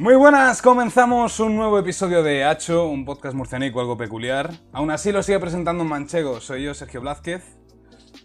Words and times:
Muy 0.00 0.14
buenas, 0.14 0.62
comenzamos 0.62 1.40
un 1.40 1.56
nuevo 1.56 1.76
episodio 1.76 2.22
de 2.22 2.44
Hacho, 2.44 2.86
un 2.88 3.04
podcast 3.04 3.34
murcianico 3.34 3.80
algo 3.80 3.96
peculiar. 3.96 4.52
Aún 4.72 4.92
así 4.92 5.10
lo 5.10 5.24
sigue 5.24 5.40
presentando 5.40 5.82
un 5.82 5.88
manchego, 5.88 6.40
soy 6.40 6.62
yo, 6.62 6.72
Sergio 6.72 7.00
Blázquez. 7.00 7.58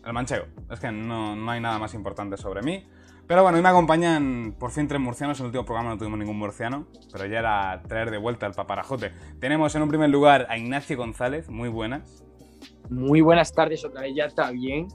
El 0.05 0.13
manchego, 0.13 0.46
es 0.70 0.79
que 0.79 0.91
no, 0.91 1.36
no 1.36 1.49
hay 1.49 1.59
nada 1.59 1.79
más 1.79 1.96
importante 1.96 2.38
sobre 2.38 2.62
mí. 2.62 2.86
Pero 3.25 3.41
bueno, 3.41 3.57
hoy 3.57 3.63
me 3.63 3.70
acompañan 3.70 4.55
por 4.59 4.70
fin 4.70 4.88
tres 4.88 5.01
murcianos. 5.01 5.39
En 5.39 5.46
el 5.46 5.47
último 5.47 5.65
programa 5.65 5.89
no 5.89 5.97
tuvimos 5.97 6.20
ningún 6.20 6.38
murciano, 6.38 6.86
pero 7.12 7.26
ya 7.26 7.40
era 7.40 7.81
traer 7.87 8.12
de 8.12 8.19
vuelta 8.19 8.46
el 8.46 8.53
paparajote. 8.53 9.12
Tenemos 9.40 9.74
en 9.74 9.81
un 9.81 9.90
primer 9.90 10.12
lugar 10.12 10.46
a 10.51 10.60
Ignacio 10.60 10.96
González, 10.96 11.49
muy 11.49 11.69
buenas. 11.69 12.24
Muy 12.92 13.21
buenas 13.21 13.51
tardes, 13.51 13.83
otra 13.83 14.01
vez 14.01 14.13
ya 14.15 14.26
está 14.26 14.51
bien 14.51 14.90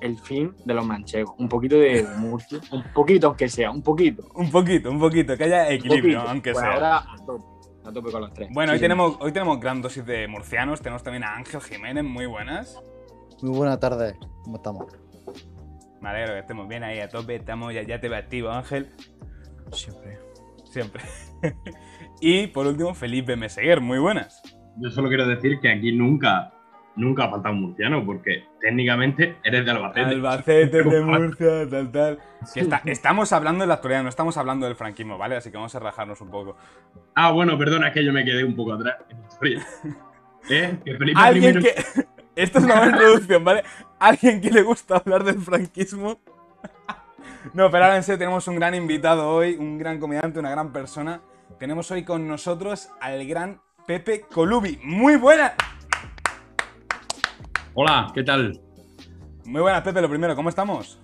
el 0.00 0.18
fin 0.18 0.54
de 0.64 0.74
los 0.74 0.86
manchegos. 0.86 1.34
Un 1.38 1.48
poquito 1.48 1.76
de 1.76 2.06
Murcia, 2.18 2.58
un 2.72 2.82
poquito 2.94 3.28
aunque 3.28 3.48
sea, 3.48 3.70
un 3.70 3.82
poquito. 3.82 4.28
Un 4.34 4.50
poquito, 4.50 4.90
un 4.90 4.98
poquito, 4.98 5.36
que 5.36 5.44
haya 5.44 5.68
equilibrio, 5.70 6.18
Poquito. 6.18 6.30
aunque 6.30 6.52
Por 6.52 6.62
sea. 6.62 6.72
ahora 6.74 6.96
a 6.98 7.16
tope, 7.26 7.44
a 7.84 7.92
tope 7.92 8.10
con 8.12 8.20
los 8.20 8.32
tres. 8.34 8.48
Bueno, 8.52 8.72
hoy 8.72 8.78
Sí, 8.78 8.82
tenemos, 8.82 9.16
hoy 9.20 9.32
tenemos 9.32 9.60
gran 9.60 9.82
dosis 9.82 10.04
de 10.06 10.26
murcianos. 10.28 10.80
Tenemos 10.80 11.02
también 11.02 11.24
a 11.24 11.34
Ángel 11.36 11.60
Jiménez, 11.60 12.04
muy 12.04 12.26
buenas. 12.26 12.80
Muy 13.42 13.56
buena 13.56 13.78
tarde, 13.78 14.16
¿cómo 14.44 14.56
estamos? 14.56 14.86
Me 16.00 16.08
alegro 16.10 16.34
que 16.34 16.40
estemos 16.40 16.68
bien 16.68 16.84
ahí 16.84 17.00
a 17.00 17.08
tope. 17.08 17.34
Estamos, 17.36 17.74
ya, 17.74 17.82
ya 17.82 18.00
te 18.00 18.08
veo 18.08 18.18
activo, 18.18 18.50
Ángel. 18.50 18.88
Siempre. 19.72 20.18
Siempre. 20.70 21.02
y 22.20 22.46
por 22.48 22.66
último, 22.66 22.94
Felipe 22.94 23.36
Meseguer, 23.36 23.80
muy 23.80 23.98
buenas. 23.98 24.40
Yo 24.80 24.90
solo 24.90 25.08
quiero 25.08 25.26
decir 25.26 25.58
que 25.60 25.70
aquí 25.72 25.90
nunca, 25.92 26.52
nunca 26.98 27.24
ha 27.24 27.30
faltado 27.30 27.54
un 27.54 27.62
murciano, 27.62 28.04
porque 28.04 28.44
técnicamente 28.60 29.36
eres 29.42 29.64
de 29.64 29.70
Albacete. 29.70 30.00
Albacete 30.10 30.82
de 30.82 31.00
Murcia, 31.04 31.68
tal, 31.70 31.90
tal. 31.90 32.18
Que 32.52 32.60
está- 32.60 32.82
estamos 32.84 33.32
hablando 33.32 33.62
de 33.62 33.68
la 33.68 33.74
actualidad, 33.74 34.02
no 34.02 34.08
estamos 34.10 34.36
hablando 34.36 34.66
del 34.66 34.76
franquismo, 34.76 35.16
¿vale? 35.16 35.36
Así 35.36 35.50
que 35.50 35.56
vamos 35.56 35.74
a 35.74 35.78
rajarnos 35.78 36.20
un 36.20 36.30
poco. 36.30 36.56
Ah, 37.14 37.30
bueno, 37.32 37.56
perdona, 37.56 37.88
es 37.88 37.94
que 37.94 38.04
yo 38.04 38.12
me 38.12 38.24
quedé 38.24 38.44
un 38.44 38.54
poco 38.54 38.74
atrás 38.74 38.96
en 39.08 39.18
historia. 39.26 39.66
¿Eh? 40.50 40.78
Que 40.84 40.94
Felipe 40.96 41.18
Alguien 41.20 41.54
primero- 41.54 41.74
que. 41.94 42.04
Esto 42.42 42.58
es 42.58 42.64
una 42.66 42.76
buena 42.76 42.92
introducción, 42.92 43.44
¿vale? 43.44 43.64
Alguien 43.98 44.40
que 44.40 44.50
le 44.52 44.62
gusta 44.62 44.98
hablar 44.98 45.24
del 45.24 45.40
franquismo. 45.40 46.20
No, 47.52 47.70
pero 47.70 47.84
ahora 47.84 47.96
en 47.96 48.02
serio, 48.04 48.18
tenemos 48.18 48.46
un 48.46 48.56
gran 48.56 48.74
invitado 48.76 49.28
hoy, 49.28 49.56
un 49.56 49.76
gran 49.78 49.98
comediante, 49.98 50.38
una 50.38 50.50
gran 50.50 50.72
persona. 50.72 51.20
Tenemos 51.58 51.90
hoy 51.90 52.04
con 52.04 52.28
nosotros 52.28 52.90
al 53.00 53.26
gran 53.26 53.60
Pepe 53.86 54.20
Colubi. 54.20 54.78
Muy 54.84 55.16
buena. 55.16 55.54
Hola, 57.80 58.10
¿qué 58.12 58.24
tal? 58.24 58.60
Muy 59.44 59.60
buenas, 59.60 59.82
Pepe, 59.82 60.00
lo 60.02 60.08
primero, 60.08 60.34
¿cómo 60.34 60.48
estamos? 60.48 60.98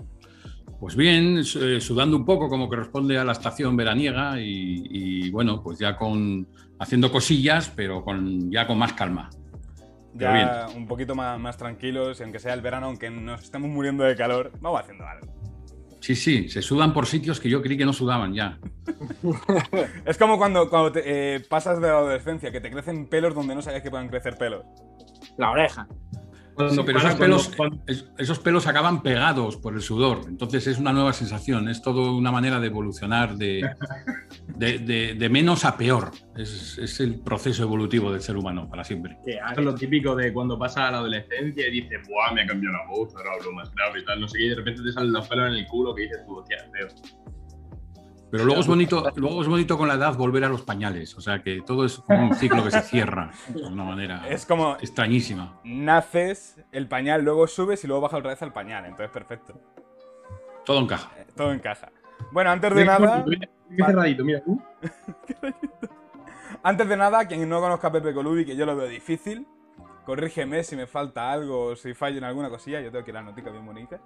Pues 0.80 0.96
bien, 0.96 1.38
eh, 1.38 1.80
sudando 1.80 2.16
un 2.16 2.24
poco 2.24 2.48
como 2.48 2.68
corresponde 2.68 3.16
a 3.16 3.22
la 3.22 3.30
estación 3.30 3.76
veraniega 3.76 4.40
y, 4.40 4.82
y, 4.90 5.30
bueno, 5.30 5.62
pues 5.62 5.78
ya 5.78 5.96
con 5.96 6.48
haciendo 6.80 7.12
cosillas, 7.12 7.72
pero 7.76 8.02
con 8.02 8.50
ya 8.50 8.66
con 8.66 8.76
más 8.76 8.92
calma. 8.94 9.30
Ya 10.14 10.66
un 10.74 10.88
poquito 10.88 11.14
más, 11.14 11.38
más 11.38 11.56
tranquilos, 11.56 12.18
y 12.18 12.24
aunque 12.24 12.40
sea 12.40 12.54
el 12.54 12.60
verano, 12.60 12.86
aunque 12.86 13.08
nos 13.08 13.44
estemos 13.44 13.70
muriendo 13.70 14.02
de 14.02 14.16
calor, 14.16 14.50
vamos 14.60 14.80
haciendo 14.80 15.06
algo. 15.06 15.32
Sí, 16.00 16.16
sí, 16.16 16.48
se 16.48 16.60
sudan 16.60 16.92
por 16.92 17.06
sitios 17.06 17.38
que 17.38 17.48
yo 17.48 17.62
creí 17.62 17.78
que 17.78 17.86
no 17.86 17.92
sudaban 17.92 18.34
ya. 18.34 18.58
Es 20.04 20.18
como 20.18 20.38
cuando, 20.38 20.68
cuando 20.68 20.90
te, 20.90 21.36
eh, 21.36 21.40
pasas 21.48 21.80
de 21.80 21.86
la 21.86 21.98
adolescencia, 21.98 22.50
que 22.50 22.60
te 22.60 22.72
crecen 22.72 23.06
pelos 23.06 23.32
donde 23.32 23.54
no 23.54 23.62
sabías 23.62 23.80
que 23.80 23.90
puedan 23.90 24.08
crecer 24.08 24.36
pelos. 24.36 24.64
La 25.38 25.52
oreja. 25.52 25.86
Cuando 26.54 26.74
Sí, 26.74 26.80
pero 26.86 26.98
esos 26.98 27.14
pelos, 27.16 27.48
cuando- 27.56 27.82
es- 27.86 28.08
esos 28.16 28.38
pelos 28.38 28.66
acaban 28.66 29.02
pegados 29.02 29.56
por 29.56 29.74
el 29.74 29.80
sudor. 29.82 30.20
Entonces 30.28 30.66
es 30.68 30.78
una 30.78 30.92
nueva 30.92 31.12
sensación, 31.12 31.68
es 31.68 31.82
todo 31.82 32.16
una 32.16 32.30
manera 32.30 32.60
de 32.60 32.68
evolucionar 32.68 33.36
de, 33.36 33.68
de- 34.56 34.78
de- 34.78 35.14
de 35.14 35.28
menos 35.28 35.64
a 35.64 35.76
peor. 35.76 36.12
Es, 36.36 36.78
es 36.78 37.00
el 37.00 37.20
proceso 37.20 37.64
evolutivo 37.64 38.12
del 38.12 38.20
ser 38.20 38.36
humano 38.36 38.68
para 38.68 38.84
siempre. 38.84 39.18
Esto 39.26 39.60
es 39.60 39.64
lo 39.64 39.74
típico 39.74 40.14
de 40.14 40.32
cuando 40.32 40.58
pasa 40.58 40.88
a 40.88 40.92
la 40.92 40.98
adolescencia 40.98 41.66
y 41.68 41.70
dices, 41.72 42.00
¡buah, 42.08 42.32
me 42.32 42.42
ha 42.42 42.46
cambiado 42.46 42.76
la 42.76 42.86
voz, 42.88 43.14
ahora 43.16 43.30
hablo 43.38 43.52
más 43.52 43.70
grave 43.74 44.00
y 44.00 44.04
tal, 44.04 44.20
no 44.20 44.28
sé 44.28 44.38
qué, 44.38 44.44
y 44.46 44.48
de 44.50 44.54
repente 44.56 44.82
te 44.82 44.92
salen 44.92 45.12
los 45.12 45.26
pelos 45.28 45.48
en 45.48 45.54
el 45.54 45.66
culo 45.66 45.94
que 45.94 46.02
dices 46.02 46.20
tú, 46.26 46.36
hostia, 46.38 46.58
feo. 46.72 46.88
Pero 48.34 48.46
luego 48.46 48.62
es 48.62 48.66
bonito, 48.66 49.12
luego 49.14 49.42
es 49.42 49.46
bonito 49.46 49.78
con 49.78 49.86
la 49.86 49.94
edad 49.94 50.16
volver 50.16 50.42
a 50.42 50.48
los 50.48 50.62
pañales. 50.62 51.16
O 51.16 51.20
sea 51.20 51.40
que 51.40 51.62
todo 51.62 51.84
es 51.84 51.98
como 52.00 52.30
un 52.30 52.34
ciclo 52.34 52.64
que 52.64 52.72
se 52.72 52.80
cierra 52.80 53.30
de 53.46 53.62
una 53.64 53.84
manera 53.84 54.26
Es 54.28 54.44
como 54.44 54.74
extrañísima. 54.74 55.60
naces, 55.62 56.60
el 56.72 56.88
pañal, 56.88 57.22
luego 57.22 57.46
subes 57.46 57.84
y 57.84 57.86
luego 57.86 58.00
baja 58.00 58.16
otra 58.16 58.30
vez 58.30 58.42
al 58.42 58.52
pañal. 58.52 58.86
Entonces, 58.86 59.10
perfecto. 59.12 59.54
Todo 60.64 60.80
encaja. 60.80 61.12
Eh, 61.16 61.26
Todo 61.36 61.52
encaja. 61.52 61.92
Bueno, 62.32 62.50
antes 62.50 62.74
de 62.74 62.84
nada, 62.84 63.24
qué 63.24 63.84
cerradito, 63.84 64.24
mira 64.24 64.42
tú. 64.42 64.60
antes 66.64 66.88
de 66.88 66.96
nada, 66.96 67.28
quien 67.28 67.48
no 67.48 67.60
conozca 67.60 67.86
a 67.86 67.92
Pepe 67.92 68.12
Colubi, 68.12 68.44
que 68.44 68.56
yo 68.56 68.66
lo 68.66 68.74
veo 68.74 68.88
difícil, 68.88 69.46
corrígeme 70.04 70.64
si 70.64 70.74
me 70.74 70.88
falta 70.88 71.30
algo 71.30 71.66
o 71.66 71.76
si 71.76 71.94
fallo 71.94 72.18
en 72.18 72.24
alguna 72.24 72.50
cosilla, 72.50 72.80
yo 72.80 72.90
tengo 72.90 73.02
aquí 73.02 73.12
las 73.12 73.24
noticas 73.24 73.52
bien 73.52 73.64
bonitas. 73.64 74.00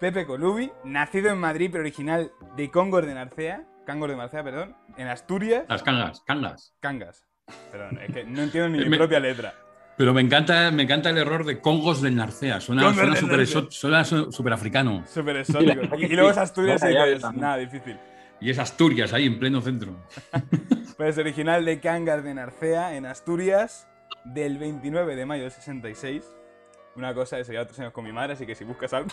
Pepe 0.00 0.26
Colubi, 0.26 0.72
nacido 0.84 1.30
en 1.30 1.38
Madrid, 1.38 1.68
pero 1.70 1.82
original 1.82 2.32
de 2.56 2.70
Congos 2.70 3.04
de 3.06 3.14
Narcea, 3.14 3.64
Cangos 3.86 4.08
de 4.08 4.16
Narcea, 4.16 4.42
perdón, 4.42 4.76
en 4.96 5.08
Asturias, 5.08 5.64
Las 5.68 5.82
cangas, 5.82 6.22
cangas. 6.26 6.74
Cangas. 6.80 7.26
Perdón, 7.70 7.98
es 8.00 8.14
que 8.14 8.24
no 8.24 8.42
entiendo 8.42 8.68
ni 8.70 8.84
mi 8.88 8.96
propia 8.96 9.20
letra. 9.20 9.52
Pero 9.98 10.14
me 10.14 10.22
encanta, 10.22 10.70
me 10.70 10.84
encanta 10.84 11.10
el 11.10 11.18
error 11.18 11.44
de 11.44 11.60
Congos 11.60 12.00
del 12.00 12.16
Narcea. 12.16 12.60
Suena, 12.60 12.88
súper 12.90 13.08
Narcea. 13.08 13.42
eso- 13.42 13.70
suena 13.70 14.04
su- 14.04 14.32
súper 14.32 14.54
africano. 14.54 15.04
Súper 15.06 15.36
exótico. 15.36 15.94
Y, 15.98 16.04
y 16.06 16.08
luego 16.08 16.30
es 16.30 16.38
Asturias 16.38 16.82
y 16.82 16.94
ya, 16.94 17.18
también. 17.20 17.42
nada, 17.42 17.56
difícil. 17.58 17.98
Y 18.40 18.48
es 18.48 18.58
Asturias, 18.58 19.12
ahí 19.12 19.26
en 19.26 19.38
pleno 19.38 19.60
centro. 19.60 19.96
Pues 20.96 21.16
original 21.16 21.64
de 21.64 21.80
Cangas 21.80 22.22
de 22.22 22.34
Narcea, 22.34 22.94
en 22.94 23.06
Asturias, 23.06 23.88
del 24.24 24.58
29 24.58 25.16
de 25.16 25.24
mayo 25.24 25.44
del 25.44 25.50
66. 25.52 26.24
Una 26.94 27.14
cosa 27.14 27.36
de 27.38 27.44
sería 27.44 27.62
otros 27.62 27.78
años 27.80 27.92
con 27.94 28.04
mi 28.04 28.12
madre, 28.12 28.34
así 28.34 28.44
que 28.46 28.54
si 28.54 28.64
buscas 28.64 28.92
algo. 28.92 29.08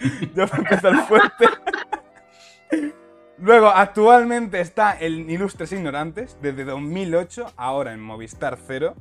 Yo 0.34 0.46
para 0.46 0.62
empezar 0.62 1.06
fuerte. 1.06 1.46
Luego, 3.38 3.68
actualmente 3.68 4.60
está 4.60 4.92
el 4.92 5.30
Ilustres 5.30 5.72
Ignorantes, 5.72 6.36
desde 6.42 6.64
2008, 6.64 7.52
ahora 7.56 7.92
en 7.94 8.00
Movistar 8.00 8.58
Cero. 8.66 8.94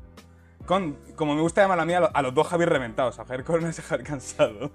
Con, 0.65 0.97
como 1.15 1.35
me 1.35 1.41
gusta 1.41 1.61
llamar 1.61 1.79
a 1.79 1.85
mí, 1.85 1.93
a, 1.93 1.99
lo- 1.99 2.11
a 2.15 2.21
los 2.21 2.33
dos 2.33 2.47
Javier 2.47 2.69
reventados, 2.69 3.19
a 3.19 3.25
Javier 3.25 3.43
Corona 3.43 3.67
y 3.75 3.79
a 3.79 3.83
Javier 3.83 4.07
Cansado. 4.07 4.71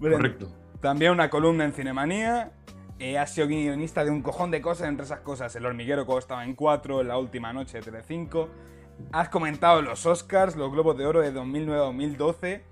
Correcto. 0.00 0.48
también 0.80 1.12
una 1.12 1.28
columna 1.30 1.64
en 1.64 1.72
Cinemanía. 1.72 2.52
Eh, 2.98 3.18
ha 3.18 3.26
sido 3.26 3.48
guionista 3.48 4.04
de 4.04 4.10
un 4.10 4.22
cojón 4.22 4.50
de 4.50 4.62
cosas, 4.62 4.88
entre 4.88 5.04
esas 5.04 5.20
cosas, 5.20 5.54
El 5.56 5.66
hormiguero 5.66 6.06
cuando 6.06 6.20
estaba 6.20 6.44
en 6.44 6.54
4, 6.54 7.02
La 7.02 7.18
última 7.18 7.52
noche 7.52 7.78
de 7.78 7.82
Telecinco. 7.84 8.48
Has 9.10 9.28
comentado 9.28 9.82
los 9.82 10.06
Oscars, 10.06 10.54
los 10.56 10.70
Globos 10.70 10.96
de 10.96 11.06
Oro 11.06 11.20
de 11.20 11.34
2009-2012. 11.34 12.62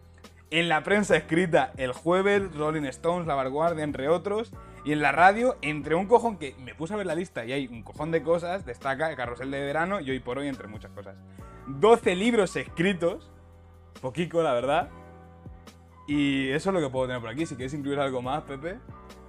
En 0.51 0.69
la 0.69 0.83
prensa 0.83 1.17
escrita, 1.17 1.73
El 1.77 1.93
Jueves, 1.93 2.53
Rolling 2.57 2.83
Stones, 2.87 3.27
La 3.27 3.35
Vanguardia, 3.37 3.85
entre 3.85 4.09
otros. 4.09 4.53
Y 4.85 4.93
en 4.93 5.01
la 5.03 5.13
radio, 5.13 5.57
entre 5.63 5.95
un 5.95 6.07
cojón 6.07 6.39
que 6.39 6.55
me 6.59 6.75
puse 6.75 6.95
a 6.95 6.97
ver 6.97 7.07
la 7.07 7.15
lista 7.15 7.45
y 7.45 7.53
hay 7.53 7.67
un 7.69 7.83
cojón 7.83 8.11
de 8.11 8.23
cosas, 8.23 8.65
destaca 8.65 9.15
Carrusel 9.15 9.51
de 9.51 9.61
Verano 9.61 10.01
y 10.01 10.11
Hoy 10.11 10.21
por 10.21 10.39
Hoy, 10.39 10.49
entre 10.49 10.67
muchas 10.69 10.91
cosas. 10.93 11.15
12 11.69 12.17
libros 12.17 12.57
escritos, 12.57 13.31
poquico 14.01 14.43
la 14.43 14.55
verdad. 14.55 14.89
Y 16.09 16.49
eso 16.49 16.71
es 16.71 16.75
lo 16.75 16.81
que 16.81 16.89
puedo 16.89 17.07
tener 17.07 17.21
por 17.21 17.31
aquí. 17.31 17.47
Si 17.47 17.55
quieres 17.55 17.75
incluir 17.75 18.01
algo 18.01 18.21
más, 18.23 18.43
Pepe. 18.43 18.79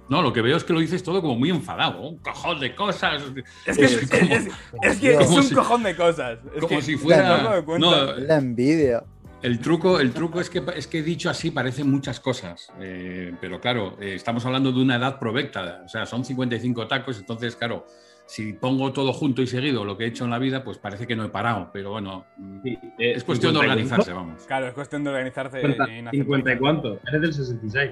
No, 0.08 0.20
lo 0.22 0.32
que 0.32 0.42
veo 0.42 0.56
es 0.56 0.64
que 0.64 0.72
lo 0.72 0.80
dices 0.80 1.02
todo 1.04 1.20
como 1.20 1.36
muy 1.36 1.50
enfadado. 1.50 2.00
Un 2.00 2.18
cojón 2.18 2.58
de 2.58 2.74
cosas. 2.74 3.22
Es 3.66 3.78
que 3.78 3.84
es, 3.84 3.92
Es 4.02 4.10
como- 4.10 4.34
es- 4.34 4.48
es 4.82 4.98
que 5.00 5.16
un 5.18 5.42
si- 5.44 5.54
cojón 5.54 5.82
de 5.84 5.94
cosas. 5.94 6.38
Es 6.54 6.60
como 6.60 6.68
que 6.68 6.82
si 6.82 6.96
fuera. 6.96 7.62
cuenta. 7.62 7.86
No, 7.86 8.12
La 8.14 8.36
envidia. 8.38 9.04
El 9.42 9.58
truco, 9.58 9.98
el 9.98 10.12
truco 10.12 10.40
es, 10.40 10.48
que, 10.48 10.62
es 10.76 10.86
que 10.86 11.02
dicho 11.02 11.28
así 11.28 11.50
parecen 11.50 11.90
muchas 11.90 12.20
cosas, 12.20 12.72
eh, 12.80 13.34
pero 13.40 13.60
claro, 13.60 13.96
eh, 14.00 14.14
estamos 14.14 14.46
hablando 14.46 14.70
de 14.70 14.80
una 14.80 14.94
edad 14.96 15.18
provecta, 15.18 15.82
o 15.84 15.88
sea, 15.88 16.06
son 16.06 16.24
55 16.24 16.86
tacos, 16.86 17.18
entonces 17.18 17.56
claro, 17.56 17.84
si 18.24 18.52
pongo 18.52 18.92
todo 18.92 19.12
junto 19.12 19.42
y 19.42 19.48
seguido 19.48 19.84
lo 19.84 19.96
que 19.96 20.04
he 20.04 20.06
hecho 20.08 20.24
en 20.24 20.30
la 20.30 20.38
vida, 20.38 20.62
pues 20.62 20.78
parece 20.78 21.08
que 21.08 21.16
no 21.16 21.24
he 21.24 21.28
parado, 21.28 21.70
pero 21.72 21.90
bueno, 21.90 22.24
mm, 22.36 22.62
Sí, 22.62 22.78
eh, 22.98 23.12
es 23.16 23.24
cuestión 23.24 23.52
de 23.52 23.58
50 23.60 23.66
y 23.66 23.70
organizarse, 23.70 24.12
vamos. 24.12 24.42
Claro, 24.46 24.68
es 24.68 24.74
cuestión 24.74 25.02
de 25.02 25.10
organizarse 25.10 25.60
cuánto. 25.60 25.88
y 25.90 26.02
nacer 26.02 26.20
50 26.20 26.52
y 26.52 26.58
cuánto, 26.58 27.00
eres 27.08 27.20
del 27.20 27.34
66. 27.34 27.90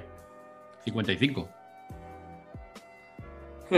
55. 0.84 1.48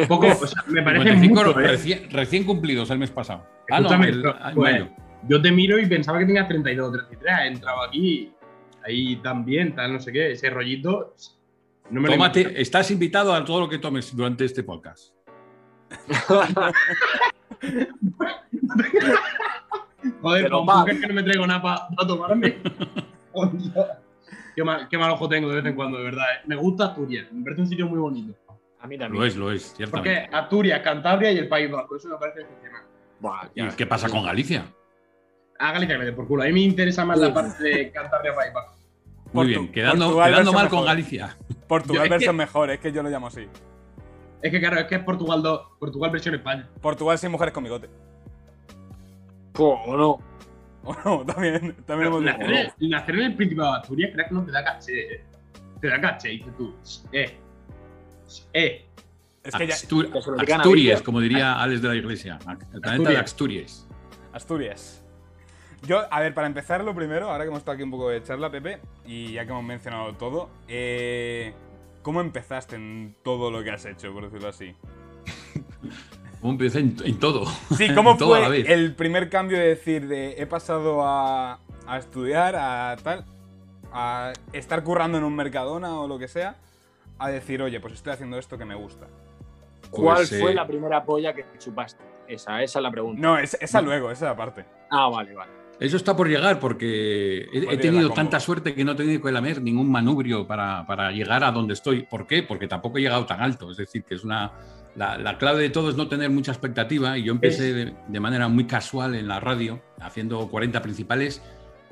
Poco, 0.08 0.26
o 0.26 0.46
sea, 0.46 0.62
me 0.68 0.82
parece 0.82 1.04
55 1.04 1.34
mucho, 1.34 1.60
¿eh? 1.60 1.68
recién, 1.68 2.10
recién 2.10 2.44
cumplidos 2.44 2.90
el 2.90 2.98
mes 2.98 3.10
pasado. 3.10 3.46
Ah, 3.70 3.80
no, 3.80 3.92
el- 4.04 4.26
ah, 4.26 4.48
en 4.50 4.54
pues, 4.54 4.72
mayo. 4.72 4.88
Yo 5.28 5.40
te 5.40 5.52
miro 5.52 5.78
y 5.78 5.86
pensaba 5.86 6.18
que 6.18 6.26
tenías 6.26 6.48
32 6.48 6.88
o 6.88 6.92
33. 6.92 7.34
He 7.38 7.46
entrado 7.46 7.82
aquí, 7.82 8.32
ahí 8.84 9.16
también, 9.16 9.74
tal, 9.74 9.92
no 9.94 10.00
sé 10.00 10.12
qué. 10.12 10.32
Ese 10.32 10.50
rollito. 10.50 11.14
No 11.90 12.00
me 12.00 12.08
lo. 12.08 12.14
Tómate, 12.14 12.60
estás 12.60 12.90
invitado 12.90 13.32
a 13.34 13.44
todo 13.44 13.60
lo 13.60 13.68
que 13.68 13.78
tomes 13.78 14.14
durante 14.16 14.44
este 14.44 14.62
podcast. 14.62 15.14
Joder, 20.20 20.42
Pero 20.44 20.58
¿cómo 20.58 20.72
va. 20.72 20.84
que 20.84 20.92
es 20.92 21.00
que 21.00 21.06
no 21.06 21.14
me 21.14 21.22
traigo 21.22 21.46
nada 21.46 21.62
para 21.62 22.08
tomarme? 22.08 22.56
Qué, 24.54 24.62
mal, 24.62 24.86
qué 24.86 24.98
mal 24.98 25.10
ojo 25.12 25.30
tengo 25.30 25.48
de 25.48 25.56
vez 25.56 25.64
en 25.64 25.74
cuando, 25.74 25.96
de 25.96 26.04
verdad. 26.04 26.26
¿eh? 26.34 26.40
Me 26.46 26.56
gusta 26.56 26.88
Asturias, 26.88 27.32
me 27.32 27.42
parece 27.42 27.62
un 27.62 27.68
sitio 27.68 27.86
muy 27.86 27.98
bonito. 27.98 28.34
A 28.80 28.86
mí 28.86 28.98
también. 28.98 29.18
Lo 29.18 29.26
es, 29.26 29.34
lo 29.34 29.50
es, 29.50 29.62
Porque 29.70 29.76
ciertamente. 29.76 30.28
Asturias, 30.36 30.80
Cantabria 30.82 31.32
y 31.32 31.38
el 31.38 31.48
País 31.48 31.70
Vasco. 31.70 31.96
Eso 31.96 32.10
me 32.10 32.16
parece 32.18 32.40
excepcional. 32.42 32.82
Buah, 33.18 33.48
¿Y 33.54 33.62
ya. 33.62 33.74
qué 33.74 33.86
pasa 33.86 34.10
con 34.10 34.24
Galicia? 34.24 34.66
A 35.62 35.72
Galicia 35.72 35.94
que 35.94 35.98
me 36.00 36.04
dé 36.06 36.12
por 36.12 36.26
culo. 36.26 36.42
A 36.42 36.46
mí 36.46 36.52
me 36.52 36.60
interesa 36.60 37.04
más 37.04 37.18
la 37.18 37.32
parte 37.32 37.62
de 37.62 37.90
Cantabria 37.92 38.34
País 38.34 38.52
Vasco. 38.52 38.74
Muy 39.32 39.46
Portu- 39.46 39.48
bien, 39.48 39.72
quedando, 39.72 40.22
quedando 40.22 40.52
mal 40.52 40.68
con. 40.68 40.84
Galicia. 40.84 41.36
Portugal 41.68 42.04
es 42.04 42.10
versión 42.10 42.34
que- 42.34 42.38
mejor, 42.38 42.70
es 42.70 42.80
que 42.80 42.92
yo 42.92 43.02
lo 43.02 43.08
llamo 43.10 43.28
así. 43.28 43.46
Es 44.42 44.50
que 44.50 44.58
claro, 44.58 44.78
es 44.80 44.86
que 44.86 44.96
es 44.96 45.02
Portugal 45.04 45.40
2, 45.42 45.60
Portugal 45.78 46.10
versión 46.10 46.34
España. 46.34 46.68
Portugal 46.80 47.16
sin 47.18 47.30
mujeres 47.30 47.54
con 47.54 47.62
bigote. 47.64 47.88
Pues, 49.52 49.78
¿o 49.86 49.96
no? 49.96 50.18
O 50.84 50.96
no, 51.04 51.24
también, 51.24 51.76
también 51.86 52.08
hemos 52.08 52.22
nacer, 52.22 52.48
dicho. 52.48 52.74
en, 52.80 52.90
nacer 52.90 53.14
en 53.14 53.20
el 53.22 53.36
Principado 53.36 53.72
de 53.72 53.78
Asturias, 53.78 54.10
creo 54.12 54.26
que 54.28 54.34
no 54.34 54.44
te 54.44 54.50
da 54.50 54.64
caché. 54.64 55.14
eh. 55.14 55.24
Te 55.80 55.88
da 55.88 56.00
caché, 56.00 56.28
dices 56.30 56.56
tú. 56.58 56.74
Eh. 57.12 57.38
Eh. 58.52 58.84
Es 59.44 59.54
que. 59.54 59.68
Astur- 59.68 60.50
Asturias, 60.56 61.02
como 61.02 61.20
diría 61.20 61.54
Alex 61.62 61.82
de 61.82 61.88
la 61.88 61.94
Iglesia. 61.94 62.38
El 62.72 62.80
planeta 62.80 63.10
de 63.10 63.16
Asturias. 63.16 63.86
Asturias. 64.32 65.01
Yo, 65.82 66.02
a 66.10 66.20
ver, 66.20 66.32
para 66.32 66.46
empezar 66.46 66.84
lo 66.84 66.94
primero, 66.94 67.30
ahora 67.30 67.44
que 67.44 67.48
hemos 67.48 67.58
estado 67.58 67.74
aquí 67.74 67.82
un 67.82 67.90
poco 67.90 68.08
de 68.08 68.22
charla, 68.22 68.50
Pepe, 68.50 68.78
y 69.04 69.32
ya 69.32 69.44
que 69.44 69.50
hemos 69.50 69.64
mencionado 69.64 70.14
todo, 70.14 70.48
eh, 70.68 71.52
¿cómo 72.02 72.20
empezaste 72.20 72.76
en 72.76 73.16
todo 73.24 73.50
lo 73.50 73.64
que 73.64 73.70
has 73.72 73.84
hecho, 73.84 74.12
por 74.12 74.24
decirlo 74.24 74.48
así? 74.48 74.74
¿Cómo 76.40 76.52
empecé 76.52 76.80
en, 76.80 76.96
en 77.04 77.18
todo? 77.18 77.46
Sí, 77.76 77.92
¿cómo 77.94 78.16
fue 78.18 78.72
el 78.72 78.94
primer 78.94 79.28
cambio 79.28 79.58
de 79.58 79.68
decir 79.68 80.06
de 80.06 80.34
he 80.40 80.46
pasado 80.46 81.02
a, 81.04 81.58
a 81.86 81.98
estudiar, 81.98 82.54
a 82.56 82.96
tal, 83.02 83.24
a 83.92 84.32
estar 84.52 84.82
currando 84.84 85.18
en 85.18 85.24
un 85.24 85.34
Mercadona 85.34 86.00
o 86.00 86.06
lo 86.06 86.18
que 86.18 86.28
sea, 86.28 86.56
a 87.18 87.28
decir, 87.28 87.60
oye, 87.60 87.80
pues 87.80 87.94
estoy 87.94 88.12
haciendo 88.12 88.38
esto 88.38 88.56
que 88.56 88.64
me 88.64 88.74
gusta? 88.76 89.06
¿Cuál 89.90 90.16
Pues, 90.16 90.40
fue 90.40 90.52
eh, 90.52 90.54
la 90.54 90.66
primera 90.66 91.04
polla 91.04 91.34
que 91.34 91.44
chupaste? 91.58 92.02
Esa, 92.28 92.62
esa 92.62 92.78
es 92.78 92.82
la 92.82 92.90
pregunta. 92.90 93.20
No, 93.20 93.36
es- 93.36 93.58
esa 93.60 93.82
luego, 93.82 94.10
esa 94.12 94.30
aparte. 94.30 94.64
Ah, 94.90 95.08
vale, 95.08 95.34
vale. 95.34 95.61
Eso 95.82 95.96
está 95.96 96.16
por 96.16 96.28
llegar 96.28 96.60
porque 96.60 97.48
he, 97.52 97.74
he 97.74 97.76
tenido 97.76 98.10
tanta 98.10 98.38
suerte 98.38 98.72
que 98.72 98.84
no 98.84 98.92
he 98.92 98.94
tenido 98.94 99.20
que 99.20 99.32
lamer 99.32 99.60
ningún 99.60 99.90
manubrio 99.90 100.46
para, 100.46 100.86
para 100.86 101.10
llegar 101.10 101.42
a 101.42 101.50
donde 101.50 101.74
estoy. 101.74 102.02
¿Por 102.04 102.26
qué? 102.28 102.44
Porque 102.44 102.68
tampoco 102.68 102.98
he 102.98 103.00
llegado 103.00 103.26
tan 103.26 103.40
alto. 103.40 103.68
Es 103.70 103.78
decir, 103.78 104.04
que 104.04 104.14
es 104.14 104.22
una. 104.22 104.52
La, 104.94 105.18
la 105.18 105.38
clave 105.38 105.62
de 105.62 105.70
todo 105.70 105.90
es 105.90 105.96
no 105.96 106.06
tener 106.06 106.30
mucha 106.30 106.52
expectativa 106.52 107.18
y 107.18 107.24
yo 107.24 107.32
empecé 107.32 107.72
de, 107.72 107.94
de 108.06 108.20
manera 108.20 108.46
muy 108.46 108.66
casual 108.66 109.16
en 109.16 109.26
la 109.26 109.40
radio, 109.40 109.82
haciendo 109.98 110.46
40 110.48 110.82
principales, 110.82 111.42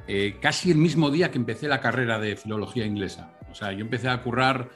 eh, 0.07 0.37
casi 0.41 0.71
el 0.71 0.77
mismo 0.77 1.11
día 1.11 1.31
que 1.31 1.39
empecé 1.39 1.67
la 1.67 1.81
carrera 1.81 2.21
de 2.21 2.37
filología 2.37 2.87
inglesa. 2.87 3.33
O 3.51 3.55
sea, 3.55 3.73
yo 3.73 3.81
empecé 3.81 4.09
a 4.09 4.23
currar 4.23 4.69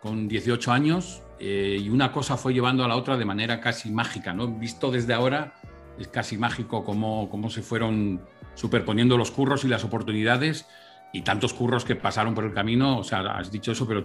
con 0.00 0.28
18 0.28 0.70
años 0.70 1.22
eh, 1.40 1.78
y 1.80 1.88
una 1.88 2.12
cosa 2.12 2.36
fue 2.36 2.52
llevando 2.52 2.84
a 2.84 2.88
la 2.88 2.96
otra 2.96 3.16
de 3.16 3.24
manera 3.24 3.60
casi 3.60 3.90
mágica, 3.90 4.32
¿no? 4.32 4.46
Visto 4.46 4.90
desde 4.90 5.14
ahora, 5.14 5.54
es 5.98 6.08
casi 6.08 6.36
mágico 6.36 6.84
cómo, 6.84 7.28
cómo 7.28 7.50
se 7.50 7.62
fueron 7.62 8.20
superponiendo 8.54 9.16
los 9.16 9.30
curros 9.30 9.64
y 9.64 9.68
las 9.68 9.84
oportunidades 9.84 10.66
y 11.12 11.22
tantos 11.22 11.52
curros 11.52 11.84
que 11.84 11.96
pasaron 11.96 12.34
por 12.34 12.44
el 12.44 12.52
camino. 12.52 12.98
O 12.98 13.04
sea, 13.04 13.20
has 13.20 13.50
dicho 13.50 13.72
eso, 13.72 13.86
pero 13.86 14.04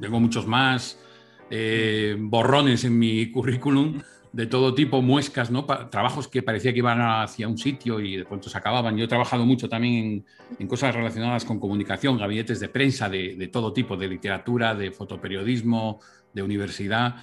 tengo 0.00 0.20
muchos 0.20 0.46
más 0.46 0.98
eh, 1.50 2.16
borrones 2.18 2.84
en 2.84 2.98
mi 2.98 3.30
currículum 3.30 4.00
de 4.32 4.46
todo 4.46 4.74
tipo, 4.74 5.00
muescas, 5.00 5.50
¿no? 5.50 5.64
Trabajos 5.64 6.28
que 6.28 6.42
parecía 6.42 6.72
que 6.72 6.78
iban 6.78 7.00
hacia 7.00 7.48
un 7.48 7.56
sitio 7.56 7.98
y 8.00 8.16
de 8.16 8.24
pronto 8.24 8.50
se 8.50 8.58
acababan. 8.58 8.96
Yo 8.96 9.04
he 9.04 9.08
trabajado 9.08 9.46
mucho 9.46 9.68
también 9.68 10.24
en, 10.58 10.68
cosas 10.68 10.94
relacionadas 10.94 11.44
con 11.44 11.58
comunicación, 11.58 12.18
gabinetes 12.18 12.60
de 12.60 12.68
prensa 12.68 13.08
de, 13.08 13.36
de 13.36 13.48
todo 13.48 13.72
tipo, 13.72 13.96
de 13.96 14.08
literatura, 14.08 14.74
de 14.74 14.90
fotoperiodismo, 14.90 16.00
de 16.32 16.42
universidad. 16.42 17.16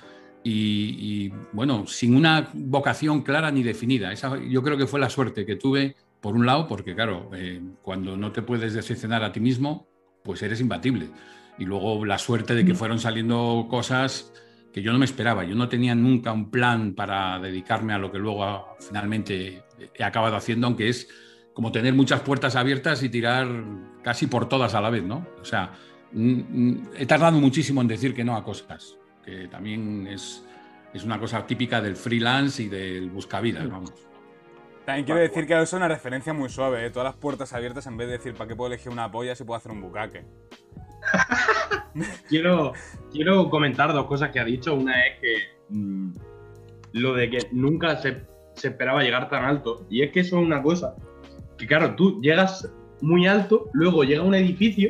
Y, 0.43 0.51
y, 0.99 1.33
bueno, 1.53 1.87
sin 1.87 2.15
una 2.15 2.49
vocación 2.53 3.21
clara 3.21 3.51
ni 3.51 3.63
definida. 3.63 4.11
Esa 4.11 4.39
yo 4.39 4.61
creo 4.63 4.77
que 4.77 4.87
fue 4.87 4.99
la 4.99 5.09
suerte 5.09 5.45
que 5.45 5.55
tuve, 5.55 5.95
por 6.25 6.33
un 6.33 6.47
lado, 6.47 6.65
porque 6.65 6.95
claro, 6.95 7.29
eh, 7.35 7.61
cuando 7.83 8.17
no 8.17 8.31
te 8.31 8.41
puedes 8.41 8.73
decepcionar 8.73 9.23
a 9.23 9.31
ti 9.31 9.39
mismo, 9.39 9.87
pues 10.23 10.41
eres 10.41 10.59
imbatible. 10.59 11.11
Y 11.59 11.65
luego 11.65 12.03
la 12.03 12.17
suerte 12.17 12.55
de 12.55 12.65
que 12.65 12.73
fueron 12.73 12.97
saliendo 12.97 13.67
cosas 13.69 14.33
que 14.73 14.81
yo 14.81 14.91
no 14.91 14.97
me 14.97 15.05
esperaba. 15.05 15.43
Yo 15.43 15.53
no 15.53 15.69
tenía 15.69 15.93
nunca 15.93 16.31
un 16.31 16.49
plan 16.49 16.95
para 16.95 17.37
dedicarme 17.37 17.93
a 17.93 17.99
lo 17.99 18.11
que 18.11 18.17
luego 18.17 18.43
ah, 18.43 18.75
finalmente 18.79 19.65
he 19.93 20.03
acabado 20.03 20.35
haciendo, 20.35 20.65
aunque 20.65 20.89
es 20.89 21.07
como 21.53 21.71
tener 21.71 21.93
muchas 21.93 22.21
puertas 22.21 22.55
abiertas 22.55 23.03
y 23.03 23.09
tirar 23.09 23.47
casi 24.01 24.25
por 24.25 24.49
todas 24.49 24.73
a 24.73 24.81
la 24.81 24.89
vez, 24.89 25.03
¿no? 25.03 25.27
O 25.39 25.45
sea, 25.45 25.73
mm, 26.11 26.31
mm, 26.31 26.89
he 26.97 27.05
tardado 27.05 27.39
muchísimo 27.39 27.81
en 27.81 27.87
decir 27.87 28.15
que 28.15 28.23
no 28.23 28.35
a 28.35 28.43
cosas, 28.43 28.97
que 29.23 29.47
también 29.47 30.07
es, 30.07 30.43
es 30.91 31.03
una 31.03 31.19
cosa 31.19 31.45
típica 31.45 31.81
del 31.81 31.95
freelance 31.95 32.63
y 32.63 32.67
del 32.67 33.11
buscavidas, 33.11 33.69
vamos. 33.69 33.93
También 34.85 35.05
quiero 35.05 35.19
decir 35.19 35.47
que 35.47 35.53
eso 35.53 35.63
es 35.63 35.73
una 35.73 35.87
referencia 35.87 36.31
muy 36.33 36.49
suave, 36.49 36.85
¿eh? 36.85 36.89
todas 36.91 37.07
las 37.07 37.15
puertas 37.15 37.53
abiertas 37.53 37.87
en 37.87 37.97
vez 37.97 38.07
de 38.07 38.13
decir 38.13 38.33
para 38.33 38.47
qué 38.47 38.55
puedo 38.55 38.71
elegir 38.71 38.91
una 38.91 39.11
polla 39.11 39.35
si 39.35 39.43
puedo 39.43 39.57
hacer 39.57 39.71
un 39.71 39.81
bucaque. 39.81 40.23
Quiero, 42.27 42.73
quiero 43.11 43.49
comentar 43.49 43.93
dos 43.93 44.05
cosas 44.07 44.31
que 44.31 44.39
ha 44.39 44.43
dicho. 44.43 44.75
Una 44.75 45.05
es 45.05 45.19
que 45.21 45.37
mm, 45.69 46.13
lo 46.93 47.13
de 47.13 47.29
que 47.29 47.37
nunca 47.53 47.95
se, 47.97 48.25
se 48.53 48.67
esperaba 48.69 49.01
llegar 49.01 49.29
tan 49.29 49.45
alto. 49.45 49.85
Y 49.89 50.01
es 50.01 50.11
que 50.11 50.19
eso 50.21 50.37
es 50.37 50.45
una 50.45 50.61
cosa. 50.61 50.95
Que 51.57 51.65
claro, 51.65 51.95
tú 51.95 52.21
llegas 52.21 52.69
muy 53.01 53.27
alto, 53.27 53.69
luego 53.73 54.03
llega 54.03 54.23
un 54.23 54.35
edificio, 54.35 54.89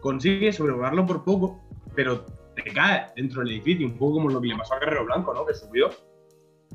consigues 0.00 0.56
sobrevolarlo 0.56 1.04
por 1.04 1.24
poco, 1.24 1.60
pero 1.94 2.24
te 2.54 2.62
caes 2.72 3.12
dentro 3.16 3.42
del 3.42 3.50
edificio, 3.52 3.86
un 3.86 3.98
poco 3.98 4.14
como 4.14 4.30
lo 4.30 4.40
que 4.40 4.48
le 4.48 4.56
pasó 4.56 4.74
a 4.74 4.78
Guerrero 4.78 5.04
Blanco, 5.04 5.34
¿no? 5.34 5.44
Que 5.44 5.54
subió. 5.54 5.90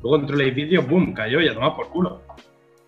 Luego 0.01 0.18
dentro 0.18 0.38
del 0.38 0.48
edificio, 0.48 0.84
¡boom! 0.84 1.13
cayó 1.13 1.42
y 1.42 1.48
a 1.48 1.54
tomar 1.54 1.75
por 1.75 1.90
culo. 1.90 2.22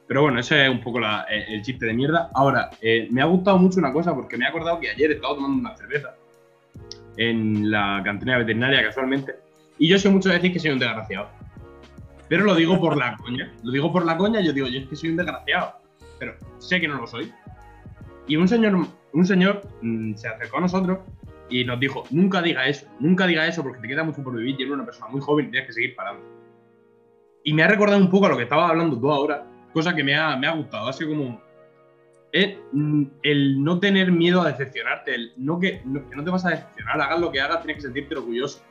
Pero 0.08 0.22
bueno, 0.22 0.40
ese 0.40 0.66
es 0.66 0.70
un 0.70 0.82
poco 0.82 1.00
la- 1.00 1.24
el, 1.30 1.62
chiste 1.62 1.86
de 1.86 1.94
mierda. 1.94 2.30
Ahora, 2.34 2.70
eh, 2.82 3.08
me 3.12 3.22
ha 3.22 3.26
gustado 3.26 3.58
mucho 3.58 3.80
una 3.80 3.92
cosa 3.92 4.16
porque 4.16 4.38
me 4.38 4.46
he 4.46 4.48
acordado 4.48 4.80
que 4.80 4.90
ayer 4.90 5.12
estaba 5.12 5.36
tomando 5.36 5.60
una 5.60 5.76
cerveza 5.76 6.16
en 7.18 7.70
la 7.70 8.02
cantina 8.04 8.38
veterinaria 8.38 8.84
casualmente. 8.84 9.36
Y 9.78 9.90
yo 9.90 10.00
soy 10.00 10.12
mucho 10.12 10.30
de 10.30 10.36
decir 10.36 10.54
que 10.54 10.60
soy 10.60 10.72
un 10.72 10.80
desgraciado. 10.80 11.28
Pero 12.30 12.46
lo 12.46 12.56
digo 12.56 12.80
por 12.80 12.98
la 12.98 13.18
coña. 13.18 13.52
Lo 13.64 13.72
digo 13.72 13.92
por 13.92 14.06
la 14.06 14.18
coña, 14.18 14.42
yo 14.42 14.54
digo, 14.54 14.68
yo 14.68 14.80
es 14.80 14.88
que 14.88 14.96
soy 14.96 15.10
un 15.10 15.18
desgraciado. 15.18 15.74
Pero 16.20 16.36
sé 16.60 16.80
que 16.80 16.88
no 16.88 16.96
lo 16.96 17.08
soy. 17.08 17.32
Y 18.28 18.36
un 18.38 18.48
señor, 18.48 18.88
un 19.14 19.26
señor 19.26 19.62
mm, 19.82 20.16
se 20.16 20.28
acercó 20.28 20.58
a 20.58 20.62
nosotros 20.62 21.00
y 21.50 21.64
nos 21.64 21.80
dijo, 21.80 22.04
nunca 22.12 22.42
diga 22.42 22.68
eso, 22.68 22.88
nunca 23.00 23.26
diga 23.26 23.48
eso 23.48 23.64
porque 23.64 23.80
te 23.80 23.88
queda 23.88 24.04
mucho 24.04 24.22
por 24.22 24.36
vivir 24.36 24.56
y 24.60 24.64
eres 24.64 24.74
una 24.74 24.86
persona 24.86 25.08
muy 25.10 25.22
joven 25.22 25.48
y 25.48 25.52
tienes 25.52 25.68
que 25.68 25.74
seguir 25.74 25.96
parando. 25.96 26.22
Y 27.44 27.54
me 27.54 27.64
ha 27.64 27.68
recordado 27.68 28.00
un 28.00 28.10
poco 28.10 28.26
a 28.26 28.30
lo 28.30 28.38
que 28.38 28.44
estabas 28.44 28.70
hablando 28.70 29.00
tú 29.00 29.10
ahora, 29.10 29.46
cosa 29.78 29.96
que 29.96 30.04
me 30.04 30.16
ha, 30.16 30.36
me 30.36 30.48
ha 30.48 30.56
gustado. 30.56 30.88
Ha 30.88 30.94
sido 30.94 31.12
como 31.12 31.40
eh, 32.32 32.60
mm, 32.72 33.04
el 33.22 33.64
no 33.64 33.80
tener 33.80 34.12
miedo 34.12 34.42
a 34.42 34.48
decepcionarte, 34.48 35.14
el 35.14 35.34
no 35.38 35.60
que, 35.60 35.84
no, 35.86 36.24
te 36.24 36.32
vas 36.32 36.46
a 36.46 36.50
decepcionar, 36.50 37.00
hagas 37.00 37.20
lo 37.20 37.32
que 37.32 37.40
hagas, 37.40 37.60
tienes 37.60 37.76
que 37.76 37.82
sentirte 37.84 38.16
orgulloso. 38.16 38.64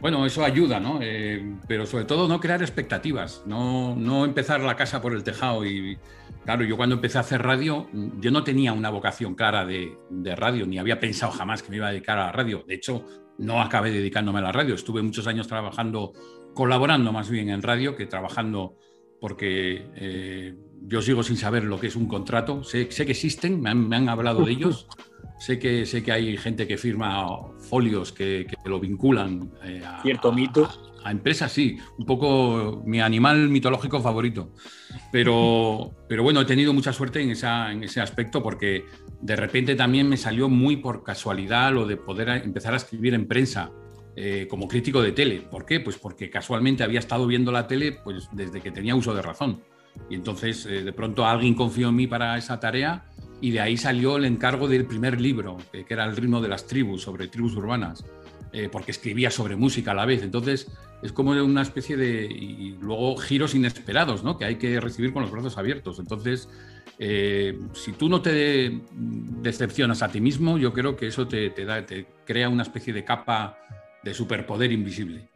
Bueno, 0.00 0.26
eso 0.26 0.44
ayuda, 0.44 0.80
¿no? 0.80 0.98
Eh, 1.00 1.54
pero 1.68 1.86
sobre 1.86 2.04
todo 2.04 2.26
no 2.26 2.40
crear 2.40 2.60
expectativas, 2.62 3.44
no, 3.46 3.94
no 3.94 4.24
empezar 4.24 4.60
la 4.60 4.74
casa 4.74 5.00
por 5.00 5.12
el 5.12 5.22
tejado. 5.22 5.64
Y 5.64 5.96
claro, 6.44 6.64
yo 6.64 6.76
cuando 6.76 6.96
empecé 6.96 7.18
a 7.18 7.20
hacer 7.20 7.40
radio, 7.40 7.88
yo 8.18 8.32
no 8.32 8.42
tenía 8.42 8.72
una 8.72 8.90
vocación 8.90 9.36
clara 9.36 9.64
de, 9.64 9.96
de 10.10 10.34
radio, 10.34 10.66
ni 10.66 10.80
había 10.80 10.98
pensado 10.98 11.30
jamás 11.30 11.62
que 11.62 11.70
me 11.70 11.76
iba 11.76 11.86
a 11.86 11.92
dedicar 11.92 12.18
a 12.18 12.26
la 12.26 12.32
radio. 12.32 12.64
De 12.66 12.74
hecho, 12.74 13.06
no 13.38 13.62
acabé 13.62 13.92
dedicándome 13.92 14.40
a 14.40 14.42
la 14.42 14.52
radio. 14.52 14.74
Estuve 14.74 15.00
muchos 15.00 15.28
años 15.28 15.46
trabajando, 15.46 16.12
colaborando 16.54 17.12
más 17.12 17.30
bien 17.30 17.50
en 17.50 17.62
radio 17.62 17.94
que 17.94 18.06
trabajando 18.06 18.74
porque 19.22 19.86
eh, 19.94 20.52
yo 20.80 21.00
sigo 21.00 21.22
sin 21.22 21.36
saber 21.36 21.62
lo 21.62 21.78
que 21.78 21.86
es 21.86 21.94
un 21.94 22.08
contrato. 22.08 22.64
Sé, 22.64 22.90
sé 22.90 23.06
que 23.06 23.12
existen, 23.12 23.60
me 23.60 23.70
han, 23.70 23.88
me 23.88 23.94
han 23.94 24.08
hablado 24.08 24.44
de 24.44 24.50
ellos. 24.50 24.88
Sé 25.38 25.58
que, 25.58 25.86
sé 25.86 26.04
que 26.04 26.12
hay 26.12 26.36
gente 26.36 26.68
que 26.68 26.76
firma 26.76 27.26
folios 27.68 28.12
que, 28.12 28.46
que 28.48 28.68
lo 28.68 28.78
vinculan 28.78 29.50
eh, 29.64 29.82
a, 29.84 30.00
Cierto 30.00 30.30
mito. 30.30 30.70
A, 31.02 31.08
a, 31.08 31.10
empresas, 31.10 31.50
sí. 31.50 31.78
Un 31.98 32.06
poco 32.06 32.80
mi 32.86 33.00
animal 33.00 33.48
mitológico 33.48 34.00
favorito. 34.00 34.52
Pero, 35.10 35.96
pero 36.08 36.22
bueno, 36.22 36.40
he 36.40 36.44
tenido 36.44 36.72
mucha 36.72 36.92
suerte 36.92 37.20
en, 37.20 37.30
esa, 37.30 37.72
en 37.72 37.82
ese 37.82 38.00
aspecto 38.00 38.40
porque 38.40 38.84
de 39.20 39.34
repente 39.34 39.74
también 39.74 40.08
me 40.08 40.16
salió 40.16 40.48
muy 40.48 40.76
por 40.76 41.02
casualidad 41.02 41.72
lo 41.72 41.86
de 41.86 41.96
poder 41.96 42.28
empezar 42.28 42.74
a 42.74 42.76
escribir 42.76 43.14
en 43.14 43.26
prensa. 43.26 43.72
Eh, 44.14 44.46
como 44.48 44.68
crítico 44.68 45.00
de 45.00 45.12
tele. 45.12 45.40
¿Por 45.40 45.64
qué? 45.64 45.80
Pues 45.80 45.96
porque 45.96 46.28
casualmente 46.28 46.82
había 46.84 46.98
estado 46.98 47.26
viendo 47.26 47.50
la 47.50 47.66
tele 47.66 47.92
pues, 47.92 48.28
desde 48.32 48.60
que 48.60 48.70
tenía 48.70 48.94
uso 48.94 49.14
de 49.14 49.22
razón. 49.22 49.62
Y 50.10 50.14
entonces 50.14 50.66
eh, 50.66 50.82
de 50.82 50.92
pronto 50.92 51.24
alguien 51.24 51.54
confió 51.54 51.88
en 51.88 51.96
mí 51.96 52.06
para 52.06 52.36
esa 52.36 52.60
tarea 52.60 53.06
y 53.40 53.50
de 53.52 53.60
ahí 53.60 53.76
salió 53.78 54.18
el 54.18 54.26
encargo 54.26 54.68
del 54.68 54.84
primer 54.84 55.18
libro, 55.18 55.56
que, 55.72 55.84
que 55.84 55.94
era 55.94 56.04
El 56.04 56.14
ritmo 56.14 56.42
de 56.42 56.48
las 56.48 56.66
tribus, 56.66 57.02
sobre 57.02 57.28
tribus 57.28 57.56
urbanas, 57.56 58.04
eh, 58.52 58.68
porque 58.70 58.90
escribía 58.90 59.30
sobre 59.30 59.56
música 59.56 59.92
a 59.92 59.94
la 59.94 60.04
vez. 60.04 60.22
Entonces 60.22 60.70
es 61.02 61.12
como 61.12 61.32
una 61.32 61.62
especie 61.62 61.96
de... 61.96 62.26
y 62.26 62.76
luego 62.80 63.16
giros 63.16 63.54
inesperados, 63.54 64.22
¿no? 64.22 64.36
Que 64.36 64.44
hay 64.44 64.56
que 64.56 64.78
recibir 64.78 65.12
con 65.12 65.22
los 65.22 65.32
brazos 65.32 65.56
abiertos. 65.56 65.98
Entonces, 65.98 66.48
eh, 66.98 67.58
si 67.72 67.92
tú 67.92 68.08
no 68.08 68.20
te 68.20 68.80
decepcionas 68.92 70.02
a 70.02 70.08
ti 70.08 70.20
mismo, 70.20 70.58
yo 70.58 70.72
creo 70.72 70.96
que 70.96 71.08
eso 71.08 71.26
te, 71.26 71.50
te, 71.50 71.64
da, 71.64 71.84
te 71.84 72.06
crea 72.24 72.48
una 72.48 72.62
especie 72.62 72.92
de 72.92 73.04
capa 73.04 73.58
de 74.02 74.14
superpoder 74.14 74.72
invisible. 74.72 75.28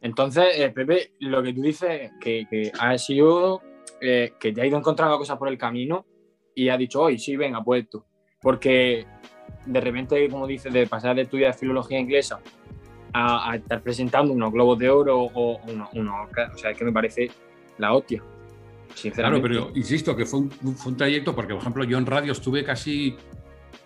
Entonces, 0.00 0.44
eh, 0.56 0.70
Pepe, 0.70 1.12
lo 1.20 1.42
que 1.42 1.52
tú 1.52 1.62
dices, 1.62 2.12
que, 2.20 2.46
que 2.48 2.70
ha 2.78 2.96
sido 2.98 3.62
eh, 4.00 4.34
que 4.38 4.52
te 4.52 4.60
ha 4.60 4.66
ido 4.66 4.76
encontrando 4.76 5.16
cosas 5.16 5.38
por 5.38 5.48
el 5.48 5.56
camino 5.56 6.04
y 6.54 6.68
ha 6.68 6.76
dicho, 6.76 7.02
hoy 7.02 7.18
sí, 7.18 7.36
venga, 7.36 7.62
pues 7.64 7.84
esto. 7.84 8.06
Porque 8.40 9.06
de 9.64 9.80
repente, 9.80 10.28
como 10.28 10.46
dices, 10.46 10.72
de 10.72 10.86
pasar 10.86 11.16
de 11.16 11.22
estudiar 11.22 11.54
filología 11.54 11.98
inglesa 11.98 12.40
a, 13.12 13.50
a 13.50 13.56
estar 13.56 13.82
presentando 13.82 14.32
unos 14.32 14.52
globos 14.52 14.78
de 14.78 14.90
oro 14.90 15.22
o 15.22 15.60
unos, 15.66 15.88
Oscars, 16.24 16.54
o 16.54 16.58
sea, 16.58 16.70
es 16.70 16.78
que 16.78 16.84
me 16.84 16.92
parece 16.92 17.30
la 17.78 17.94
hostia. 17.94 18.18
Claro, 18.18 18.94
Sinceramente. 18.94 19.48
pero 19.48 19.70
insisto 19.74 20.14
que 20.14 20.24
fue 20.24 20.40
un, 20.40 20.50
fue 20.50 20.92
un 20.92 20.96
trayecto 20.96 21.34
porque, 21.34 21.52
por 21.52 21.62
ejemplo, 21.62 21.84
yo 21.84 21.98
en 21.98 22.06
radio 22.06 22.32
estuve 22.32 22.64
casi, 22.64 23.16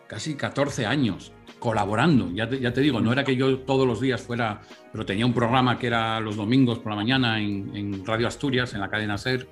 casi 0.07 0.35
14 0.35 0.87
años 0.87 1.33
colaborando. 1.61 2.33
Ya 2.33 2.49
te, 2.49 2.59
ya 2.59 2.73
te 2.73 2.81
digo, 2.81 3.01
no 3.01 3.13
era 3.13 3.23
que 3.23 3.37
yo 3.37 3.61
todos 3.61 3.87
los 3.87 4.01
días 4.01 4.21
fuera, 4.21 4.63
pero 4.91 5.07
tenía 5.07 5.25
un 5.25 5.33
programa 5.33 5.79
que 5.79 5.87
era 5.87 6.19
los 6.19 6.35
domingos 6.35 6.81
por 6.81 6.91
la 6.91 6.97
mañana 6.97 7.41
en, 7.41 7.77
en 7.77 8.05
Radio 8.05 8.27
Asturias, 8.27 8.75
en 8.75 8.81
la 8.81 8.91
cadena 8.91 9.17
SER. 9.17 9.47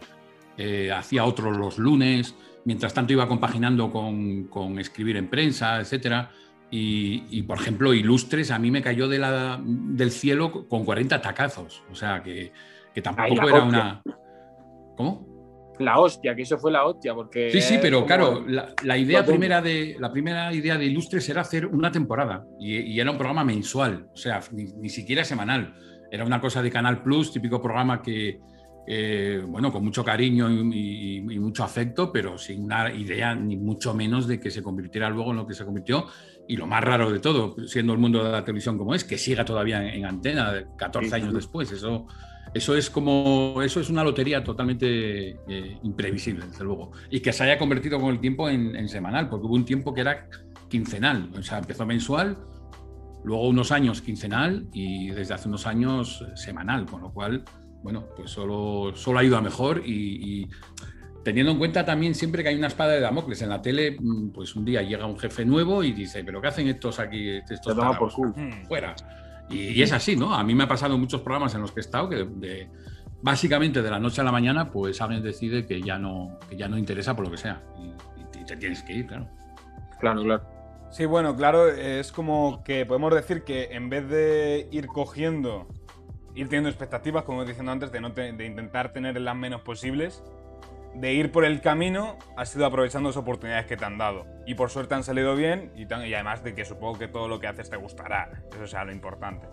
Eh, 0.56 0.90
hacía 0.90 1.24
otros 1.24 1.56
los 1.56 1.78
lunes. 1.78 2.34
Mientras 2.64 2.92
tanto 2.92 3.12
iba 3.12 3.28
compaginando 3.28 3.92
con, 3.92 4.44
con 4.44 4.78
escribir 4.78 5.16
en 5.16 5.28
prensa, 5.28 5.80
etcétera. 5.80 6.30
Y, 6.70 7.24
y, 7.30 7.42
por 7.42 7.58
ejemplo, 7.58 7.94
Ilustres 7.94 8.50
a 8.50 8.58
mí 8.58 8.70
me 8.70 8.82
cayó 8.82 9.08
de 9.08 9.18
la, 9.18 9.60
del 9.64 10.10
cielo 10.10 10.66
con 10.68 10.84
40 10.84 11.20
tacazos. 11.20 11.82
O 11.90 11.94
sea, 11.94 12.22
que, 12.22 12.52
que 12.92 13.00
tampoco 13.00 13.48
era 13.48 13.62
una... 13.62 14.02
¿Cómo? 14.96 15.27
La 15.80 15.98
hostia, 16.00 16.34
que 16.34 16.42
eso 16.42 16.58
fue 16.58 16.72
la 16.72 16.84
hostia, 16.86 17.14
porque... 17.14 17.50
Sí, 17.50 17.60
sí, 17.60 17.78
pero 17.80 17.98
como- 17.98 18.06
claro, 18.06 18.44
la, 18.46 18.74
la 18.84 18.96
idea 18.98 19.24
primera 19.24 19.60
de, 19.62 19.96
la 19.98 20.10
primera 20.10 20.52
idea 20.52 20.76
de 20.76 20.84
Ilustres 20.86 21.28
era 21.28 21.42
hacer 21.42 21.66
una 21.66 21.90
temporada 21.92 22.44
y, 22.60 22.76
y 22.78 23.00
era 23.00 23.10
un 23.10 23.16
programa 23.18 23.44
mensual, 23.44 24.08
o 24.12 24.16
sea, 24.16 24.40
ni, 24.52 24.64
ni 24.64 24.88
siquiera 24.88 25.24
semanal. 25.24 25.74
Era 26.10 26.24
una 26.24 26.40
cosa 26.40 26.62
de 26.62 26.70
Canal 26.70 27.02
Plus, 27.02 27.32
típico 27.32 27.60
programa 27.60 28.00
que, 28.02 28.38
eh, 28.86 29.42
bueno, 29.46 29.70
con 29.70 29.84
mucho 29.84 30.02
cariño 30.02 30.50
y, 30.50 30.74
y- 30.74 31.16
y 31.34 31.38
mucho 31.38 31.62
afecto, 31.64 32.10
pero 32.10 32.38
sin 32.38 32.64
una 32.64 32.90
idea 32.92 33.34
ni 33.34 33.56
mucho 33.56 33.92
menos 33.94 34.26
de 34.26 34.40
que 34.40 34.50
se 34.50 34.62
convirtiera 34.62 35.10
luego 35.10 35.30
en 35.32 35.36
lo 35.36 35.46
que 35.46 35.52
se 35.54 35.64
convirtió. 35.64 36.06
Y 36.50 36.56
lo 36.56 36.66
más 36.66 36.82
raro 36.82 37.10
de 37.12 37.18
todo, 37.20 37.54
siendo 37.66 37.92
el 37.92 37.98
mundo 37.98 38.24
de 38.24 38.32
la 38.32 38.42
televisión 38.42 38.78
como 38.78 38.94
es, 38.94 39.04
que 39.04 39.18
siga 39.18 39.44
todavía 39.44 39.82
en, 39.82 39.88
en 40.00 40.06
antena 40.06 40.64
14 40.78 41.08
Sí, 41.10 41.14
años 41.14 41.28
sí. 41.28 41.34
después. 41.36 41.70
Eso, 41.70 42.06
eso 42.54 42.76
es 42.76 42.90
como, 42.90 43.60
eso 43.62 43.80
es 43.80 43.90
una 43.90 44.04
lotería 44.04 44.42
totalmente 44.42 45.36
eh, 45.48 45.78
imprevisible, 45.82 46.46
desde 46.46 46.64
luego. 46.64 46.92
Y 47.10 47.20
que 47.20 47.32
se 47.32 47.44
haya 47.44 47.58
convertido 47.58 48.00
con 48.00 48.10
el 48.10 48.20
tiempo 48.20 48.48
en, 48.48 48.74
en 48.76 48.88
semanal, 48.88 49.28
porque 49.28 49.46
hubo 49.46 49.54
un 49.54 49.64
tiempo 49.64 49.94
que 49.94 50.02
era 50.02 50.28
quincenal, 50.68 51.30
o 51.36 51.42
sea, 51.42 51.58
empezó 51.58 51.86
mensual, 51.86 52.36
luego 53.24 53.48
unos 53.48 53.72
años 53.72 54.00
quincenal 54.00 54.68
y 54.72 55.10
desde 55.10 55.34
hace 55.34 55.48
unos 55.48 55.66
años 55.66 56.24
semanal, 56.34 56.86
con 56.86 57.02
lo 57.02 57.12
cual, 57.12 57.44
bueno, 57.82 58.06
pues 58.16 58.30
solo, 58.30 58.94
solo 58.94 59.18
ha 59.18 59.24
ido 59.24 59.36
a 59.36 59.40
mejor 59.40 59.82
y, 59.84 60.42
y 60.42 60.48
teniendo 61.28 61.52
en 61.52 61.58
cuenta 61.58 61.84
también 61.84 62.14
siempre 62.14 62.42
que 62.42 62.48
hay 62.48 62.54
una 62.54 62.68
espada 62.68 62.92
de 62.92 63.00
Damocles 63.00 63.42
en 63.42 63.50
la 63.50 63.60
tele, 63.60 63.96
mm, 64.00 64.30
pues 64.30 64.56
un 64.56 64.64
día 64.64 64.82
llega 64.82 65.04
un 65.04 65.18
jefe 65.18 65.44
nuevo 65.44 65.82
y 65.82 65.92
dice, 65.92 66.24
pero 66.24 66.40
¿qué 66.40 66.48
hacen 66.48 66.68
estos 66.68 66.98
aquí? 66.98 67.28
Estos 67.28 67.74
por. 67.98 68.10
Hmm. 68.36 68.66
fuera. 68.66 68.94
Y, 69.50 69.68
y 69.70 69.82
es 69.82 69.92
así, 69.92 70.16
¿no? 70.16 70.34
A 70.34 70.44
mí 70.44 70.54
me 70.54 70.64
ha 70.64 70.68
pasado 70.68 70.94
en 70.94 71.00
muchos 71.00 71.20
programas 71.22 71.54
en 71.54 71.62
los 71.62 71.72
que 71.72 71.80
he 71.80 71.82
estado 71.82 72.08
que 72.08 72.24
de- 72.24 72.68
básicamente 73.22 73.82
de 73.82 73.90
la 73.90 73.98
noche 73.98 74.20
a 74.20 74.24
la 74.24 74.32
mañana, 74.32 74.70
pues 74.70 75.00
alguien 75.00 75.22
decide 75.22 75.66
que 75.66 75.80
ya 75.82 75.98
no, 75.98 76.38
que 76.48 76.56
ya 76.56 76.68
no 76.68 76.78
interesa 76.78 77.16
por 77.16 77.24
lo 77.24 77.30
que 77.30 77.38
sea. 77.38 77.62
Y, 77.78 78.40
y 78.40 78.44
te 78.44 78.56
tienes 78.56 78.82
que 78.82 78.92
ir, 78.92 79.06
claro. 79.06 79.28
Claro, 79.98 80.22
claro. 80.22 80.44
Sí, 80.90 81.04
bueno, 81.04 81.36
claro, 81.36 81.68
es 81.68 82.12
como 82.12 82.62
que 82.64 82.86
podemos 82.86 83.12
decir 83.14 83.42
que 83.42 83.64
en 83.72 83.90
vez 83.90 84.08
de 84.08 84.68
ir 84.70 84.86
cogiendo, 84.86 85.66
ir 86.34 86.48
teniendo 86.48 86.68
expectativas, 86.70 87.24
como 87.24 87.44
diciendo 87.44 87.72
antes, 87.72 87.90
de, 87.92 88.00
no 88.00 88.12
te- 88.12 88.32
de 88.32 88.46
intentar 88.46 88.92
tener 88.92 89.20
las 89.20 89.36
menos 89.36 89.62
posibles, 89.62 90.22
de 91.00 91.12
ir 91.14 91.30
por 91.30 91.44
el 91.44 91.60
camino, 91.60 92.18
has 92.36 92.54
ido 92.56 92.66
aprovechando 92.66 93.08
las 93.10 93.16
oportunidades 93.16 93.66
que 93.66 93.76
te 93.76 93.84
han 93.84 93.98
dado. 93.98 94.26
Y 94.46 94.54
por 94.54 94.70
suerte 94.70 94.94
han 94.94 95.04
salido 95.04 95.36
bien 95.36 95.70
y, 95.76 95.86
tan- 95.86 96.06
y 96.06 96.14
además 96.14 96.42
de 96.42 96.54
que 96.54 96.64
supongo 96.64 96.98
que 96.98 97.08
todo 97.08 97.28
lo 97.28 97.38
que 97.38 97.46
haces 97.46 97.70
te 97.70 97.76
gustará. 97.76 98.42
Eso 98.54 98.66
sea 98.66 98.84
lo 98.84 98.92
importante. 98.92 99.46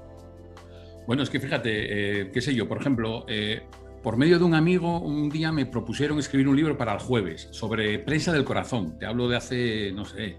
Bueno, 1.07 1.21
es 1.23 1.29
que 1.29 1.39
fíjate, 1.39 2.21
eh, 2.21 2.31
qué 2.31 2.41
sé 2.41 2.55
yo, 2.55 2.67
por 2.67 2.79
ejemplo, 2.79 3.25
eh, 3.27 3.63
por 4.01 4.17
medio 4.17 4.39
de 4.39 4.45
un 4.45 4.55
amigo, 4.55 4.99
un 4.99 5.29
día 5.29 5.51
me 5.51 5.65
propusieron 5.67 6.17
escribir 6.17 6.47
un 6.47 6.55
libro 6.55 6.77
para 6.77 6.93
el 6.93 6.99
jueves 6.99 7.47
sobre 7.51 7.99
prensa 7.99 8.31
del 8.31 8.43
corazón. 8.43 8.97
Te 8.97 9.05
hablo 9.05 9.27
de 9.27 9.37
hace, 9.37 9.91
no 9.93 10.05
sé, 10.05 10.37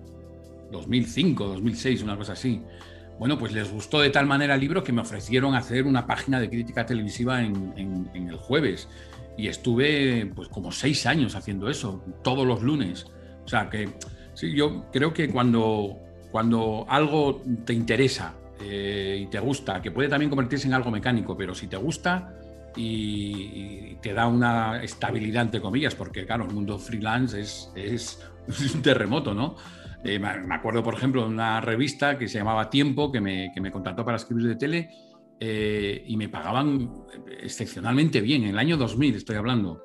2005, 0.73 1.47
2006, 1.47 2.03
una 2.03 2.17
cosa 2.17 2.33
así. 2.33 2.63
Bueno, 3.19 3.39
pues 3.39 3.53
les 3.53 3.73
gustó 3.73 4.01
de 4.01 4.11
tal 4.11 4.27
manera 4.27 4.55
el 4.55 4.61
libro 4.61 4.83
que 4.85 4.93
me 4.93 5.01
ofrecieron 5.01 5.55
hacer 5.55 5.85
una 5.85 6.07
página 6.07 6.39
de 6.41 6.51
crítica 6.51 6.85
televisiva 6.85 7.43
en, 7.43 7.73
en- 7.77 8.11
en 8.15 8.29
el 8.29 8.37
jueves. 8.37 8.89
Y 9.37 9.49
estuve 9.49 10.31
pues 10.35 10.49
como 10.49 10.73
seis 10.73 11.07
años 11.07 11.35
haciendo 11.35 11.69
eso, 11.69 12.03
todos 12.23 12.47
los 12.47 12.63
lunes. 12.63 13.07
O 13.45 13.49
sea 13.49 13.69
que 13.69 13.91
sí, 14.35 14.55
yo 14.55 14.87
creo 14.93 15.13
que 15.13 15.29
cuando, 15.29 15.99
cuando 16.31 16.87
algo 16.89 17.43
te 17.65 17.73
interesa 17.73 18.35
eh, 18.61 19.21
y 19.23 19.27
te 19.27 19.39
gusta, 19.39 19.83
que 19.83 19.91
puede 19.91 20.09
también 20.09 20.31
convertirse 20.31 20.67
en 20.67 20.75
algo 20.75 20.91
mecánico, 20.91 21.37
pero 21.37 21.55
si 21.55 21.67
te 21.67 21.77
gusta 21.77 22.35
y, 22.77 23.97
te 24.03 24.13
da 24.13 24.27
una 24.27 24.83
estabilidad, 24.83 25.45
entre 25.45 25.61
comillas, 25.61 25.95
porque 25.95 26.27
claro, 26.27 26.45
el 26.45 26.53
mundo 26.53 26.79
freelance 26.79 27.41
es, 27.41 27.73
es, 27.75 28.21
un 28.75 28.83
terremoto, 28.83 29.35
¿no? 29.35 29.57
Eh, 30.05 30.19
me 30.19 30.39
me 30.41 30.55
acuerdo, 30.55 30.83
por 30.83 30.95
ejemplo, 30.95 31.23
de 31.23 31.29
una 31.29 31.61
revista 31.61 32.19
que 32.19 32.29
se 32.29 32.39
llamaba 32.39 32.71
Tiempo, 32.71 33.11
que 33.11 33.21
me, 33.21 33.51
que 33.53 33.61
me 33.61 33.73
contrató 33.73 34.05
para 34.05 34.19
escribir 34.19 34.47
de 34.47 34.57
tele 34.57 34.91
eh, 35.41 36.05
y 36.07 36.17
me 36.17 36.29
pagaban 36.29 37.05
excepcionalmente 37.41 38.21
bien, 38.21 38.45
en 38.45 38.51
el 38.51 38.59
año 38.59 38.77
2000 38.77 39.17
estoy 39.17 39.37
hablando. 39.37 39.85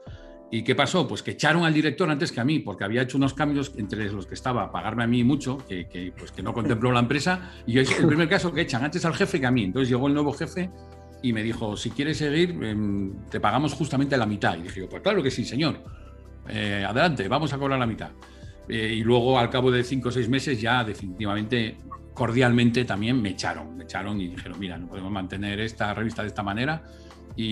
¿Y 0.53 0.63
qué 0.63 0.75
pasó? 0.75 1.07
Pues 1.07 1.23
que 1.23 1.31
echaron 1.31 1.63
al 1.63 1.73
director 1.73 2.09
antes 2.09 2.31
que 2.31 2.41
a 2.41 2.43
mí, 2.43 2.59
porque 2.59 2.83
había 2.83 3.03
hecho 3.03 3.17
unos 3.17 3.33
cambios 3.33 3.71
entre 3.77 4.11
los 4.11 4.27
que 4.27 4.33
estaba 4.33 4.63
a 4.63 4.71
pagarme 4.71 5.03
a 5.05 5.07
mí 5.07 5.23
mucho, 5.23 5.57
que, 5.67 5.87
que, 5.87 6.11
pues 6.17 6.33
que 6.33 6.43
no 6.43 6.53
contempló 6.53 6.91
la 6.91 6.99
empresa, 6.99 7.53
y 7.65 7.73
yo 7.73 7.81
es 7.81 7.97
el 7.97 8.05
primer 8.05 8.27
caso 8.27 8.53
que 8.53 8.61
echan 8.61 8.83
antes 8.83 9.05
al 9.05 9.13
jefe 9.13 9.39
que 9.39 9.45
a 9.45 9.51
mí. 9.51 9.63
Entonces 9.63 9.87
llegó 9.89 10.07
el 10.07 10.13
nuevo 10.13 10.33
jefe 10.33 10.69
y 11.21 11.33
me 11.33 11.43
dijo, 11.43 11.77
si 11.77 11.91
quieres 11.91 12.17
seguir, 12.17 12.51
em, 12.63 13.13
te 13.29 13.39
pagamos 13.39 13.73
justamente 13.73 14.17
la 14.17 14.25
mitad. 14.25 14.57
Y 14.57 14.63
dije 14.63 14.81
yo, 14.81 14.89
pues 14.89 15.01
claro 15.01 15.21
que 15.21 15.31
sí, 15.31 15.45
señor. 15.45 15.79
Eh, 16.49 16.83
adelante, 16.87 17.27
vamos 17.27 17.53
a 17.53 17.57
cobrar 17.57 17.79
la 17.79 17.85
mitad. 17.85 18.11
Eh, 18.67 18.95
y 18.97 19.03
luego, 19.03 19.37
al 19.37 19.49
cabo 19.49 19.71
de 19.71 19.83
cinco 19.83 20.09
o 20.09 20.11
seis 20.11 20.27
meses, 20.27 20.59
ya 20.59 20.83
definitivamente, 20.83 21.77
cordialmente 22.21 22.85
también 22.85 23.19
me 23.19 23.29
echaron. 23.29 23.75
Me 23.77 23.85
echaron 23.85 24.21
y 24.21 24.27
dijeron, 24.27 24.59
mira, 24.59 24.77
no 24.77 24.85
podemos 24.87 25.11
mantener 25.11 25.59
esta 25.59 25.91
revista 25.95 26.21
de 26.21 26.27
esta 26.27 26.43
manera. 26.43 26.83
Y, 27.35 27.45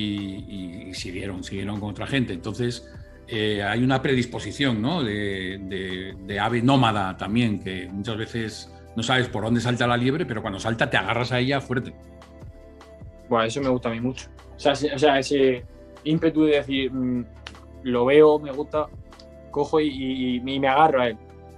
y- 0.47 0.89
y 0.89 0.93
siguieron, 0.93 1.43
siguieron 1.43 1.79
con 1.79 1.89
otra 1.89 2.05
gente. 2.05 2.33
Entonces, 2.33 2.87
eh, 3.27 3.63
hay 3.63 3.83
una 3.83 3.99
predisposición 3.99 4.79
¿no? 4.79 5.01
de, 5.03 5.57
de- 5.63 6.15
de 6.23 6.39
ave 6.39 6.61
nómada 6.61 7.17
también, 7.17 7.59
que 7.63 7.87
muchas 7.91 8.15
veces 8.17 8.71
no 8.95 9.01
sabes 9.01 9.27
por 9.27 9.43
dónde 9.43 9.59
salta 9.59 9.87
la 9.87 9.97
liebre, 9.97 10.27
pero 10.27 10.43
cuando 10.43 10.59
salta 10.59 10.87
te 10.87 10.97
agarras 10.97 11.31
a 11.31 11.39
ella 11.39 11.59
fuerte. 11.61 11.91
Bueno, 13.27 13.45
eso 13.45 13.59
me 13.61 13.69
gusta 13.69 13.89
a 13.89 13.91
mí 13.91 13.99
mucho. 14.01 14.27
O 14.55 14.59
sea, 14.59 14.73
ese, 14.73 14.93
o 14.93 14.99
sea, 14.99 15.17
ese 15.17 15.63
ímpetu 16.03 16.43
de 16.43 16.57
decir, 16.57 16.91
mm, 16.93 17.25
lo 17.85 18.05
veo, 18.05 18.37
me 18.37 18.51
gusta, 18.51 18.85
cojo 19.49 19.79
y, 19.81 19.87
y- 19.87 20.35
y 20.35 20.59
me 20.59 20.67
agarro 20.67 21.01
a 21.01 21.07
él. 21.07 21.17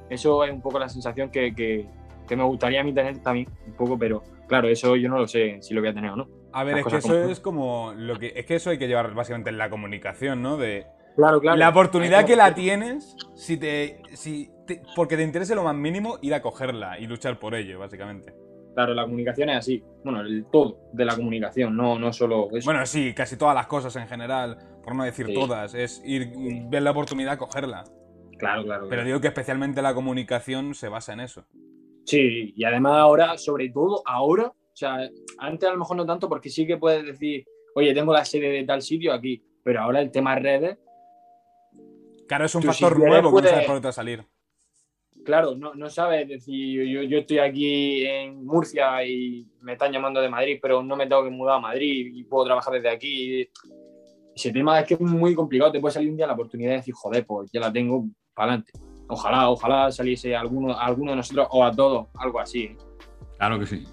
Eso 0.10 0.46
es 0.46 0.54
un 0.54 0.62
poco 0.62 0.80
la 0.80 0.88
sensación 0.88 1.30
que, 1.30 1.54
que- 1.54 1.86
que 2.32 2.38
me 2.38 2.44
gustaría 2.46 2.80
a 2.80 2.84
mí 2.86 2.94
tener 2.94 3.18
también, 3.22 3.50
un 3.68 3.74
poco, 3.74 4.00
pero 4.00 4.24
claro, 4.48 4.70
eso 4.70 4.96
yo 4.96 5.10
no 5.10 5.18
lo 5.18 5.28
sé 5.28 5.58
si 5.62 5.74
lo 5.74 5.82
voy 5.82 5.90
a 5.90 5.94
tener 5.94 6.12
o 6.12 6.16
no. 6.16 6.30
A 6.54 6.64
ver, 6.64 6.78
Las 6.78 6.86
es 6.86 6.92
que 6.94 6.98
eso 7.00 7.08
como 7.10 7.30
es 7.30 7.40
como 7.42 7.94
lo 7.98 8.18
que 8.18 8.32
es 8.34 8.46
que 8.46 8.56
eso 8.56 8.70
hay 8.70 8.78
que 8.78 8.88
llevar 8.88 9.14
básicamente 9.14 9.50
en 9.50 9.58
la 9.58 9.70
comunicación, 9.70 10.42
¿no? 10.42 10.56
De 10.56 10.86
Claro, 11.18 11.42
claro. 11.42 11.58
la 11.58 11.68
oportunidad 11.68 12.24
que 12.26 12.38
la 12.38 12.56
tienes, 12.56 13.18
si 13.36 13.58
te, 13.58 14.02
si 14.14 14.50
te- 14.66 14.82
porque 14.96 15.18
te 15.18 15.24
interese 15.24 15.56
lo 15.56 15.64
más 15.64 15.76
mínimo, 15.76 16.20
ir 16.22 16.34
a 16.34 16.42
cogerla 16.42 16.98
y 17.00 17.06
luchar 17.06 17.38
por 17.38 17.54
ello, 17.54 17.80
básicamente. 17.80 18.34
Claro, 18.76 18.94
la 18.94 19.04
comunicación 19.04 19.50
es 19.50 19.58
así. 19.58 19.84
Bueno, 20.06 20.22
el 20.22 20.46
todo 20.50 20.78
de 20.94 21.04
la 21.04 21.14
comunicación, 21.18 21.76
no, 21.76 22.00
no 22.00 22.14
solo 22.14 22.48
eso. 22.56 22.64
Bueno, 22.66 22.86
sí, 22.86 23.14
casi 23.14 23.36
todas 23.36 23.56
las 23.56 23.68
cosas 23.68 23.94
en 23.98 24.08
general, 24.08 24.58
por 24.82 24.96
no 24.96 25.04
decir 25.04 25.26
Sí. 25.26 25.34
todas, 25.34 25.74
es 25.74 26.02
ir, 26.06 26.32
ver 26.70 26.82
la 26.82 26.92
oportunidad, 26.92 27.38
cogerla. 27.38 27.84
claro, 28.40 28.64
claro. 28.64 28.84
Pero 28.84 29.02
claro. 29.02 29.06
digo 29.06 29.20
que 29.22 29.28
especialmente 29.28 29.82
la 29.82 29.94
comunicación 29.94 30.74
se 30.76 30.88
basa 30.88 31.12
en 31.12 31.20
eso. 31.20 31.44
Sí, 32.06 32.54
y 32.56 32.64
además 32.64 32.94
ahora, 32.94 33.38
sobre 33.38 33.70
todo 33.70 34.02
ahora, 34.06 34.48
o 34.48 34.76
sea, 34.76 35.10
antes 35.38 35.70
a 35.70 35.74
lo 35.74 35.80
mejor 35.80 35.98
no 35.98 36.06
tanto 36.06 36.28
porque 36.28 36.50
sí 36.50 36.66
que 36.66 36.78
puedes 36.78 37.06
decir, 37.06 37.46
oye, 37.76 37.94
tengo 37.94 38.12
la 38.14 38.26
sede 38.26 38.50
de 38.50 38.64
tal 38.66 38.82
sitio 38.82 39.14
aquí, 39.14 39.42
pero 39.64 39.82
ahora 39.82 40.02
el 40.02 40.12
tema 40.12 40.36
redes, 40.36 40.78
Claro, 42.28 42.46
es 42.46 42.56
un 42.56 42.64
factor 42.64 42.94
si 42.94 43.00
nuevo 43.00 43.16
que 43.18 43.22
no 43.24 43.32
puedes- 43.32 43.50
sabes 43.52 43.66
por 43.66 43.76
dónde 43.76 43.92
salir. 43.94 44.26
claro, 45.26 45.54
no, 45.56 45.74
no 45.76 45.90
sabes 45.90 46.28
decir, 46.28 46.88
yo, 46.88 47.04
yo 47.04 47.20
estoy 47.20 47.40
aquí 47.40 48.06
en 48.06 48.46
Murcia 48.46 49.06
y 49.06 49.46
me 49.62 49.74
están 49.74 49.92
llamando 49.92 50.22
de 50.22 50.30
Madrid, 50.30 50.58
pero 50.62 50.82
no 50.82 50.96
me 50.96 51.08
tengo 51.08 51.24
que 51.26 51.30
mudar 51.30 51.58
a 51.58 51.60
Madrid 51.60 52.10
y 52.14 52.24
puedo 52.24 52.46
trabajar 52.46 52.74
desde 52.74 52.90
aquí. 52.90 53.50
Ese 54.34 54.52
tema 54.54 54.80
es 54.80 54.88
que 54.88 54.94
es 54.96 55.02
muy 55.02 55.36
complicado, 55.36 55.72
te 55.74 55.80
puede 55.82 55.94
salir 55.94 56.10
un 56.10 56.16
día 56.18 56.26
la 56.26 56.34
oportunidad 56.34 56.72
de 56.72 56.78
decir, 56.78 56.94
joder, 56.94 57.26
pues 57.26 57.52
ya 57.52 57.60
la 57.60 57.72
tengo 57.72 58.06
para 58.34 58.54
adelante. 58.54 58.72
Ojalá, 59.12 59.50
ojalá 59.50 59.92
saliese 59.92 60.38
a 60.38 60.40
alguno, 60.40 60.74
a 60.74 60.86
alguno 60.86 61.12
de 61.12 61.18
nosotros 61.18 61.46
o 61.52 61.66
a 61.66 61.72
todos, 61.74 62.08
algo 62.16 62.40
así. 62.40 62.64
¿eh? 62.64 62.78
Claro 63.38 63.60
que 63.60 63.66
sí. 63.66 63.86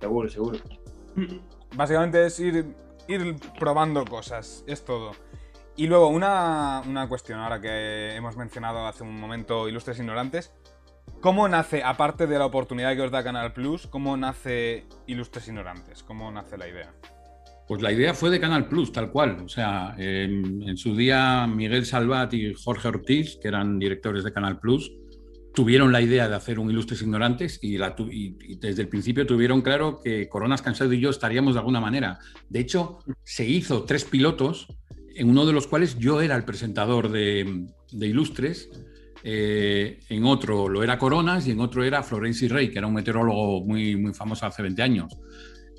Seguro, 0.00 0.28
seguro. 0.28 0.58
Básicamente 1.76 2.26
es 2.26 2.40
ir, 2.40 2.74
ir 3.06 3.36
probando 3.60 4.04
cosas, 4.04 4.64
es 4.66 4.84
todo. 4.84 5.12
Y 5.76 5.86
luego, 5.86 6.08
una, 6.08 6.82
una 6.88 7.08
cuestión 7.08 7.38
ahora 7.38 7.60
que 7.60 8.16
hemos 8.16 8.36
mencionado 8.36 8.84
hace 8.84 9.04
un 9.04 9.18
momento, 9.20 9.68
Ilustres 9.68 10.00
Ignorantes. 10.00 10.52
¿Cómo 11.20 11.48
nace, 11.48 11.84
aparte 11.84 12.26
de 12.26 12.36
la 12.36 12.46
oportunidad 12.46 12.96
que 12.96 13.02
os 13.02 13.12
da 13.12 13.22
Canal 13.22 13.52
Plus, 13.52 13.86
cómo 13.86 14.16
nace 14.16 14.86
Ilustres 15.06 15.46
Ignorantes? 15.46 16.02
¿Cómo 16.02 16.32
nace 16.32 16.58
la 16.58 16.66
idea? 16.66 16.92
Pues 17.72 17.80
la 17.80 17.90
idea 17.90 18.12
fue 18.12 18.28
de 18.28 18.38
Canal 18.38 18.68
Plus, 18.68 18.92
tal 18.92 19.10
cual. 19.10 19.38
O 19.42 19.48
sea, 19.48 19.94
en, 19.96 20.62
en 20.62 20.76
su 20.76 20.94
día 20.94 21.46
Miguel 21.46 21.86
Salvat 21.86 22.34
y 22.34 22.52
Jorge 22.52 22.88
Ortiz, 22.88 23.38
que 23.40 23.48
eran 23.48 23.78
directores 23.78 24.24
de 24.24 24.30
Canal 24.30 24.60
Plus, 24.60 24.92
tuvieron 25.54 25.90
la 25.90 26.02
idea 26.02 26.28
de 26.28 26.34
hacer 26.34 26.58
un 26.58 26.70
Ilustres 26.70 27.00
Ignorantes 27.00 27.58
y, 27.62 27.78
desde 28.58 28.82
el 28.82 28.88
principio 28.88 29.24
tuvieron 29.24 29.62
claro 29.62 30.00
que 30.04 30.28
Coronas 30.28 30.60
Cansado 30.60 30.92
y 30.92 31.00
yo 31.00 31.08
estaríamos 31.08 31.54
de 31.54 31.60
alguna 31.60 31.80
manera. 31.80 32.18
De 32.50 32.60
hecho, 32.60 32.98
se 33.24 33.48
hizo 33.48 33.84
tres 33.84 34.04
pilotos, 34.04 34.66
en 35.16 35.30
uno 35.30 35.46
de 35.46 35.54
los 35.54 35.66
cuales 35.66 35.98
yo 35.98 36.20
era 36.20 36.36
el 36.36 36.44
presentador 36.44 37.10
de, 37.10 37.68
de 37.90 38.06
Ilustres, 38.06 38.68
eh, 39.24 39.98
en 40.10 40.26
otro 40.26 40.68
lo 40.68 40.82
era 40.82 40.98
Coronas 40.98 41.46
y 41.46 41.52
en 41.52 41.60
otro 41.60 41.84
era 41.84 42.02
Florenci 42.02 42.48
Rey, 42.48 42.70
que 42.70 42.76
era 42.76 42.86
un 42.86 42.92
meteorólogo 42.92 43.64
muy, 43.64 43.96
muy 43.96 44.12
famoso 44.12 44.44
hace 44.44 44.60
20 44.60 44.82
años. 44.82 45.16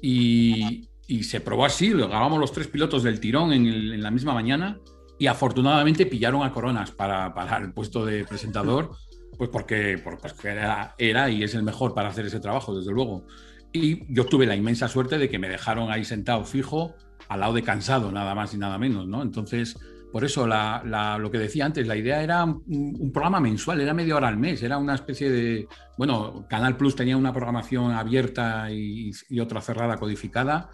Y, 0.02 0.90
y 1.08 1.24
se 1.24 1.42
probó 1.42 1.66
así, 1.66 1.90
lo 1.90 2.08
grabamos 2.08 2.40
los 2.40 2.52
tres 2.52 2.68
pilotos 2.68 3.04
del 3.04 3.20
tirón 3.20 3.54
en, 3.54 3.66
el- 3.68 3.94
en 3.94 4.04
la 4.04 4.12
misma 4.12 4.34
mañana 4.34 4.80
y 5.20 5.28
afortunadamente 5.28 6.06
pillaron 6.06 6.44
a 6.44 6.52
Coronas 6.52 6.92
para, 6.92 7.34
para 7.34 7.58
el 7.58 7.74
puesto 7.74 8.06
de 8.06 8.26
presentador, 8.26 8.92
pues 9.38 9.50
porque, 9.50 9.98
por- 10.04 10.18
porque 10.20 10.50
era, 10.50 10.96
era 10.98 11.30
y 11.30 11.44
es 11.44 11.54
el 11.56 11.64
mejor 11.64 11.94
para 11.94 12.10
hacer 12.10 12.26
ese 12.26 12.40
trabajo, 12.40 12.76
desde 12.76 12.92
luego. 12.92 13.26
Y 13.72 14.14
yo 14.14 14.26
tuve 14.26 14.46
la 14.46 14.56
inmensa 14.56 14.88
suerte 14.88 15.18
de 15.18 15.30
que 15.30 15.40
me 15.40 15.50
dejaron 15.50 15.92
ahí 15.92 16.06
sentado 16.06 16.46
fijo, 16.46 16.96
al 17.28 17.40
lado 17.40 17.54
de 17.54 17.64
cansado, 17.64 18.12
nada 18.12 18.36
más 18.36 18.54
y 18.54 18.58
nada 18.58 18.78
menos, 18.78 19.08
¿no? 19.08 19.22
Entonces, 19.24 19.78
por 20.14 20.24
eso 20.24 20.46
lo 20.46 21.32
que 21.32 21.40
decía 21.40 21.66
antes, 21.66 21.88
la 21.88 21.96
idea 21.96 22.22
era 22.22 22.46
un, 22.46 23.12
programa 23.12 23.40
mensual, 23.40 23.82
era 23.82 23.96
media 23.96 24.16
hora 24.16 24.28
al 24.28 24.38
mes, 24.38 24.62
era 24.62 24.78
una 24.78 24.94
especie 24.94 25.32
de, 25.32 25.68
bueno, 25.98 26.46
Canal 26.48 26.78
Plus 26.78 26.96
tenía 26.96 27.18
una 27.18 27.34
programación 27.34 27.92
abierta 27.94 28.72
y, 28.72 29.12
otra 29.40 29.60
cerrada 29.60 29.98
codificada, 29.98 30.70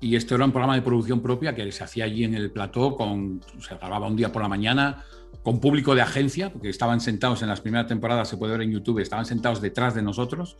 y 0.00 0.16
esto 0.16 0.34
era 0.34 0.44
un 0.44 0.50
programa 0.50 0.74
de 0.74 0.82
producción 0.82 1.20
propia 1.22 1.54
que 1.54 1.70
se 1.70 1.84
hacía 1.84 2.04
allí 2.06 2.24
en 2.24 2.34
el 2.34 2.50
plató, 2.50 2.96
con, 2.96 3.40
se 3.60 3.76
grababa 3.76 4.08
un 4.08 4.16
día 4.16 4.32
por 4.32 4.42
la 4.42 4.48
mañana, 4.48 5.04
con 5.44 5.60
público 5.60 5.94
de 5.94 6.02
agencia, 6.02 6.52
porque 6.52 6.68
estaban 6.68 7.00
sentados 7.00 7.42
en 7.42 7.48
las 7.48 7.60
primeras 7.60 7.86
temporadas, 7.86 8.28
se 8.28 8.38
puede 8.38 8.54
ver 8.54 8.62
en 8.62 8.72
YouTube, 8.72 8.98
estaban 8.98 9.24
sentados 9.24 9.60
detrás 9.60 9.94
de 9.94 10.02
nosotros, 10.02 10.58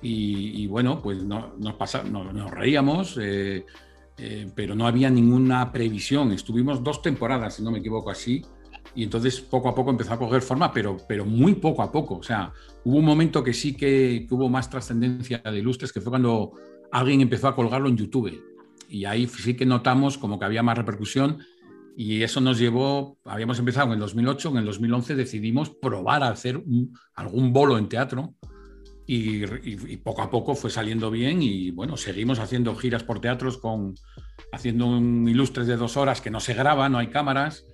y, 0.00 0.66
bueno, 0.68 1.02
pues 1.02 1.24
no- 1.24 1.54
nos, 1.58 1.74
no- 2.04 2.32
nos 2.32 2.50
reíamos, 2.52 3.18
eh, 3.20 3.66
eh, 4.18 4.48
pero 4.54 4.74
no 4.74 4.86
había 4.86 5.10
ninguna 5.10 5.72
previsión. 5.72 6.32
Estuvimos 6.32 6.82
dos 6.82 7.02
temporadas, 7.02 7.54
si 7.56 7.62
no 7.62 7.70
me 7.70 7.78
equivoco, 7.78 8.10
así, 8.10 8.42
y 8.94 9.02
entonces 9.02 9.40
poco 9.40 9.68
a 9.68 9.74
poco 9.74 9.90
empezó 9.90 10.12
a 10.14 10.18
coger 10.18 10.40
forma, 10.42 10.72
pero, 10.72 10.96
pero 11.08 11.24
muy 11.24 11.54
poco 11.54 11.82
a 11.82 11.90
poco. 11.90 12.16
O 12.16 12.22
sea, 12.22 12.52
hubo 12.84 12.98
un 12.98 13.04
momento 13.04 13.42
que 13.42 13.52
sí 13.52 13.74
que, 13.74 14.24
que 14.28 14.34
hubo 14.34 14.48
más 14.48 14.70
trascendencia 14.70 15.38
de 15.38 15.58
ilustres, 15.58 15.92
que 15.92 16.00
fue 16.00 16.10
cuando 16.10 16.52
alguien 16.92 17.20
empezó 17.20 17.48
a 17.48 17.56
colgarlo 17.56 17.88
en 17.88 17.96
YouTube. 17.96 18.40
Y 18.88 19.04
ahí 19.06 19.26
sí 19.26 19.54
que 19.54 19.66
notamos 19.66 20.18
como 20.18 20.38
que 20.38 20.44
había 20.44 20.62
más 20.62 20.78
repercusión 20.78 21.38
y 21.96 22.22
eso 22.22 22.40
nos 22.40 22.58
llevó, 22.58 23.18
habíamos 23.24 23.58
empezado 23.58 23.86
en 23.88 23.92
el 23.94 23.98
2008, 24.00 24.50
en 24.50 24.56
el 24.58 24.64
2011 24.66 25.14
decidimos 25.14 25.70
probar 25.70 26.22
a 26.22 26.28
hacer 26.28 26.56
un- 26.58 26.92
algún 27.14 27.52
bolo 27.52 27.78
en 27.78 27.88
teatro 27.88 28.34
y, 29.06 29.44
y- 29.44 29.92
y 29.92 29.96
poco 29.98 30.22
a 30.22 30.30
poco 30.30 30.54
fue 30.54 30.70
saliendo 30.70 31.10
bien 31.10 31.42
y 31.42 31.70
bueno, 31.70 31.96
seguimos 31.96 32.38
haciendo 32.38 32.74
giras 32.74 33.02
por 33.04 33.20
teatros 33.20 33.58
con 33.58 33.94
haciendo 34.52 34.86
un 34.86 35.28
ilustres 35.28 35.66
de 35.66 35.76
dos 35.76 35.96
horas 35.96 36.20
que 36.20 36.30
no 36.30 36.40
se 36.40 36.54
graba, 36.54 36.88
no 36.88 36.98
hay 36.98 37.08
cámaras 37.08 37.66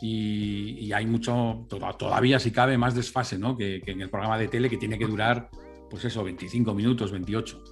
y, 0.00 0.78
y 0.80 0.92
hay 0.92 1.06
mucho, 1.06 1.66
to- 1.68 1.78
todavía 1.98 2.38
si 2.40 2.50
cabe, 2.50 2.76
más 2.78 2.94
desfase 2.94 3.38
¿no? 3.38 3.56
que, 3.56 3.80
que 3.84 3.92
en 3.92 4.00
el 4.00 4.10
programa 4.10 4.38
de 4.38 4.48
tele 4.48 4.68
que 4.68 4.76
tiene 4.78 4.98
que 4.98 5.06
durar, 5.06 5.48
pues 5.90 6.04
eso, 6.04 6.24
25 6.24 6.74
minutos, 6.74 7.12
28. 7.12 7.62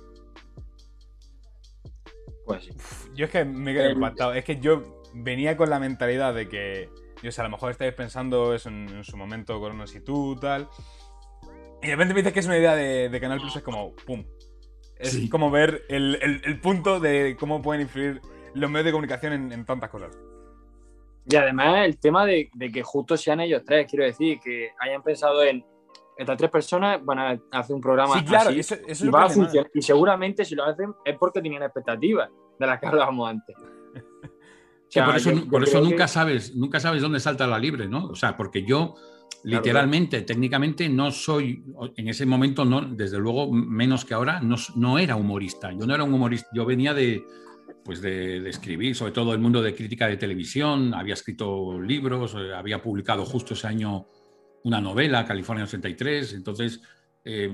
Pues 2.46 2.64
sí. 2.64 2.70
Yo 3.14 3.27
es 3.27 3.31
que 3.31 3.44
me 3.44 3.73
quedo 3.73 3.90
Eh, 3.90 3.92
impactado. 3.92 4.33
Es 4.33 4.44
que 4.44 4.61
yo 4.61 5.03
venía 5.14 5.57
con 5.57 5.70
la 5.70 5.79
mentalidad 5.79 6.35
de 6.35 6.49
que, 6.49 6.88
yo 7.23 7.31
sé, 7.33 7.40
a 7.40 7.44
lo 7.44 7.51
mejor 7.51 7.70
estáis 7.70 7.94
pensando 7.94 8.55
eso 8.55 8.68
en, 8.68 8.88
en 8.88 9.05
su 9.05 9.16
momento, 9.16 9.59
Coronas 9.61 9.94
y 9.94 10.01
tú, 10.01 10.37
tal. 10.40 10.68
Y 11.83 11.87
de 11.87 11.93
repente 11.93 12.14
me 12.14 12.21
dices 12.21 12.33
que 12.33 12.40
es 12.40 12.47
una 12.47 12.59
idea 12.59 12.75
de, 12.77 13.09
de 13.09 13.21
Canal 13.21 13.40
Plus, 13.40 13.57
es 13.57 13.62
como, 13.62 13.95
¡pum! 14.07 14.25
Es 14.99 15.12
Sí. 15.12 15.29
como 15.31 15.51
ver 15.51 15.83
el, 15.88 16.16
el- 16.21 16.43
el 16.45 16.61
punto 16.61 17.01
de 17.01 17.37
cómo 17.40 17.62
pueden 17.62 17.83
influir 17.83 18.21
los 18.55 18.71
medios 18.71 18.87
de 18.87 18.93
comunicación 18.93 19.33
en, 19.33 19.53
en 19.53 19.64
tantas 19.64 19.88
cosas. 19.88 20.16
Y 21.27 21.37
además 21.37 21.87
el 21.87 21.99
tema 21.99 22.27
de, 22.27 22.51
de 22.55 22.71
que 22.71 22.83
justo 22.83 23.16
sean 23.16 23.40
ellos 23.40 23.62
tres, 23.64 23.87
quiero 23.88 24.05
decir, 24.05 24.38
que 24.40 24.71
hayan 24.81 25.03
pensado 25.03 25.43
en 25.43 25.64
estas 26.19 26.37
tres 26.37 26.51
personas 26.51 27.03
van 27.03 27.19
a 27.19 27.40
hacer 27.53 27.75
un 27.77 27.81
programa 27.81 28.19
Sí, 28.19 28.25
claro, 28.27 28.51
así 28.51 28.61
eso, 28.61 28.75
eso 28.75 28.85
es 28.88 29.01
y 29.03 29.09
va 29.09 29.25
a 29.25 29.29
funcionar. 29.31 29.71
Y 29.73 29.81
seguramente 29.81 30.45
si 30.45 30.55
lo 30.55 30.64
hacen 30.64 30.93
es 31.05 31.16
porque 31.16 31.40
tenían 31.40 31.62
expectativas 31.62 32.29
de 32.59 32.66
las 32.66 32.79
que 32.79 32.87
hablábamos 32.87 33.29
antes. 33.31 33.57
O 34.90 34.93
Sí, 34.93 34.99
sea, 34.99 35.07
por 35.07 35.16
eso, 35.16 35.31
yo- 35.31 35.37
yo 35.45 35.49
por 35.51 35.62
eso 35.62 35.73
creo 35.79 35.85
nunca 35.85 36.05
que- 36.05 36.09
sabes, 36.09 36.57
nunca 36.57 36.81
sabes 36.81 37.01
dónde 37.01 37.21
salta 37.21 37.47
la 37.47 37.61
libre, 37.61 37.87
¿no? 37.87 38.07
O 38.07 38.16
sea, 38.16 38.37
porque 38.37 38.64
yo 38.64 38.97
literalmente, 39.45 40.23
técnicamente, 40.23 40.88
no 40.88 41.11
soy, 41.11 41.64
en 41.97 42.09
ese 42.09 42.27
momento, 42.27 42.64
no, 42.64 42.83
desde 42.83 43.19
luego, 43.19 43.51
menos 43.53 44.05
que 44.05 44.14
ahora, 44.14 44.40
no, 44.40 44.57
no 44.77 44.99
era 44.99 45.16
humorista. 45.16 45.73
Yo 45.73 45.87
no 45.87 45.95
era 45.95 46.05
un 46.05 46.12
humorista, 46.12 46.49
yo 46.53 46.66
venía 46.66 46.93
de, 46.95 47.25
pues 47.85 48.01
de, 48.01 48.49
escribir, 48.49 48.95
sobre 48.95 49.12
todo 49.12 49.33
el 49.33 49.40
mundo 49.40 49.62
de 49.62 49.75
crítica 49.75 50.07
de 50.07 50.16
televisión, 50.16 50.95
había 50.95 51.14
escrito 51.14 51.81
libros, 51.81 52.35
eh, 52.35 52.55
había 52.55 52.83
publicado 52.83 53.25
justo 53.25 53.55
ese 53.55 53.66
año 53.66 54.07
una 54.64 54.81
novela, 54.81 55.25
California 55.25 55.64
83, 55.64 56.35
entonces 56.35 56.83
eh, 57.25 57.51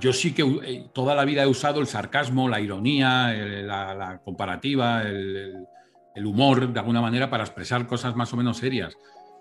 yo 0.00 0.12
sí 0.12 0.32
que 0.32 0.42
eh, 0.42 0.90
toda 0.94 1.14
la 1.14 1.24
vida 1.24 1.42
he 1.42 1.46
usado 1.46 1.80
el 1.80 1.88
sarcasmo, 1.88 2.48
la 2.48 2.60
ironía, 2.60 3.32
la, 3.32 4.20
comparativa, 4.24 5.02
el 5.02 6.24
humor, 6.24 6.72
de 6.72 6.78
alguna 6.78 7.00
manera, 7.00 7.28
para 7.28 7.44
expresar 7.44 7.86
cosas 7.86 8.14
más 8.14 8.32
o 8.32 8.36
menos 8.36 8.58
serias. 8.58 8.96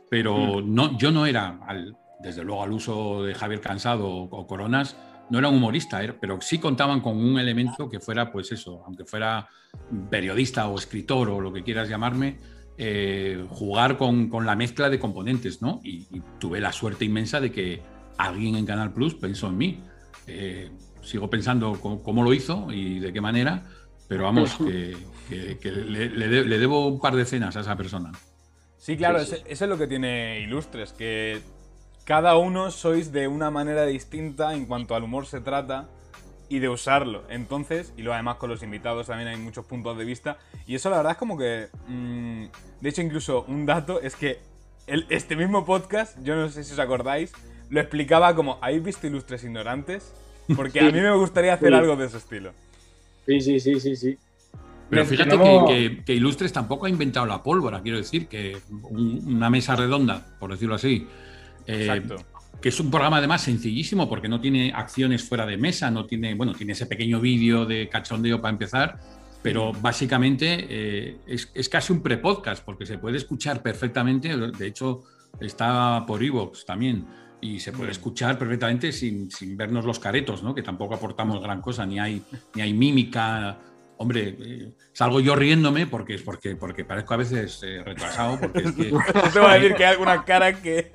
Pero 0.09 0.61
no, 0.63 0.97
yo 0.97 1.11
no 1.11 1.25
era, 1.25 1.59
al- 1.67 1.95
desde 2.19 2.43
luego 2.43 2.63
al 2.63 2.71
uso 2.71 3.23
de 3.23 3.33
Javier 3.35 3.61
Cansado 3.61 4.07
o, 4.07 4.23
o 4.23 4.47
Coronas, 4.47 4.95
no 5.29 5.39
era 5.39 5.49
un 5.49 5.55
humorista, 5.55 6.01
pero 6.21 6.39
sí 6.41 6.59
contaban 6.59 7.01
con 7.01 7.17
un 7.17 7.39
elemento 7.39 7.89
que 7.89 7.99
fuera, 7.99 8.31
pues 8.31 8.51
eso, 8.51 8.83
aunque 8.85 9.05
fuera 9.05 9.47
periodista 10.09 10.67
o 10.67 10.75
escritor 10.77 11.29
o 11.29 11.41
lo 11.41 11.51
que 11.51 11.63
quieras 11.63 11.89
llamarme, 11.89 12.37
eh, 12.77 13.43
jugar 13.49 13.97
con, 13.97 14.29
con 14.29 14.45
la 14.45 14.55
mezcla 14.55 14.89
de 14.89 14.99
componentes, 14.99 15.61
¿no? 15.61 15.81
Y, 15.83 16.07
y 16.11 16.21
tuve 16.39 16.59
la 16.59 16.71
suerte 16.71 17.05
inmensa 17.05 17.39
de 17.39 17.51
que 17.51 17.81
alguien 18.17 18.55
en 18.55 18.65
Canal 18.65 18.93
Plus 18.93 19.15
pensó 19.15 19.47
en 19.47 19.57
mí. 19.57 19.79
Eh, 20.27 20.71
sigo 21.01 21.29
pensando 21.29 21.79
cómo, 21.81 22.01
cómo 22.03 22.23
lo 22.23 22.33
hizo 22.33 22.71
y 22.71 22.99
de 22.99 23.13
qué 23.13 23.21
manera, 23.21 23.63
pero 24.07 24.23
vamos, 24.25 24.55
que, 24.65 24.95
que- 25.29 25.57
que 25.59 25.71
le, 25.71 26.09
le 26.09 26.27
de- 26.27 26.45
le 26.45 26.59
debo 26.59 26.87
un 26.87 26.99
par 26.99 27.15
de 27.15 27.25
cenas 27.25 27.55
a 27.57 27.61
esa 27.61 27.75
persona. 27.75 28.11
Sí, 28.85 28.97
claro, 28.97 29.19
Sí, 29.19 29.25
sí. 29.25 29.35
ese- 29.37 29.51
eso 29.51 29.63
es 29.65 29.69
lo 29.69 29.77
que 29.79 29.87
tiene 29.87 30.39
Ilustres, 30.41 30.93
que 30.93 31.41
cada 32.03 32.37
uno 32.37 32.69
sois 32.69 33.11
de 33.11 33.27
una 33.27 33.49
manera 33.49 33.83
distinta 33.87 34.53
en 34.53 34.67
cuanto 34.67 34.93
al 34.93 35.01
humor 35.01 35.25
se 35.25 35.41
trata 35.41 35.87
y 36.49 36.59
de 36.59 36.69
usarlo. 36.69 37.23
Entonces, 37.29 37.91
y 37.97 38.03
luego 38.03 38.13
además 38.13 38.35
con 38.35 38.51
los 38.51 38.61
invitados 38.61 39.07
también 39.07 39.27
hay 39.29 39.37
muchos 39.37 39.65
puntos 39.65 39.97
de 39.97 40.05
vista. 40.05 40.37
Y 40.67 40.75
eso 40.75 40.91
la 40.91 40.97
verdad 40.97 41.13
es 41.13 41.17
como 41.17 41.35
que... 41.35 41.67
mm, 41.87 42.45
de 42.81 42.89
hecho, 42.89 43.01
incluso 43.01 43.43
un 43.47 43.65
dato 43.65 43.99
es 44.01 44.15
que 44.15 44.37
el- 44.85 45.07
este 45.09 45.35
mismo 45.35 45.65
podcast, 45.65 46.15
yo 46.21 46.35
no 46.35 46.47
sé 46.49 46.63
si 46.63 46.73
os 46.73 46.79
acordáis, 46.79 47.33
lo 47.71 47.79
explicaba 47.79 48.35
como, 48.35 48.59
¿habéis 48.61 48.83
visto 48.83 49.07
Ilustres 49.07 49.43
Ignorantes? 49.43 50.13
Porque 50.55 50.79
a 50.81 50.83
mí 50.91 51.01
me 51.01 51.15
gustaría 51.15 51.55
hacer 51.55 51.69
Sí. 51.69 51.73
algo 51.73 51.95
de 51.95 52.05
ese 52.05 52.17
estilo. 52.17 52.51
Sí, 53.25 53.41
sí, 53.41 53.59
sí, 53.59 53.79
sí, 53.79 53.95
sí. 53.95 54.17
Pero 54.89 55.03
fíjate 55.05 55.29
que, 55.67 55.73
que- 55.97 56.03
que 56.03 56.13
Ilustres 56.13 56.53
tampoco 56.53 56.85
ha 56.85 56.89
inventado 56.89 57.25
la 57.25 57.41
pólvora, 57.41 57.81
quiero 57.81 57.97
decir, 57.97 58.27
que 58.27 58.57
un- 58.89 59.21
una 59.25 59.49
mesa 59.49 59.75
redonda, 59.75 60.25
por 60.39 60.51
decirlo 60.51 60.75
así, 60.75 61.07
eh, 61.67 61.87
que 62.61 62.69
es 62.69 62.79
un 62.79 62.89
programa 62.91 63.17
además 63.17 63.41
sencillísimo 63.41 64.07
porque 64.07 64.27
no 64.27 64.39
tiene 64.39 64.71
acciones 64.73 65.27
fuera 65.27 65.45
de 65.45 65.57
mesa, 65.57 65.89
no 65.91 66.05
tiene, 66.05 66.35
bueno, 66.35 66.53
tiene 66.53 66.73
ese 66.73 66.85
pequeño 66.85 67.19
vídeo 67.19 67.65
de 67.65 67.89
cachondeo 67.89 68.39
para 68.41 68.51
empezar, 68.51 68.99
pero 69.41 69.71
básicamente 69.73 70.65
eh, 70.69 71.17
es, 71.27 71.51
es 71.53 71.67
casi 71.69 71.91
un 71.93 72.01
pre-podcast 72.01 72.63
porque 72.63 72.85
se 72.85 72.97
puede 72.97 73.17
escuchar 73.17 73.61
perfectamente, 73.61 74.35
de 74.37 74.67
hecho 74.67 75.03
está 75.39 76.03
por 76.07 76.23
Evox 76.23 76.65
también, 76.65 77.05
y 77.41 77.59
se 77.59 77.71
puede 77.71 77.91
escuchar 77.91 78.39
perfectamente 78.39 78.91
sin, 78.91 79.29
sin 79.29 79.57
vernos 79.57 79.83
los 79.85 79.99
caretos, 79.99 80.41
¿no? 80.41 80.55
que 80.55 80.63
tampoco 80.63 80.95
aportamos 80.95 81.41
gran 81.43 81.61
cosa, 81.61 81.85
ni 81.85 81.99
hay, 81.99 82.21
ni 82.55 82.61
hay 82.61 82.73
mímica. 82.73 83.57
Hombre, 83.97 84.35
eh, 84.39 84.73
salgo 84.91 85.19
yo 85.21 85.35
riéndome 85.35 85.87
porque, 85.87 86.19
porque, 86.19 86.55
porque 86.55 86.83
parezco 86.83 87.13
a 87.13 87.17
veces 87.17 87.61
eh, 87.63 87.81
retrasado, 87.83 88.39
porque 88.39 88.59
es 88.59 88.71
que 88.73 88.91
No 88.91 89.01
te 89.31 89.39
voy 89.39 89.49
a 89.49 89.53
decir 89.53 89.73
que 89.75 89.85
hay 89.85 89.91
alguna 89.93 90.25
cara 90.25 90.53
que... 90.61 90.91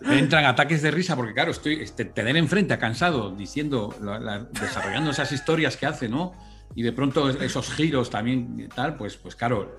me 0.00 0.18
entran 0.18 0.44
ataques 0.44 0.82
de 0.82 0.90
risa 0.90 1.16
porque, 1.16 1.32
claro, 1.32 1.50
estoy 1.50 1.80
este, 1.80 2.04
tener 2.04 2.36
enfrente 2.36 2.74
a 2.74 2.78
cansado 2.78 3.30
diciendo, 3.34 3.94
la- 4.02 4.18
la- 4.18 4.38
desarrollando 4.60 5.10
esas 5.10 5.32
historias 5.32 5.76
que 5.76 5.86
hace, 5.86 6.08
¿no? 6.08 6.34
y 6.74 6.82
de 6.82 6.92
pronto 6.92 7.28
esos 7.28 7.70
giros 7.74 8.08
también 8.08 8.58
y 8.58 8.66
tal, 8.68 8.96
pues, 8.96 9.16
pues 9.18 9.36
claro, 9.36 9.76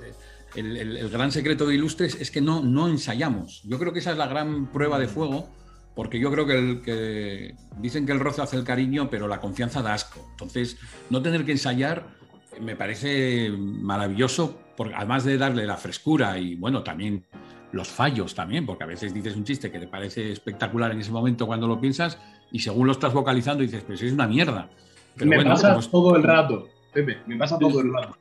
el, 0.56 0.78
el- 0.78 0.98
el 0.98 1.10
gran 1.10 1.32
secreto 1.32 1.66
de 1.66 1.74
Ilustres 1.76 2.16
es 2.22 2.30
que 2.30 2.40
no, 2.42 2.62
no 2.62 2.88
ensayamos. 2.88 3.62
Yo 3.66 3.80
creo 3.80 3.94
que 3.94 4.00
esa 4.00 4.12
es 4.12 4.18
la 4.18 4.28
gran 4.28 4.68
prueba 4.72 5.00
de 5.00 5.08
fuego, 5.08 5.50
porque 5.96 6.20
yo 6.20 6.32
creo 6.32 6.46
que, 6.46 6.54
el, 6.54 6.82
que 6.84 7.56
dicen 7.78 8.06
que 8.06 8.12
el 8.12 8.20
roce 8.20 8.42
hace 8.44 8.58
el 8.58 8.64
cariño, 8.64 9.10
pero 9.10 9.28
la 9.28 9.40
confianza 9.40 9.82
da 9.82 9.94
asco. 9.96 10.28
Entonces, 10.32 10.78
no 11.10 11.22
tener 11.24 11.46
que 11.46 11.52
ensayar 11.54 12.06
eh, 12.06 12.23
me 12.62 12.76
parece 12.76 13.50
maravilloso, 13.52 14.60
porque 14.76 14.94
además 14.96 15.24
de 15.24 15.38
darle 15.38 15.66
la 15.66 15.78
frescura 15.78 16.38
y 16.38 16.56
bueno, 16.56 16.84
también 16.84 17.24
los 17.72 17.88
fallos 17.88 18.36
también, 18.36 18.66
porque 18.66 18.84
a 18.84 18.88
veces 18.88 19.14
dices 19.14 19.36
un 19.36 19.44
chiste 19.44 19.72
que 19.72 19.80
te 19.80 19.88
parece 19.88 20.32
espectacular 20.32 20.92
en 20.92 21.00
ese 21.00 21.12
momento 21.12 21.48
cuando 21.48 21.68
lo 21.68 21.80
piensas 21.80 22.20
y 22.52 22.60
según 22.60 22.86
lo 22.88 22.92
estás 22.94 23.14
vocalizando 23.14 23.64
dices, 23.64 23.84
pues 23.84 24.02
es 24.02 24.14
una 24.14 24.28
mierda. 24.28 24.70
Pero 25.16 25.30
me 25.30 25.36
bueno, 25.38 25.52
pasa 25.52 25.70
como 25.70 25.80
es- 25.80 25.90
todo 25.90 26.16
el 26.16 26.24
rato, 26.24 26.70
Pepe, 26.94 27.18
me 27.28 27.36
pasa 27.38 27.58
todo 27.58 27.82
el 27.82 27.92
rato. 27.94 28.18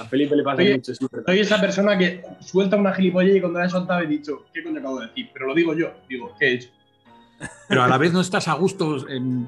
A 0.00 0.04
Felipe 0.06 0.34
le 0.34 0.42
pasa 0.42 0.62
Oye, 0.62 0.74
mucho, 0.76 0.92
¿verdad? 1.12 1.26
Soy 1.26 1.38
esa 1.38 1.60
persona 1.60 1.96
que 1.96 2.22
suelta 2.40 2.76
una 2.76 2.92
gilipollez 2.92 3.36
y 3.36 3.40
cuando 3.40 3.60
la 3.60 3.66
he 3.66 3.68
soltado 3.68 4.00
he 4.00 4.06
dicho, 4.06 4.46
¿qué 4.52 4.62
coño 4.64 4.80
acabo 4.80 4.98
de 5.00 5.06
decir? 5.06 5.30
Pero 5.32 5.46
lo 5.46 5.54
digo 5.54 5.74
yo, 5.74 5.92
digo, 6.08 6.34
¿qué 6.40 6.46
he 6.46 6.54
hecho? 6.54 6.70
Pero 7.68 7.82
a 7.82 7.88
la 7.88 7.98
vez 7.98 8.12
no 8.12 8.20
estás 8.20 8.48
a 8.48 8.54
gusto, 8.54 9.04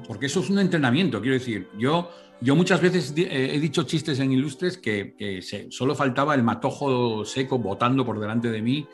porque 0.07 0.27
eso 0.27 0.39
es 0.41 0.49
un 0.49 0.59
entrenamiento, 0.59 1.19
quiero 1.21 1.33
decir. 1.33 1.69
Yo, 1.77 2.09
yo 2.41 2.55
muchas 2.55 2.81
veces 2.81 3.13
eh, 3.17 3.51
he 3.53 3.59
dicho 3.59 3.83
chistes 3.83 4.19
en 4.19 4.31
Ilustres 4.31 4.77
que, 4.77 5.15
que 5.17 5.41
se- 5.41 5.71
solo 5.71 5.95
faltaba 5.95 6.35
el 6.35 6.43
matojo 6.43 7.25
seco 7.25 7.57
botando 7.59 8.05
por 8.05 8.19
delante 8.19 8.49
de 8.51 8.61
mí, 8.61 8.87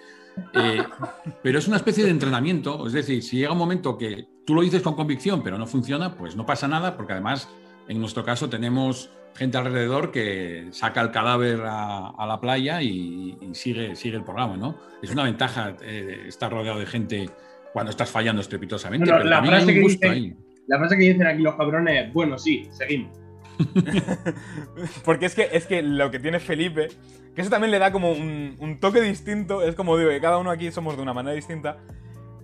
eh, 0.54 0.84
pero 1.44 1.60
es 1.60 1.68
una 1.68 1.78
especie 1.78 2.04
de 2.04 2.10
entrenamiento, 2.12 2.88
es 2.88 2.94
decir, 2.94 3.22
si 3.24 3.38
llega 3.38 3.52
un 3.52 3.58
momento 3.58 3.98
que 3.98 4.28
tú 4.46 4.54
lo 4.56 4.62
dices 4.62 4.82
con 4.82 4.96
convicción, 4.96 5.42
pero 5.44 5.58
no 5.58 5.66
funciona, 5.68 6.16
pues 6.16 6.36
no 6.36 6.46
pasa 6.46 6.68
nada, 6.68 6.96
porque 6.96 7.14
además, 7.14 7.50
en 7.88 8.00
nuestro 8.00 8.24
caso, 8.24 8.50
tenemos 8.50 9.10
gente 9.36 9.58
alrededor 9.58 10.12
que 10.12 10.70
saca 10.72 11.02
el 11.02 11.12
cadáver 11.12 11.62
a, 11.66 12.08
a 12.10 12.26
la 12.26 12.40
playa 12.40 12.82
y, 12.82 13.38
y 13.42 13.54
sigue, 13.54 13.96
sigue 13.98 14.16
el 14.16 14.24
programa, 14.24 14.56
¿no? 14.56 14.78
Es 15.02 15.10
una 15.12 15.24
ventaja 15.24 15.76
eh, 15.82 16.24
estar 16.28 16.50
rodeado 16.54 16.80
de 16.80 16.86
gente 16.86 17.30
cuando 17.76 17.90
estás 17.90 18.10
fallando 18.10 18.42
estrepitosamente, 18.42 19.04
Bueno, 19.04 19.18
pero 19.18 19.30
la 19.30 19.44
frase 19.44 19.74
que 19.74 19.82
gusto 19.82 20.00
dice- 20.08 20.10
ahí. 20.10 20.34
La 20.68 20.78
frase 20.80 20.96
que 20.98 21.04
dicen 21.04 21.28
aquí 21.28 21.42
los 21.42 21.56
cabrones 21.56 22.08
es, 22.08 22.14
bueno, 22.14 22.38
sí, 22.40 22.70
seguimos. 22.72 23.20
Porque 25.04 25.26
es 25.26 25.36
que, 25.36 25.50
es 25.52 25.66
que 25.68 25.82
lo 25.82 26.10
que 26.10 26.20
tiene 26.20 26.40
Felipe, 26.40 26.88
que 27.36 27.42
eso 27.42 27.50
también 27.50 27.72
le 27.72 27.80
da 27.80 27.92
como 27.92 28.14
un, 28.14 28.56
un 28.60 28.80
toque 28.80 29.02
distinto, 29.02 29.62
es 29.62 29.76
como 29.76 29.98
digo, 29.98 30.10
que 30.10 30.22
cada 30.22 30.38
uno 30.38 30.52
aquí 30.52 30.72
somos 30.72 30.96
de 30.96 31.02
una 31.02 31.14
manera 31.14 31.36
distinta, 31.36 31.80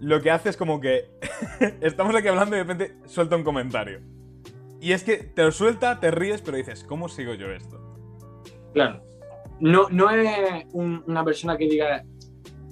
lo 0.02 0.22
que 0.22 0.32
hace 0.32 0.50
es 0.50 0.58
como 0.58 0.82
que 0.82 1.06
estamos 1.82 2.13
aquí 2.13 2.28
hablando 2.28 2.58
y 2.58 2.60
de 2.60 2.63
repente 2.65 2.96
suelta 3.06 3.38
un 3.38 3.44
comentario. 3.44 4.02
Y 4.82 4.91
es 4.91 5.04
que 5.06 5.15
te 5.17 5.44
lo 5.44 5.52
suelta, 5.54 6.00
te 6.02 6.12
ríes, 6.12 6.41
pero 6.41 6.58
dices, 6.58 6.84
¿cómo 6.84 7.08
sigo 7.08 7.36
yo 7.36 7.52
esto? 7.52 7.80
Claro. 8.74 9.02
No, 9.62 9.88
no 9.89 10.10
es 10.10 10.65
un- 10.74 11.04
una 11.08 11.24
persona 11.24 11.56
que 11.56 11.70
diga, 11.70 12.04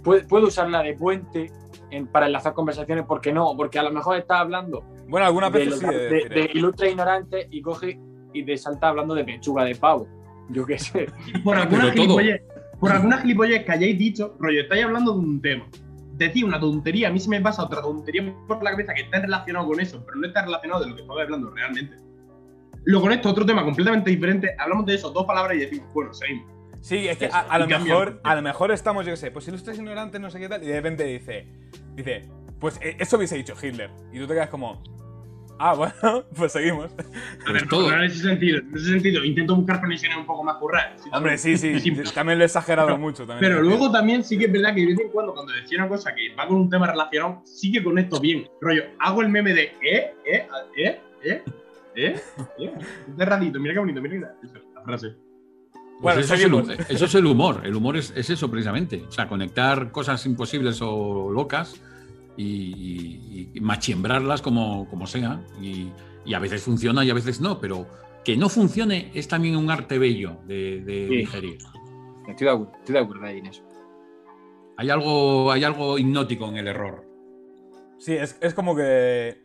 puede, 0.04 0.24
puedo 0.26 0.48
usarla 0.48 0.82
de 0.84 0.94
puente 0.96 1.52
en- 1.92 2.08
para 2.08 2.26
enlazar 2.28 2.54
conversaciones, 2.54 3.06
porque 3.08 3.32
no, 3.34 3.56
porque 3.58 3.80
a 3.80 3.84
lo 3.84 3.92
mejor 3.92 4.18
está 4.18 4.40
hablando 4.40 4.84
Bueno, 5.08 5.26
algunas 5.28 5.52
de, 5.52 5.60
veces 5.60 5.80
sí, 5.80 5.86
de 5.86 5.92
de- 5.98 6.10
decir, 6.10 6.30
de 6.30 6.42
eh, 6.42 6.52
ilustre 6.54 6.90
ignorante 6.92 7.48
y 7.52 7.62
coge 7.62 8.00
y 8.34 8.44
te 8.46 8.58
salta 8.58 8.90
hablando 8.90 9.16
de 9.16 9.24
pechuga 9.24 9.64
de 9.64 9.76
pavo. 9.76 10.08
Yo 10.50 10.66
qué 10.66 10.78
sé. 10.80 11.08
Por 11.44 11.58
alguna 11.58 11.92
gilipollez, 11.92 12.42
por 12.80 12.92
alguna 12.92 13.18
gilipollez 13.20 13.66
que 13.66 13.72
hayáis 13.72 13.98
dicho, 13.98 14.36
rollo, 14.40 14.62
estáis 14.62 14.86
hablando 14.86 15.14
de 15.14 15.20
un 15.20 15.42
tema. 15.42 15.66
Decir 16.14 16.46
una 16.46 16.60
tontería, 16.60 17.08
a 17.10 17.12
mí 17.12 17.20
se 17.20 17.30
me 17.30 17.40
pasa 17.42 17.64
otra 17.64 17.82
tontería 17.82 18.34
por 18.48 18.62
la 18.64 18.72
cabeza 18.72 18.94
que 18.94 19.02
está 19.02 19.20
relacionado 19.22 19.68
con 19.68 19.80
eso, 19.80 20.04
pero 20.06 20.18
no 20.18 20.28
está 20.28 20.44
relacionado 20.44 20.84
de 20.84 20.90
lo 20.90 20.96
que 20.96 21.02
estaba 21.02 21.22
hablando 21.22 21.50
realmente. 21.52 21.96
Lo 22.86 23.02
conecto 23.02 23.30
a 23.30 23.32
otro 23.34 23.46
tema 23.46 23.64
completamente 23.64 24.10
diferente, 24.10 24.56
hablamos 24.58 24.86
de 24.86 24.96
eso, 24.96 25.12
dos 25.12 25.26
palabras 25.26 25.56
y 25.58 25.60
decimos, 25.60 25.88
bueno, 25.94 26.14
seguimos. 26.14 26.46
Sí, 26.82 27.08
es 27.10 27.18
que 27.18 27.26
Eso, 27.26 27.36
a, 27.36 27.42
a 27.42 27.60
lo 27.60 27.68
mejor, 27.68 28.22
a 28.24 28.36
lo 28.36 28.42
mejor 28.42 28.72
estamos, 28.72 29.06
yo 29.06 29.12
qué 29.12 29.18
sé, 29.18 29.32
pues 29.32 29.44
si 29.46 29.52
ilustres 29.52 29.78
ignorantes, 29.78 30.20
no 30.22 30.30
sé 30.30 30.40
qué 30.40 30.48
tal, 30.48 30.64
y 30.64 30.68
de 30.68 30.76
repente 30.76 31.04
dice, 31.04 31.48
dice, 32.04 32.28
pues 32.60 32.80
eh, 32.82 32.96
eso 33.00 33.18
hubiese 33.18 33.36
dicho 33.38 33.54
Hitler. 33.62 33.90
Y 34.12 34.20
tú 34.20 34.28
te 34.28 34.34
quedas 34.34 34.50
como, 34.50 34.82
ah, 35.60 35.74
bueno, 35.76 36.26
pues 36.36 36.52
seguimos. 36.52 36.92
A 37.48 37.52
ver, 37.52 37.68
todo. 37.68 37.90
no, 37.90 37.96
en 37.98 38.04
ese 38.04 38.20
sentido, 38.24 38.60
en 38.60 38.76
ese 38.76 38.86
sentido, 38.86 39.24
intento 39.24 39.56
buscar 39.56 39.80
conexiones 39.80 40.18
un 40.18 40.26
poco 40.26 40.44
más 40.44 40.58
curradas. 40.58 41.02
Sí, 41.02 41.10
Hombre, 41.14 41.38
sí, 41.38 41.58
sí, 41.58 41.92
también 42.14 42.38
lo 42.40 42.44
he 42.44 42.48
exagerado 42.48 42.88
Pero- 42.88 43.00
mucho. 43.00 43.26
También 43.26 43.40
Pero 43.52 43.62
luego 43.62 43.92
también 43.92 44.24
sí 44.24 44.38
que 44.38 44.46
es 44.46 44.52
verdad 44.52 44.74
que 44.74 44.82
de 44.82 44.88
vez 44.88 45.00
en 45.00 45.10
cuando, 45.10 45.34
cuando 45.34 45.54
decía 45.54 45.78
una 45.78 45.88
cosa 45.88 46.14
que 46.14 46.34
va 46.36 46.48
con 46.48 46.58
un 46.58 46.70
tema 46.70 46.88
relacionado, 46.88 47.42
sí 47.46 47.72
que 47.72 47.84
conecto 47.84 48.20
bien. 48.20 48.48
Rollo, 48.62 48.84
hago 49.00 49.22
el 49.22 49.30
meme 49.30 49.54
de 49.54 49.64
¿eh? 49.82 50.14
¿eh? 50.26 50.48
¿eh? 50.78 51.02
¿eh? 51.24 51.44
¿eh? 51.96 52.16
¿eh? 52.60 52.72
De 53.08 53.26
ratito, 53.26 53.60
mira 53.60 53.74
qué 53.74 53.80
bonito, 53.80 54.02
mira 54.02 54.36
qué 54.42 54.50
la 54.74 54.82
frase. 54.84 55.16
Pues 56.02 56.16
Bueno, 56.16 56.22
eso, 56.22 56.34
es 56.34 56.44
el, 56.46 56.86
eso 56.96 57.06
es 57.06 57.16
el 57.16 57.26
humor. 57.26 57.62
El 57.66 57.76
humor 57.76 57.98
es, 57.98 58.14
es 58.16 58.30
eso 58.30 58.50
precisamente. 58.50 59.04
O 59.06 59.12
sea, 59.12 59.28
conectar 59.28 59.92
cosas 59.92 60.26
imposibles 60.26 60.80
o 60.82 61.30
locas 61.30 61.82
y, 62.44 63.20
y- 63.32 63.52
y 63.56 63.60
machiembrarlas 63.62 64.42
como, 64.42 64.88
como 64.90 65.06
sea. 65.08 65.42
Y, 65.62 65.92
y 66.26 66.34
a 66.34 66.40
veces 66.40 66.62
funciona 66.64 67.04
y 67.04 67.10
a 67.10 67.14
veces 67.14 67.42
no, 67.42 67.60
pero 67.60 67.88
que 68.24 68.38
no 68.38 68.50
funcione 68.50 69.12
es 69.14 69.28
también 69.28 69.56
un 69.56 69.70
arte 69.72 69.98
bello 69.98 70.38
de, 70.46 70.82
de 70.82 71.08
Sí. 71.10 71.16
digerir. 71.18 71.58
Estoy 72.28 72.46
de 72.46 72.52
acuerdo, 72.52 72.72
estoy 72.80 72.94
de 72.94 73.00
acuerdo 73.00 73.26
ahí 73.26 73.38
en 73.40 73.46
eso. 73.48 73.64
Hay 74.78 74.90
algo, 74.90 75.52
hay 75.52 75.64
algo 75.64 75.98
hipnótico 75.98 76.48
en 76.48 76.58
el 76.58 76.68
error. 76.68 77.06
Sí, 77.98 78.14
es, 78.14 78.38
es 78.42 78.54
como 78.54 78.76
que. 78.76 79.42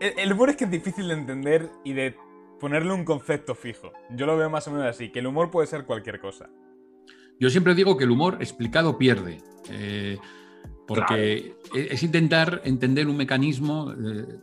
El, 0.00 0.12
el 0.18 0.32
humor 0.32 0.50
es 0.50 0.56
que 0.56 0.64
es 0.64 0.70
difícil 0.70 1.08
de 1.08 1.14
entender 1.14 1.68
y 1.84 1.92
de 1.92 2.14
ponerle 2.60 2.92
un 2.92 3.04
concepto 3.04 3.54
fijo. 3.54 3.90
Yo 4.10 4.26
lo 4.26 4.36
veo 4.36 4.48
más 4.50 4.68
o 4.68 4.70
menos 4.70 4.86
así, 4.86 5.08
que 5.10 5.18
el 5.18 5.26
humor 5.26 5.50
puede 5.50 5.66
ser 5.66 5.84
cualquier 5.86 6.20
cosa. 6.20 6.48
Yo 7.40 7.48
siempre 7.50 7.74
digo 7.74 7.96
que 7.96 8.04
el 8.04 8.10
humor 8.10 8.36
explicado 8.40 8.96
pierde. 8.98 9.38
eh, 9.70 10.18
porque 10.94 11.54
es 11.74 11.92
es 11.92 12.02
intentar 12.02 12.62
entender 12.64 13.08
un 13.08 13.16
mecanismo. 13.16 13.92
eh, 13.92 14.38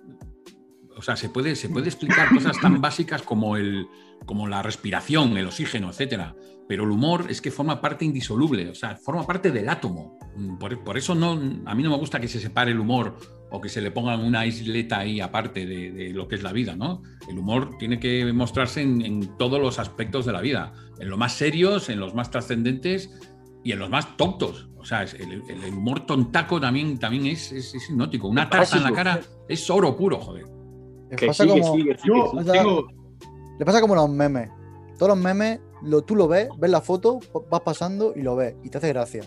o 0.95 1.01
sea, 1.03 1.15
se 1.15 1.29
puede, 1.29 1.55
se 1.55 1.69
puede 1.69 1.87
explicar 1.89 2.29
cosas 2.33 2.59
tan 2.59 2.81
básicas 2.81 3.21
como, 3.21 3.55
el, 3.55 3.87
como 4.25 4.47
la 4.47 4.63
respiración, 4.63 5.37
el 5.37 5.45
oxígeno, 5.45 5.89
etcétera. 5.89 6.35
Pero 6.67 6.85
el 6.85 6.91
humor 6.91 7.27
es 7.29 7.39
que 7.39 7.51
forma 7.51 7.79
parte 7.79 8.03
indisoluble, 8.03 8.69
o 8.69 8.75
sea, 8.75 8.95
forma 8.97 9.25
parte 9.25 9.51
del 9.51 9.69
átomo. 9.69 10.17
Mm, 10.35 10.57
Por, 10.57 10.83
por 10.83 10.97
eso 10.97 11.13
no, 11.13 11.33
a 11.65 11.75
mí 11.75 11.83
no 11.83 11.91
me 11.91 11.97
gusta 11.97 12.19
que 12.19 12.27
se 12.27 12.39
separe 12.39 12.71
el 12.71 12.79
humor 12.79 13.15
o 13.51 13.61
que 13.61 13.69
se 13.69 13.79
le 13.79 13.91
pongan 13.91 14.21
una 14.25 14.45
isleta 14.47 14.97
ahí 14.99 15.21
aparte 15.21 15.67
de, 15.67 15.91
de 15.91 16.09
lo 16.09 16.27
que 16.27 16.35
es 16.35 16.41
la 16.43 16.51
vida, 16.51 16.75
¿no? 16.75 17.03
El 17.29 17.37
humor 17.37 17.77
tiene 17.77 17.99
que 17.99 18.33
mostrarse 18.33 18.81
en, 18.81 19.01
en 19.03 19.37
todos 19.37 19.61
los 19.61 19.77
aspectos 19.77 20.25
de 20.25 20.33
la 20.33 20.41
vida, 20.41 20.73
en 20.99 21.09
los 21.09 21.19
más 21.19 21.33
serios, 21.33 21.89
en 21.89 21.99
los 21.99 22.15
más 22.15 22.31
trascendentes 22.31 23.11
y 23.63 23.71
en 23.71 23.79
los 23.79 23.89
más 23.89 24.15
tontos. 24.17 24.69
O 24.77 24.85
sea, 24.85 25.03
el, 25.03 25.43
el- 25.49 25.63
el 25.63 25.73
humor 25.73 26.05
tontaco 26.05 26.59
también, 26.61 26.97
también 26.99 27.25
es, 27.25 27.51
es, 27.51 27.73
es 27.75 27.89
hipnótico. 27.89 28.27
Una 28.27 28.49
tarta 28.49 28.77
en 28.77 28.83
la 28.83 28.91
cara 28.93 29.19
es 29.49 29.69
oro 29.69 29.95
puro, 29.97 30.19
joder. 30.19 30.45
Que 31.17 31.27
pasa 31.27 31.43
sí, 31.43 31.53
que 31.53 31.61
como, 31.61 31.75
sí, 31.75 31.83
que 31.83 31.97
sí, 31.97 32.01
que 32.03 32.07
Yo 32.07 32.31
sí. 32.31 32.37
O 32.37 32.43
sea, 32.43 32.53
tengo. 32.53 32.87
le 33.59 33.65
pasa 33.65 33.81
como 33.81 33.95
los 33.95 34.09
memes. 34.09 34.49
Todos 34.97 35.09
los 35.09 35.17
memes, 35.17 35.59
lo, 35.83 36.01
tú 36.03 36.15
lo 36.15 36.27
ves, 36.27 36.49
ves 36.57 36.71
la 36.71 36.81
foto, 36.81 37.19
vas 37.51 37.61
pasando 37.61 38.13
y 38.15 38.21
lo 38.21 38.35
ves 38.35 38.55
y 38.63 38.69
te 38.69 38.77
hace 38.77 38.89
gracia. 38.89 39.23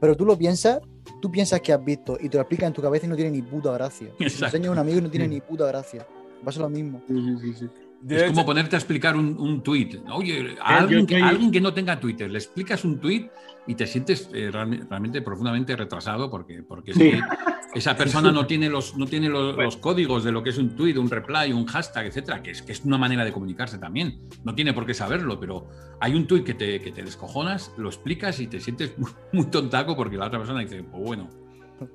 Pero 0.00 0.16
tú 0.16 0.24
lo 0.24 0.36
piensas, 0.36 0.80
tú 1.20 1.30
piensas 1.30 1.60
que 1.60 1.72
has 1.72 1.84
visto 1.84 2.18
y 2.20 2.28
te 2.28 2.36
lo 2.36 2.42
explicas 2.42 2.66
en 2.66 2.72
tu 2.72 2.82
cabeza 2.82 3.06
y 3.06 3.08
no 3.08 3.14
tiene 3.16 3.30
ni 3.30 3.42
puta 3.42 3.72
gracia. 3.72 4.08
Exacto. 4.18 4.46
enseñas 4.46 4.68
a 4.68 4.72
un 4.72 4.78
amigo 4.78 4.98
y 4.98 5.02
no 5.02 5.10
tiene 5.10 5.28
ni 5.28 5.40
puta 5.40 5.66
gracia. 5.66 6.06
Pasa 6.44 6.60
lo 6.60 6.68
mismo. 6.68 7.00
Sí, 7.06 7.14
sí, 7.40 7.52
sí, 7.54 7.68
Es 8.08 8.24
como 8.24 8.44
ponerte 8.46 8.76
a 8.76 8.78
explicar 8.78 9.16
un, 9.16 9.36
un 9.38 9.62
tuit. 9.62 9.96
Oye, 10.12 10.56
a 10.62 10.74
Eh, 10.74 10.78
alguien, 10.80 11.06
que- 11.06 11.20
a 11.22 11.28
alguien 11.28 11.50
que 11.52 11.60
no 11.60 11.72
tenga 11.72 11.98
Twitter, 12.00 12.30
le 12.30 12.38
explicas 12.38 12.84
un 12.84 12.98
tuit 13.00 13.30
y 13.66 13.74
te 13.74 13.86
sientes 13.86 14.28
eh, 14.34 14.50
realme- 14.50 14.84
realmente 14.88 15.22
profundamente 15.22 15.76
retrasado 15.76 16.28
porque, 16.30 16.62
porque 16.62 16.90
es 16.92 16.96
Sí. 16.96 17.12
que 17.72 17.78
esa 17.78 17.96
persona 17.96 18.32
no 18.32 18.44
tiene, 18.46 18.68
los, 18.68 18.96
no 18.96 19.06
tiene 19.06 19.28
los, 19.28 19.56
los 19.56 19.76
códigos 19.76 20.24
de 20.24 20.32
lo 20.32 20.42
que 20.42 20.50
es 20.50 20.58
un 20.58 20.74
tuit, 20.74 20.96
un 20.98 21.08
reply, 21.08 21.52
un 21.52 21.64
hashtag, 21.66 22.06
etcétera, 22.06 22.42
que 22.42 22.50
es, 22.50 22.62
que 22.62 22.72
es 22.72 22.84
una 22.84 22.98
manera 22.98 23.24
de 23.24 23.32
comunicarse 23.32 23.78
también. 23.78 24.20
No 24.44 24.54
tiene 24.54 24.72
por 24.72 24.84
qué 24.84 24.94
saberlo, 24.94 25.38
pero 25.38 25.68
hay 26.00 26.14
un 26.14 26.26
tuit 26.26 26.44
que 26.44 26.54
te, 26.54 26.80
que 26.80 26.90
te 26.90 27.02
descojonas, 27.04 27.72
lo 27.76 27.88
explicas 27.88 28.40
y 28.40 28.48
te 28.48 28.58
sientes 28.60 28.92
muy, 28.98 29.10
muy 29.32 29.46
tontaco 29.46 29.94
porque 29.96 30.16
la 30.16 30.26
otra 30.26 30.38
persona 30.40 30.60
dice, 30.60 30.82
pues 30.82 31.02
bueno, 31.04 31.28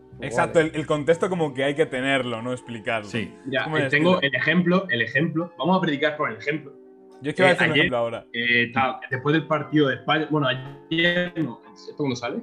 Exacto, 0.21 0.59
el, 0.59 0.71
el 0.73 0.85
contexto 0.87 1.29
como 1.29 1.53
que 1.53 1.63
hay 1.63 1.75
que 1.75 1.85
tenerlo, 1.85 2.41
no 2.41 2.51
explicarlo. 2.51 3.07
sí. 3.07 3.33
Ya, 3.45 3.63
¿Cómo 3.65 3.77
eh, 3.77 3.87
tengo 3.89 4.19
el 4.21 4.33
ejemplo, 4.33 4.85
el 4.89 5.01
ejemplo. 5.01 5.53
Vamos 5.57 5.77
a 5.77 5.81
predicar 5.81 6.17
con 6.17 6.31
el 6.31 6.37
ejemplo. 6.37 6.73
Yo 7.21 7.33
quiero 7.33 7.45
Eh, 7.49 7.53
decir 7.53 7.67
un 7.67 7.71
ayer- 7.73 7.77
ejemplo 7.79 7.97
ahora. 7.97 8.25
Eh, 8.33 8.71
ta- 8.73 8.99
después 9.11 9.33
del 9.33 9.47
partido 9.47 9.87
de 9.89 9.95
España. 9.95 10.27
Bueno, 10.29 10.47
ayer 10.47 11.33
no. 11.37 11.61
¿Esto 11.73 11.95
cuándo 11.97 12.15
sale? 12.15 12.41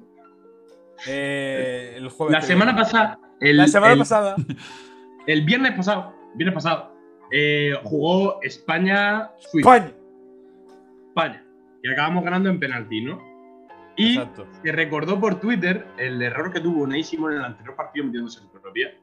Eh, 1.08 1.94
el 1.96 2.08
jueves 2.08 2.32
La 2.32 2.40
que 2.40 2.46
semana 2.46 2.72
viene. 2.72 2.84
pasada. 2.84 3.18
El, 3.40 3.56
La 3.56 3.66
semana 3.68 3.92
el- 3.92 3.98
pasada. 3.98 4.36
El 5.26 5.42
viernes 5.44 5.72
pasado. 5.72 6.14
Viernes 6.34 6.54
pasado. 6.54 6.92
eh, 7.30 7.72
jugó 7.82 8.40
España-Suiza. 8.42 9.68
¡Pañ! 9.68 9.92
España. 11.08 11.44
Y 11.82 11.90
acabamos 11.90 12.22
ganando 12.24 12.50
en 12.50 12.60
penalti, 12.60 13.00
¿no? 13.00 13.20
Y 13.96 14.16
Exacto. 14.16 14.46
se 14.62 14.72
recordó 14.72 15.20
por 15.20 15.40
Twitter 15.40 15.86
el 15.98 16.20
error 16.20 16.52
que 16.52 16.60
tuvo 16.60 16.82
Unai 16.82 17.02
Simón 17.02 17.32
en 17.32 17.38
el 17.38 17.44
anterior 17.44 17.76
partido 17.76 18.06
metiéndose 18.06 18.40
en 18.40 18.48
propia. 18.48 18.94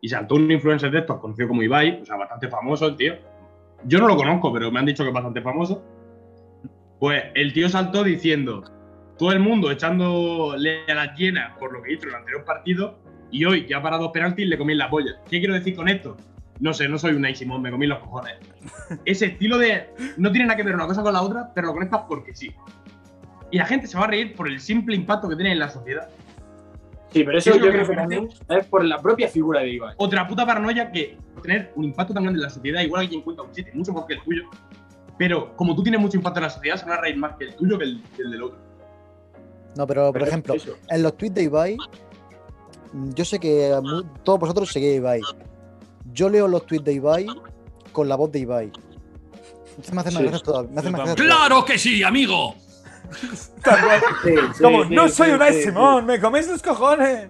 Y 0.00 0.08
saltó 0.08 0.34
un 0.34 0.50
influencer 0.50 0.90
de 0.90 1.00
estos, 1.00 1.18
conocido 1.18 1.48
como 1.48 1.62
Ibai, 1.62 2.02
o 2.02 2.04
sea, 2.04 2.16
bastante 2.16 2.48
famoso 2.48 2.86
el 2.86 2.96
tío. 2.96 3.14
Yo 3.84 3.98
no 3.98 4.08
lo 4.08 4.16
conozco, 4.16 4.52
pero 4.52 4.70
me 4.70 4.78
han 4.78 4.86
dicho 4.86 5.02
que 5.02 5.08
es 5.08 5.14
bastante 5.14 5.40
famoso. 5.40 5.82
Pues 7.00 7.24
el 7.34 7.52
tío 7.52 7.68
saltó 7.68 8.04
diciendo, 8.04 8.62
todo 9.18 9.32
el 9.32 9.40
mundo 9.40 9.70
echándole 9.70 10.84
a 10.88 10.94
las 10.94 11.18
llenas 11.18 11.56
por 11.58 11.72
lo 11.72 11.82
que 11.82 11.94
hizo 11.94 12.04
en 12.04 12.10
el 12.10 12.14
anterior 12.16 12.44
partido, 12.44 12.98
y 13.30 13.44
hoy, 13.44 13.72
ha 13.72 13.82
parado 13.82 14.04
dos 14.04 14.12
penaltis, 14.12 14.46
le 14.46 14.56
comí 14.56 14.74
la 14.74 14.88
polla. 14.88 15.20
¿Qué 15.28 15.38
quiero 15.38 15.54
decir 15.54 15.74
con 15.74 15.88
esto? 15.88 16.16
No 16.60 16.72
sé, 16.72 16.88
no 16.88 16.98
soy 16.98 17.14
un 17.14 17.34
Simón, 17.34 17.62
me 17.62 17.70
comí 17.70 17.86
los 17.86 17.98
cojones. 17.98 18.34
Ese 19.04 19.26
estilo 19.26 19.58
de. 19.58 19.88
No 20.16 20.30
tiene 20.30 20.46
nada 20.46 20.56
que 20.56 20.62
ver 20.62 20.74
una 20.74 20.86
cosa 20.86 21.02
con 21.02 21.12
la 21.12 21.22
otra, 21.22 21.52
pero 21.54 21.68
lo 21.68 21.74
conectas 21.74 22.02
porque 22.08 22.34
sí. 22.34 22.54
Y 23.50 23.58
la 23.58 23.66
gente 23.66 23.86
se 23.86 23.96
va 23.96 24.04
a 24.04 24.08
reír 24.08 24.34
por 24.34 24.48
el 24.48 24.60
simple 24.60 24.96
impacto 24.96 25.28
que 25.28 25.36
tiene 25.36 25.52
en 25.52 25.58
la 25.58 25.68
sociedad. 25.70 26.08
Sí, 27.12 27.22
pero 27.24 27.38
eso 27.38 27.50
Es 27.50 27.56
yo 27.60 27.70
creo 27.70 27.86
que 27.86 27.94
también 27.94 28.28
es 28.48 28.66
por 28.66 28.84
la 28.84 29.00
propia 29.00 29.28
figura 29.28 29.60
de 29.60 29.70
Ibai. 29.70 29.94
Otra 29.96 30.26
puta 30.26 30.44
paranoia 30.44 30.90
que 30.90 31.16
tener 31.42 31.72
un 31.76 31.84
impacto 31.84 32.12
tan 32.12 32.24
grande 32.24 32.38
en 32.38 32.42
la 32.42 32.50
sociedad, 32.50 32.80
igual 32.82 33.02
alguien 33.02 33.22
cuenta 33.22 33.42
un 33.42 33.52
chiste, 33.52 33.70
mucho 33.74 33.92
más 33.92 34.04
que 34.06 34.14
el 34.14 34.22
tuyo. 34.22 34.42
Pero 35.16 35.56
como 35.56 35.74
tú 35.74 35.82
tienes 35.82 36.00
mucho 36.00 36.16
impacto 36.16 36.40
en 36.40 36.44
la 36.44 36.50
sociedad, 36.50 36.76
se 36.76 36.84
van 36.84 36.98
a 36.98 37.00
reír 37.00 37.16
más 37.16 37.36
que 37.36 37.44
el 37.44 37.54
tuyo 37.56 37.78
que 37.78 37.84
el, 37.84 38.02
que 38.16 38.22
el 38.22 38.30
del 38.32 38.42
otro. 38.42 38.58
No, 39.76 39.86
pero 39.86 40.12
por 40.12 40.22
ejemplo, 40.22 40.54
eso. 40.54 40.76
en 40.88 41.02
los 41.02 41.16
tweets 41.16 41.34
de 41.36 41.42
Ibai, 41.44 41.76
yo 43.14 43.24
sé 43.24 43.38
que 43.38 43.72
todos 44.24 44.40
vosotros 44.40 44.70
seguís 44.72 44.92
a 44.92 44.96
Ibai. 44.96 45.20
Yo 46.12 46.28
leo 46.28 46.48
los 46.48 46.66
tweets 46.66 46.84
de 46.84 46.94
Ibai 46.94 47.26
con 47.92 48.08
la 48.08 48.16
voz 48.16 48.30
de 48.32 48.40
Ibai. 48.40 48.72
Entonces 49.70 49.92
me 49.94 50.00
hace 50.00 50.10
más 50.10 50.18
Sí. 50.22 50.28
gracia 50.28 50.44
todavía. 50.44 50.70
Me 50.72 50.80
hace 50.80 50.90
más 50.90 51.14
¡Claro 51.14 51.64
que 51.64 51.78
sí, 51.78 52.02
amigo! 52.02 52.54
Tal 53.62 53.80
cual. 53.84 54.00
Sí, 54.24 54.30
sí, 54.54 54.62
Como, 54.62 54.84
sí, 54.84 54.94
no 54.94 55.08
sí, 55.08 55.14
soy 55.14 55.30
un 55.30 55.38
sí, 55.40 55.44
Ice 55.50 55.58
sí. 55.62 55.64
Simón, 55.68 56.06
me 56.06 56.20
coméis 56.20 56.48
los 56.48 56.62
cojones. 56.62 57.28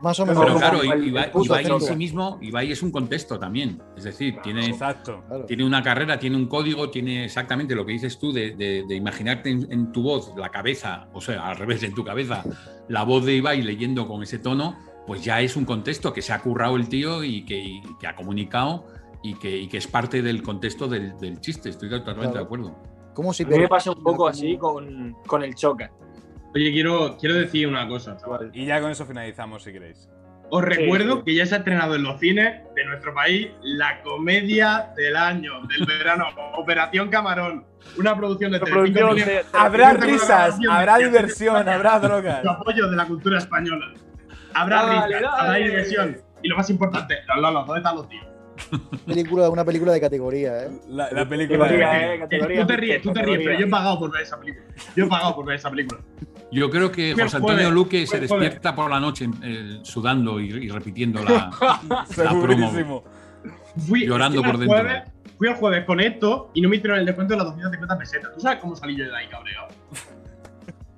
Más 0.00 0.18
o 0.18 0.24
menos. 0.24 0.42
Pero 0.42 0.56
claro, 0.56 0.82
Ibai, 0.82 1.30
Ibai 1.44 1.66
en 1.66 1.80
sí 1.82 1.94
mismo, 1.94 2.38
Ibai 2.40 2.72
es 2.72 2.82
un 2.82 2.90
contexto 2.90 3.38
también. 3.38 3.82
Es 3.98 4.04
decir, 4.04 4.38
tiene, 4.42 4.66
Exacto. 4.66 5.22
Claro. 5.28 5.44
tiene 5.44 5.62
una 5.64 5.82
carrera, 5.82 6.18
tiene 6.18 6.36
un 6.36 6.46
código, 6.46 6.88
tiene 6.88 7.26
exactamente 7.26 7.74
lo 7.74 7.84
que 7.84 7.92
dices 7.92 8.18
tú 8.18 8.32
de, 8.32 8.52
de- 8.52 8.84
de 8.88 8.94
imaginarte 8.94 9.50
en, 9.50 9.70
en 9.70 9.92
tu 9.92 10.02
voz 10.02 10.32
la 10.38 10.48
cabeza, 10.48 11.08
o 11.12 11.20
sea, 11.20 11.48
al 11.48 11.56
revés, 11.58 11.82
en 11.82 11.94
tu 11.94 12.02
cabeza, 12.02 12.42
la 12.88 13.02
voz 13.02 13.26
de 13.26 13.34
Ibai 13.34 13.60
leyendo 13.60 14.08
con 14.08 14.22
ese 14.22 14.38
tono, 14.38 14.78
pues 15.06 15.22
ya 15.22 15.42
es 15.42 15.54
un 15.56 15.66
contexto 15.66 16.14
que 16.14 16.22
se 16.22 16.32
ha 16.32 16.38
currado 16.40 16.76
el 16.76 16.88
tío 16.88 17.22
y 17.22 17.44
que, 17.44 17.58
y 17.58 17.82
que 18.00 18.06
ha 18.06 18.16
comunicado 18.16 18.86
y 19.22 19.34
que, 19.34 19.54
y 19.54 19.68
que 19.68 19.76
es 19.76 19.86
parte 19.86 20.22
del 20.22 20.42
contexto 20.42 20.88
del, 20.88 21.18
del 21.18 21.42
chiste. 21.42 21.68
Estoy 21.68 21.90
totalmente 21.90 22.30
Claro. 22.32 22.38
de 22.38 22.44
acuerdo. 22.44 22.74
¿Cómo 23.14 23.32
si 23.32 23.44
A 23.44 23.46
mí 23.46 23.58
me 23.58 23.68
pasa 23.68 23.90
un 23.90 24.02
poco 24.02 24.28
así 24.28 24.56
con, 24.56 25.14
con 25.26 25.42
el 25.42 25.54
Choca. 25.54 25.90
Oye, 26.54 26.72
quiero, 26.72 27.16
quiero 27.18 27.36
decir 27.36 27.68
una 27.68 27.86
cosa, 27.86 28.16
chaval. 28.16 28.50
Y 28.52 28.66
ya 28.66 28.80
con 28.80 28.90
eso 28.90 29.06
finalizamos, 29.06 29.62
si 29.62 29.72
queréis. 29.72 30.08
Os 30.52 30.64
recuerdo 30.64 31.18
sí. 31.18 31.22
que 31.26 31.34
ya 31.36 31.46
se 31.46 31.54
ha 31.54 31.58
estrenado 31.58 31.94
en 31.94 32.02
los 32.02 32.18
cines 32.18 32.62
de 32.74 32.84
nuestro 32.84 33.14
país 33.14 33.48
la 33.62 34.02
comedia 34.02 34.92
del 34.96 35.16
año, 35.16 35.62
del 35.68 35.86
verano, 35.86 36.26
Operación 36.56 37.08
Camarón. 37.08 37.64
Una 37.96 38.16
producción 38.16 38.50
de 38.50 38.58
producción 38.58 39.14
de- 39.14 39.44
Habrá 39.52 39.92
risas, 39.92 40.58
habrá 40.68 40.98
diversión, 40.98 41.68
habrá 41.68 41.98
drogas. 42.00 42.40
El 42.42 42.48
apoyo 42.48 42.90
de 42.90 42.96
la 42.96 43.06
cultura 43.06 43.38
española. 43.38 43.94
Habrá 44.52 45.06
risas, 45.06 45.22
habrá 45.38 45.54
diversión. 45.54 46.16
Y 46.42 46.48
lo 46.48 46.56
más 46.56 46.68
importante, 46.68 47.18
los 47.28 47.36
lolos, 47.40 47.66
¿dónde 47.66 47.78
están 47.80 47.94
los 47.94 48.08
tíos? 48.08 48.26
Película, 49.06 49.48
una 49.50 49.64
película 49.64 49.92
de 49.92 50.00
categoría, 50.00 50.64
¿eh? 50.64 50.70
La, 50.88 51.10
la 51.10 51.28
película 51.28 51.58
Categoría, 51.60 51.88
de... 51.90 52.14
eh, 52.14 52.18
categoría, 52.20 52.60
tú 52.60 52.66
te 52.66 52.76
ríes, 52.76 53.02
tú 53.02 53.12
te 53.12 53.22
ríes, 53.22 53.38
pero 53.44 53.58
yo 53.60 53.66
he 53.66 53.70
pagado 53.70 53.98
por 53.98 54.12
ver 54.12 54.22
esa 54.22 54.38
película. 54.38 54.64
Yo 54.96 55.04
he 55.04 55.08
pagado 55.08 55.34
por 55.34 55.44
ver 55.46 55.56
esa 55.56 55.70
película. 55.70 56.00
Yo 56.52 56.68
creo 56.70 56.90
que 56.90 57.14
José 57.14 57.36
Antonio 57.36 57.70
Luque 57.70 58.06
se 58.06 58.18
despierta 58.20 58.74
por 58.74 58.90
la 58.90 58.98
noche 59.00 59.28
eh, 59.42 59.78
sudando 59.82 60.40
y, 60.40 60.50
y 60.50 60.68
repitiendo 60.68 61.22
la, 61.22 61.50
la 62.16 62.30
promo. 62.40 63.04
Fui, 63.86 64.04
Llorando 64.06 64.42
fui 64.42 64.50
por 64.50 64.58
dentro. 64.60 64.78
Jueves, 64.78 65.02
fui 65.38 65.48
el 65.48 65.54
jueves 65.54 65.84
con 65.84 66.00
esto 66.00 66.50
y 66.54 66.60
no 66.60 66.68
me 66.68 66.76
hicieron 66.76 66.98
el 66.98 67.06
descuento 67.06 67.34
de 67.34 67.38
las 67.38 67.46
250 67.46 67.98
pesetas. 67.98 68.34
¿Tú 68.34 68.40
sabes 68.40 68.58
cómo 68.58 68.74
salí 68.76 68.96
yo 68.96 69.04
de 69.04 69.16
ahí, 69.16 69.26
cabreado? 69.28 69.68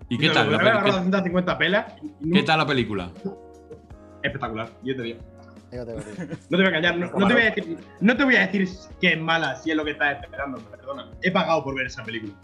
¿Y 0.09 0.18
qué 0.18 0.31
tal? 0.31 0.51
la 0.53 0.83
qué- 0.83 0.90
250 0.90 1.59
pelas. 1.59 1.92
y 2.20 2.27
no- 2.29 2.35
¿Qué 2.35 2.42
tal 2.42 2.59
la 2.59 2.66
película? 2.66 3.11
Espectacular, 4.22 4.70
yo 4.83 4.96
te 4.96 5.03
digo. 5.03 5.20
De 5.72 5.78
categoría. 5.78 6.26
No 6.50 6.56
te 6.58 6.62
voy 6.62 6.66
a 6.66 6.70
callar, 6.72 6.96
no, 6.98 7.11
no 7.18 7.26
te 7.28 7.32
voy 7.35 7.42
a 7.42 7.44
decir, 7.46 7.78
no 8.00 8.16
te 8.16 8.24
voy 8.24 8.37
a 8.37 8.46
decir 8.46 8.68
que 9.00 9.12
es 9.14 9.20
mala 9.20 9.56
si 9.56 9.70
es 9.70 9.76
lo 9.76 9.85
que 9.85 9.92
estás 9.92 10.22
esperando, 10.22 10.58
perdona. 10.70 11.11
He 11.22 11.30
pagado 11.30 11.64
por 11.64 11.74
ver 11.74 11.87
esa 11.87 12.04
película. 12.04 12.35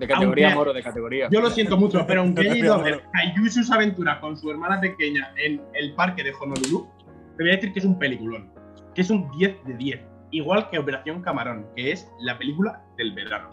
De 0.00 0.06
categoría, 0.06 0.46
Aunque- 0.48 0.58
moro, 0.58 0.72
de 0.72 0.82
categoría. 0.82 1.28
Yo 1.30 1.40
lo 1.40 1.50
siento 1.50 1.76
mucho, 1.76 2.04
pero 2.06 2.20
aunque 2.20 2.40
haya 2.50 2.56
ido 2.56 2.74
a 2.74 2.78
ver. 2.82 3.02
Caillou 3.12 3.46
y 3.46 3.50
sus 3.50 3.70
aventuras 3.70 4.18
con 4.18 4.36
su 4.36 4.50
hermana 4.50 4.80
pequeña 4.80 5.32
en 5.36 5.60
el 5.74 5.94
parque 5.94 6.22
de 6.24 6.32
Honolulu, 6.32 6.88
te 7.36 7.42
voy 7.44 7.52
a 7.52 7.54
decir 7.56 7.72
que 7.72 7.78
es 7.78 7.84
un 7.84 7.98
peliculón. 7.98 8.52
Que 8.94 9.00
es 9.02 9.10
un 9.10 9.30
10 9.38 9.64
de 9.64 9.74
10. 9.74 10.00
Igual 10.32 10.68
que 10.70 10.78
Operación 10.78 11.22
Camarón, 11.22 11.66
que 11.74 11.92
es 11.92 12.08
la 12.20 12.36
película 12.38 12.82
del 12.96 13.12
verano. 13.14 13.50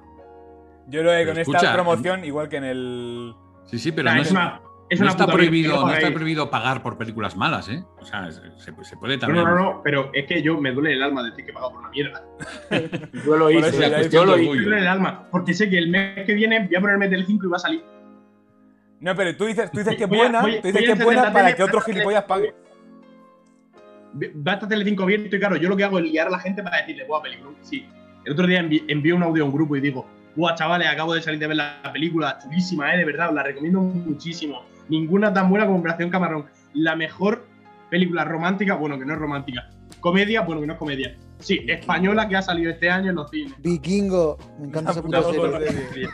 Yo 0.88 1.02
que 1.02 1.08
Pero 1.08 1.32
con 1.32 1.38
esta 1.40 1.42
escucha, 1.42 1.74
promoción, 1.74 2.26
igual 2.26 2.50
que 2.50 2.58
en 2.58 2.64
el. 2.64 3.34
Sí, 3.66 3.80
sí, 3.80 3.92
pero 3.92 4.10
O 4.10 4.12
sea, 4.12 4.16
no, 4.16 4.22
es 4.22 4.28
es- 4.28 4.32
una, 4.34 4.62
es 4.90 5.00
no 5.00 5.06
una 5.06 5.12
está 5.12 5.28
prohibido, 5.28 5.86
no 5.86 5.94
está 5.94 6.12
prohibido 6.14 6.50
pagar 6.52 6.84
por 6.84 6.98
películas 6.98 7.36
malas, 7.36 7.70
¿eh? 7.70 7.84
O 8.00 8.06
sea, 8.06 8.32
se, 8.32 8.42
se 8.58 8.98
puede 8.98 9.16
No, 9.16 9.20
también. 9.20 9.44
no, 9.46 9.56
no, 9.56 9.56
no, 9.64 9.82
pero 9.84 10.12
es 10.14 10.26
que 10.28 10.42
yo 10.44 10.60
me 10.62 10.72
duele 10.72 10.94
el 10.94 11.02
alma 11.04 11.24
decir 11.24 11.44
que 11.46 11.52
he 11.52 11.54
pagado 11.54 11.72
por 11.74 11.82
una 11.82 11.90
mierda. 11.90 12.24
Yo 13.26 13.36
lo 13.38 13.50
hice. 13.50 13.70
eso 14.00 14.10
yo 14.10 14.26
lo 14.26 14.38
hice. 14.38 14.52
Me 14.52 14.62
duele 14.64 14.80
el 14.82 14.88
alma, 14.88 15.28
porque 15.32 15.54
sé 15.54 15.70
que 15.70 15.78
el 15.80 15.90
mes 15.90 16.26
que 16.26 16.34
viene 16.34 16.66
voy 16.68 16.76
a 16.76 16.82
ponerme 16.82 17.08
Telecinco 17.10 17.48
y 17.48 17.50
va 17.50 17.56
a 17.58 17.60
salir. 17.60 17.84
No, 19.00 19.16
pero 19.16 19.36
tú 19.36 19.46
dices, 19.46 19.72
tú 19.72 19.80
dices 19.80 19.96
que 19.96 20.04
es 20.04 20.10
Voy 20.10 20.20
a- 20.20 20.22
buena, 20.24 20.42
voy 20.42 20.52
tú 20.62 20.68
dices 20.68 20.74
voy 20.74 20.86
que 20.86 20.92
es 20.92 21.04
buena 21.04 21.34
para 21.34 21.56
que 21.56 21.64
otro 21.64 21.80
voy 21.80 21.82
a- 21.82 21.86
gilipollas 21.94 22.24
pague. 22.26 22.54
Va 24.48 24.52
a 24.52 24.56
estar 24.56 24.70
Telecinco 24.70 25.04
abierto 25.04 25.36
y 25.36 25.40
claro, 25.40 25.56
yo 25.58 25.68
lo 25.68 25.76
que 25.76 25.84
hago 25.84 26.00
es 26.00 26.06
liar 26.06 26.28
a 26.28 26.32
la 26.32 26.40
gente 26.40 26.64
para 26.64 26.78
decirle, 26.78 27.06
buah, 27.06 27.22
película. 27.22 27.52
Sí. 27.62 27.86
El 28.24 28.34
otro 28.34 28.48
día 28.48 28.62
envi- 28.62 28.86
envío 28.88 29.16
un 29.16 29.24
audio 29.24 29.44
a 29.44 29.46
un 29.48 29.54
grupo 29.54 29.76
y 29.76 29.82
digo, 29.82 30.08
buah, 30.36 30.56
chavales, 30.56 30.88
acabo 30.88 31.14
de 31.14 31.22
salir 31.22 31.40
de 31.40 31.48
ver 31.48 31.58
la 31.58 31.82
película, 31.92 32.38
chulísima, 32.42 32.94
eh, 32.94 32.98
de 32.98 33.06
verdad, 33.06 33.30
os 33.30 33.36
la 33.36 33.44
recomiendo 33.44 33.82
muchísimo. 33.82 34.64
Ninguna 34.90 35.34
tan 35.34 35.50
buena 35.50 35.66
como 35.66 35.80
Operación 35.80 36.10
Camarón. 36.10 36.46
La 36.74 36.96
mejor 36.96 37.46
película 37.90 38.24
romántica, 38.26 38.76
bueno, 38.76 38.98
que 39.00 39.06
no 39.06 39.14
es 39.14 39.20
romántica. 39.20 39.70
Comedia, 40.00 40.42
bueno, 40.42 40.62
que 40.62 40.68
no 40.68 40.74
es 40.74 40.80
comedia. 40.80 41.16
Sí, 41.40 41.66
española 41.68 42.28
que 42.28 42.36
ha 42.36 42.42
salido 42.42 42.72
este 42.72 42.90
año 42.90 43.10
en 43.10 43.16
los 43.16 43.30
cines. 43.30 43.54
Vikingo. 43.60 44.38
Me 44.60 44.68
encanta 44.68 44.92
esa 44.92 45.02
puta 45.02 45.24
serie. 45.24 46.10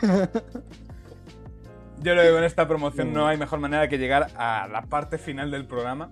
Yo 2.02 2.12
creo 2.12 2.24
que 2.24 2.32
con 2.32 2.44
esta 2.44 2.66
promoción 2.66 3.12
no 3.12 3.28
hay 3.28 3.36
mejor 3.38 3.60
manera 3.60 3.88
que 3.88 3.96
llegar 3.96 4.26
a 4.36 4.66
la 4.66 4.82
parte 4.82 5.18
final 5.18 5.52
del 5.52 5.66
programa. 5.66 6.10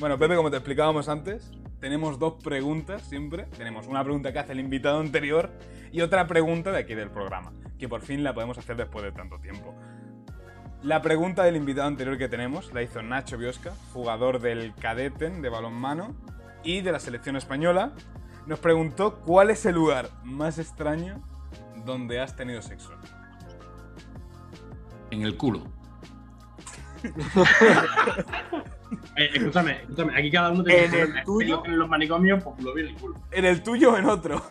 Bueno, 0.00 0.18
Pepe, 0.18 0.36
como 0.36 0.50
te 0.50 0.56
explicábamos 0.56 1.10
antes, 1.10 1.50
tenemos 1.80 2.18
dos 2.18 2.42
preguntas 2.42 3.02
siempre. 3.02 3.44
Tenemos 3.56 3.86
una 3.86 4.02
pregunta 4.02 4.32
que 4.32 4.38
hace 4.38 4.52
el 4.52 4.60
invitado 4.60 5.00
anterior 5.00 5.50
y 5.92 6.00
otra 6.00 6.26
pregunta 6.26 6.72
de 6.72 6.78
aquí 6.78 6.94
del 6.94 7.10
programa, 7.10 7.52
que 7.78 7.88
por 7.88 8.00
fin 8.00 8.24
la 8.24 8.32
podemos 8.32 8.56
hacer 8.56 8.76
después 8.76 9.04
de 9.04 9.12
tanto 9.12 9.38
tiempo. 9.38 9.74
La 10.82 11.02
pregunta 11.02 11.42
del 11.42 11.56
invitado 11.56 11.88
anterior 11.88 12.16
que 12.18 12.28
tenemos 12.28 12.72
la 12.72 12.82
hizo 12.82 13.02
Nacho 13.02 13.36
Biosca, 13.36 13.72
jugador 13.92 14.40
del 14.40 14.72
Cadeten 14.74 15.42
de 15.42 15.48
balonmano 15.48 16.14
y 16.62 16.82
de 16.82 16.92
la 16.92 17.00
selección 17.00 17.34
española. 17.34 17.92
Nos 18.46 18.60
preguntó 18.60 19.16
cuál 19.16 19.50
es 19.50 19.66
el 19.66 19.74
lugar 19.74 20.08
más 20.22 20.58
extraño 20.58 21.20
donde 21.84 22.20
has 22.20 22.36
tenido 22.36 22.62
sexo. 22.62 22.92
En 25.10 25.22
el 25.22 25.36
culo. 25.36 25.64
Eh, 29.16 29.30
escúchame, 29.34 29.82
escúchame, 29.82 30.18
aquí 30.18 30.30
cada 30.30 30.50
uno 30.50 30.64
tiene 30.64 30.84
¿En 30.84 30.90
que 30.90 31.02
el 31.02 31.24
tuyo? 31.24 31.62
En 31.66 31.78
los 31.78 31.90
manicomios, 31.90 32.42
pues 32.42 32.62
lo 32.62 32.72
vi 32.72 32.82
en 32.82 32.88
el 32.88 32.94
culo. 32.94 33.16
¿En 33.32 33.44
el 33.44 33.62
tuyo 33.62 33.92
o 33.92 33.98
en 33.98 34.06
otro? 34.06 34.42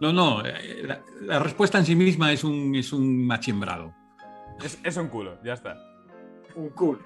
No, 0.00 0.12
no, 0.12 0.44
eh, 0.44 0.82
la, 0.82 1.00
la 1.20 1.38
respuesta 1.38 1.78
en 1.78 1.84
sí 1.84 1.94
misma 1.94 2.32
es 2.32 2.42
un, 2.42 2.74
es 2.74 2.92
un 2.92 3.24
machimbrado. 3.24 3.94
Es, 4.62 4.78
es 4.84 4.96
un 4.96 5.08
culo, 5.08 5.36
ya 5.44 5.54
está. 5.54 5.76
Un 6.54 6.68
cool. 6.70 6.98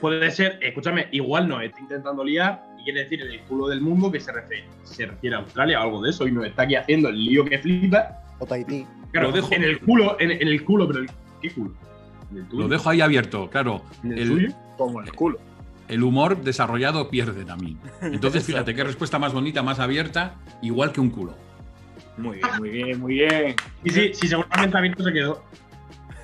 Puede 0.00 0.30
ser, 0.30 0.58
escúchame, 0.62 1.06
igual 1.12 1.46
no, 1.48 1.60
está 1.60 1.78
intentando 1.80 2.24
liar 2.24 2.62
y 2.80 2.84
quiere 2.84 3.04
decir 3.04 3.22
el 3.22 3.40
culo 3.42 3.68
del 3.68 3.80
mundo 3.80 4.10
que 4.10 4.18
se 4.18 4.32
refiere, 4.32 4.64
se 4.82 5.06
refiere 5.06 5.36
a 5.36 5.38
Australia 5.40 5.80
o 5.80 5.82
algo 5.84 6.02
de 6.02 6.10
eso 6.10 6.26
y 6.26 6.32
nos 6.32 6.44
está 6.44 6.62
aquí 6.62 6.74
haciendo 6.74 7.08
el 7.08 7.24
lío 7.24 7.44
que 7.44 7.58
flipa. 7.58 8.18
O 8.40 8.46
Tahití. 8.46 8.84
Claro, 9.12 9.28
Lo 9.30 9.36
dejo- 9.36 9.52
en 9.54 9.62
el 9.62 9.78
culo, 9.78 10.16
en, 10.18 10.32
en 10.32 10.48
el 10.48 10.64
culo, 10.64 10.88
pero 10.88 11.00
el, 11.00 11.10
¿qué 11.40 11.50
culo? 11.50 11.72
¿En 12.32 12.38
el 12.38 12.48
tuyo? 12.48 12.62
Lo 12.62 12.68
dejo 12.68 12.90
ahí 12.90 13.00
abierto, 13.00 13.48
claro. 13.48 13.82
¿En 14.02 14.12
el, 14.12 14.18
el- 14.18 14.28
tuyo? 14.28 14.48
Como 14.76 15.00
el 15.02 15.12
culo. 15.12 15.38
El 15.88 16.02
humor 16.02 16.42
desarrollado 16.42 17.08
pierde 17.10 17.44
también. 17.44 17.78
Entonces, 18.00 18.44
fíjate 18.46 18.74
qué 18.74 18.82
respuesta 18.82 19.18
más 19.20 19.32
bonita, 19.32 19.62
más 19.62 19.78
abierta, 19.78 20.34
igual 20.62 20.90
que 20.90 21.00
un 21.00 21.10
culo. 21.10 21.34
Muy 22.16 22.38
bien, 22.38 22.50
muy 22.58 22.70
bien, 22.70 23.00
muy 23.00 23.14
bien. 23.14 23.54
Y 23.84 23.90
sí, 23.90 24.10
sí, 24.14 24.26
seguramente 24.26 24.76
abierto 24.76 25.04
se 25.04 25.12
quedó. 25.12 25.44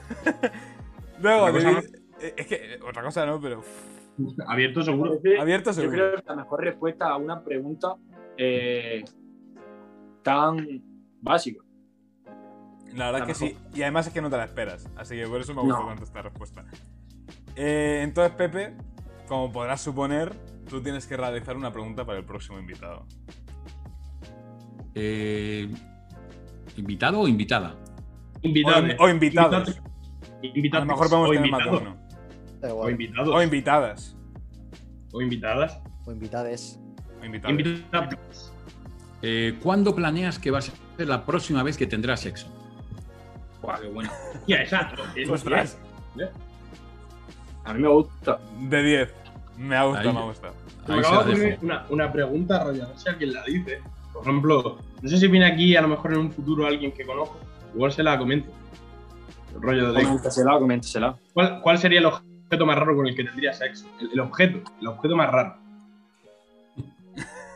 Luego, 1.20 1.48
eh, 1.58 2.34
es 2.36 2.46
que 2.46 2.54
eh, 2.74 2.78
otra 2.88 3.02
cosa 3.02 3.24
no, 3.26 3.40
pero 3.40 3.62
Abierto 4.48 4.82
seguro. 4.82 5.20
abierto 5.40 5.70
Yo 5.70 5.74
seguro. 5.74 5.92
creo 5.96 6.16
que 6.16 6.22
la 6.26 6.36
mejor 6.36 6.60
respuesta 6.64 7.08
a 7.08 7.16
una 7.16 7.42
pregunta 7.44 7.94
eh, 8.36 9.04
tan 10.22 10.82
básica. 11.20 11.62
La 12.94 13.06
verdad 13.06 13.20
la 13.20 13.26
que 13.26 13.34
sí. 13.34 13.56
Y 13.74 13.82
además 13.82 14.06
es 14.08 14.12
que 14.12 14.20
no 14.22 14.30
te 14.30 14.36
la 14.36 14.44
esperas. 14.44 14.88
Así 14.96 15.14
que 15.16 15.26
por 15.26 15.40
eso 15.40 15.54
me 15.54 15.60
gusta 15.62 15.80
No. 15.80 15.86
tanto 15.88 16.04
esta 16.04 16.22
respuesta. 16.22 16.64
Eh, 17.54 18.00
entonces, 18.02 18.34
Pepe, 18.34 18.74
como 19.28 19.52
podrás 19.52 19.80
suponer, 19.80 20.32
tú 20.68 20.80
tienes 20.80 21.06
que 21.06 21.16
realizar 21.16 21.56
una 21.56 21.72
pregunta 21.72 22.04
para 22.04 22.18
el 22.18 22.24
próximo 22.24 22.58
invitado. 22.58 23.06
Eh, 24.94 25.68
¿Invitado 26.76 27.20
o 27.20 27.28
invitada? 27.28 27.74
Invitados. 28.42 28.90
O- 28.98 29.04
o 29.04 29.08
invitados. 29.08 29.68
A 29.70 29.97
Invitados. 30.42 30.86
lo 30.86 30.92
mejor 30.92 31.08
podemos 31.08 31.28
o 31.28 31.32
tener 31.32 31.50
más 31.50 31.60
de 31.60 31.68
invitados. 31.70 31.82
uno. 31.82 32.08
Da 32.60 32.74
O 32.74 32.90
invitados. 32.90 33.28
O 33.28 33.42
invitadas. 33.42 34.16
O 35.12 35.22
invitadas. 35.22 35.80
O 36.06 36.12
invitades. 36.12 36.80
O 37.20 37.24
invitados. 37.24 37.50
Invitados. 37.58 38.52
Eh, 39.22 39.58
¿Cuándo 39.62 39.94
planeas 39.94 40.38
que 40.38 40.50
va 40.50 40.58
a 40.58 40.62
ser 40.62 40.74
la 40.98 41.24
próxima 41.26 41.62
vez 41.62 41.76
que 41.76 41.86
tendrás 41.86 42.20
sexo? 42.20 42.46
Buah, 43.62 43.80
qué 43.80 43.88
bueno. 43.88 44.10
Ya, 44.46 44.56
exacto. 44.62 45.02
Ostras. 45.30 45.78
A 47.64 47.74
mí 47.74 47.80
me 47.80 47.88
gusta. 47.88 48.38
De 48.68 48.82
10. 48.82 49.14
Me 49.58 49.76
ha 49.76 49.84
gustado, 49.84 50.08
Ahí. 50.08 50.14
me 50.14 50.20
ha 50.20 50.24
gustado. 50.24 50.54
Me 50.86 50.94
acabo 51.00 51.24
de 51.24 51.32
poner 51.32 51.58
una, 51.62 51.86
una 51.90 52.12
pregunta, 52.12 52.64
rollo, 52.64 52.84
a 52.84 52.86
ver 52.86 52.98
si 52.98 53.08
alguien 53.08 53.32
la 53.34 53.42
dice. 53.44 53.80
Por 54.12 54.22
ejemplo, 54.22 54.78
no 55.02 55.08
sé 55.08 55.18
si 55.18 55.26
viene 55.26 55.46
aquí 55.46 55.76
a 55.76 55.82
lo 55.82 55.88
mejor 55.88 56.12
en 56.12 56.20
un 56.20 56.32
futuro 56.32 56.64
alguien 56.66 56.92
que 56.92 57.04
conozco. 57.04 57.38
Igual 57.74 57.92
se 57.92 58.02
la 58.02 58.16
comento. 58.18 58.50
Rollo 59.60 59.92
de 59.92 60.02
Coméntasela, 60.02 60.58
coméntasela. 60.58 61.16
¿cuál, 61.32 61.60
cuál 61.62 61.78
sería 61.78 61.98
el 62.00 62.06
objeto 62.06 62.66
más 62.66 62.78
raro 62.78 62.96
con 62.96 63.06
el 63.06 63.14
que 63.14 63.24
tendría 63.24 63.52
sexo? 63.52 63.86
El, 64.00 64.10
el 64.12 64.20
objeto, 64.20 64.60
el 64.80 64.86
objeto 64.88 65.16
más 65.16 65.30
raro. 65.30 65.56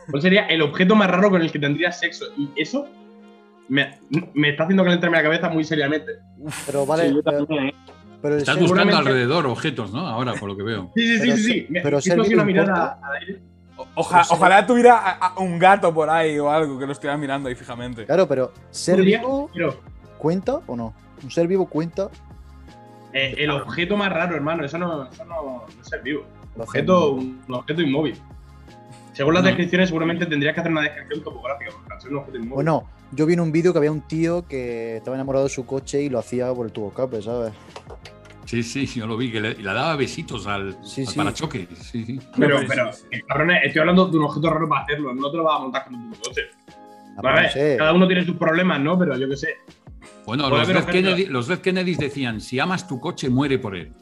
¿Cuál 0.09 0.21
sería 0.21 0.45
el 0.47 0.61
objeto 0.61 0.95
más 0.95 1.09
raro 1.09 1.29
con 1.29 1.41
el 1.41 1.51
que 1.51 1.59
tendría 1.59 1.91
sexo? 1.91 2.25
Y 2.37 2.49
eso 2.57 2.87
me, 3.69 3.99
me 4.33 4.49
está 4.49 4.63
haciendo 4.63 4.83
calentarme 4.83 5.17
la 5.17 5.23
cabeza 5.23 5.49
muy 5.49 5.63
seriamente. 5.63 6.11
Pero 6.65 6.85
vale, 6.85 7.07
Sí, 7.09 7.15
yo 7.15 7.23
pero, 7.23 7.45
también, 7.45 7.67
¿eh? 7.67 7.73
pero 8.21 8.35
Estás 8.37 8.59
buscando 8.59 8.83
seguramente- 8.91 9.09
alrededor 9.09 9.45
objetos, 9.47 9.93
¿no? 9.93 10.05
Ahora, 10.07 10.33
por 10.33 10.49
lo 10.49 10.57
que 10.57 10.63
veo. 10.63 10.91
Sí, 10.95 11.19
sí, 11.19 11.37
sí, 11.37 11.67
Pero 11.71 12.01
sí. 12.01 12.09
sí. 12.09 12.09
Pero 12.15 12.23
aquí 12.23 12.33
una 12.33 12.43
mirada 12.43 12.99
al 13.01 13.15
aire. 13.21 13.39
Oja- 13.95 14.23
ojalá 14.29 14.67
tuviera 14.67 14.97
a- 14.97 15.11
a 15.29 15.39
un 15.39 15.57
gato 15.57 15.93
por 15.93 16.09
ahí 16.09 16.37
o 16.37 16.49
algo 16.51 16.77
que 16.77 16.85
lo 16.85 16.91
estuviera 16.91 17.17
mirando 17.17 17.49
ahí 17.49 17.55
fijamente. 17.55 18.05
Claro, 18.05 18.27
pero 18.27 18.51
ser 18.69 19.01
vivo 19.01 19.49
Pero 19.53 19.79
cuenta 20.17 20.59
o 20.67 20.75
no? 20.75 20.93
¿Un 21.23 21.31
ser 21.31 21.47
vivo 21.47 21.65
cuenta? 21.67 22.09
eh, 23.13 23.35
el 23.37 23.49
objeto 23.51 23.95
más 23.95 24.11
raro, 24.11 24.35
hermano, 24.35 24.65
eso 24.65 24.77
no, 24.77 25.07
eso 25.07 25.23
no, 25.25 25.65
no 25.75 25.81
es 25.81 25.87
ser 25.87 26.01
vivo. 26.01 26.23
Entonces, 26.51 26.67
Objeto, 26.67 27.11
un, 27.11 27.41
un 27.47 27.55
objeto 27.55 27.81
inmóvil. 27.81 28.15
Según 29.13 29.35
las 29.35 29.43
No. 29.43 29.47
descripciones, 29.47 29.89
seguramente 29.89 30.25
tendrías 30.25 30.53
que 30.55 30.59
hacer 30.61 30.71
una 30.71 30.81
descripción 30.81 31.23
topográfica, 31.23 31.71
porque 31.73 31.93
al 31.93 32.01
ser 32.01 32.11
un 32.11 32.17
objeto 32.17 32.37
inmóvil. 32.37 32.53
Bueno, 32.55 32.83
yo 33.11 33.25
vi 33.27 33.33
en 33.33 33.39
un 33.41 33.51
vídeo 33.51 33.71
que 33.71 33.77
había 33.77 33.91
un 33.91 34.01
tío 34.01 34.47
que 34.47 34.97
estaba 34.97 35.15
enamorado 35.15 35.45
de 35.45 35.51
su 35.51 35.65
coche 35.65 36.01
y 36.01 36.09
lo 36.09 36.17
hacía 36.19 36.51
por 36.53 36.65
el 36.65 36.71
tubo 36.71 36.87
escape, 36.89 37.21
¿sabes? 37.21 37.53
Sí, 38.45 38.61
sí, 38.63 38.85
yo 38.87 39.05
lo 39.07 39.15
vi, 39.15 39.31
que 39.31 39.39
le, 39.39 39.51
y 39.51 39.55
le 39.61 39.73
daba 39.73 39.95
besitos 39.95 40.47
al, 40.47 40.75
Sí, 40.83 41.01
al 41.01 41.07
sí. 41.07 41.17
parachoque. 41.17 41.67
Sí, 41.75 42.03
sí. 42.05 42.19
pero, 42.37 42.59
pero, 42.67 42.89
cabrones, 43.27 43.59
estoy 43.63 43.79
hablando 43.81 44.07
de 44.07 44.17
un 44.17 44.23
objeto 44.25 44.49
raro 44.49 44.67
para 44.67 44.81
hacerlo, 44.83 45.13
no 45.13 45.29
te 45.31 45.37
lo 45.37 45.43
vas 45.43 45.55
a 45.57 45.59
montar 45.59 45.85
con 45.85 46.11
tu 46.11 46.19
coche. 46.19 46.41
Ah, 47.17 47.21
Vale, 47.21 47.43
no 47.43 47.49
sé. 47.51 47.75
Cada 47.77 47.93
uno 47.93 48.07
tiene 48.07 48.25
sus 48.25 48.35
problemas, 48.37 48.79
¿no? 48.81 48.97
Pero 48.97 49.15
yo 49.17 49.29
qué 49.29 49.37
sé. 49.37 49.49
Bueno, 50.25 50.49
los 50.49 50.67
Red. 50.67 50.85
Kennedy, 50.85 51.25
los 51.25 51.47
Red 51.47 51.59
Kennedys 51.59 51.97
decían, 51.97 52.41
si 52.41 52.59
amas 52.59 52.87
tu 52.87 52.99
coche, 52.99 53.29
muere 53.29 53.59
por 53.59 53.75
él. 53.75 53.93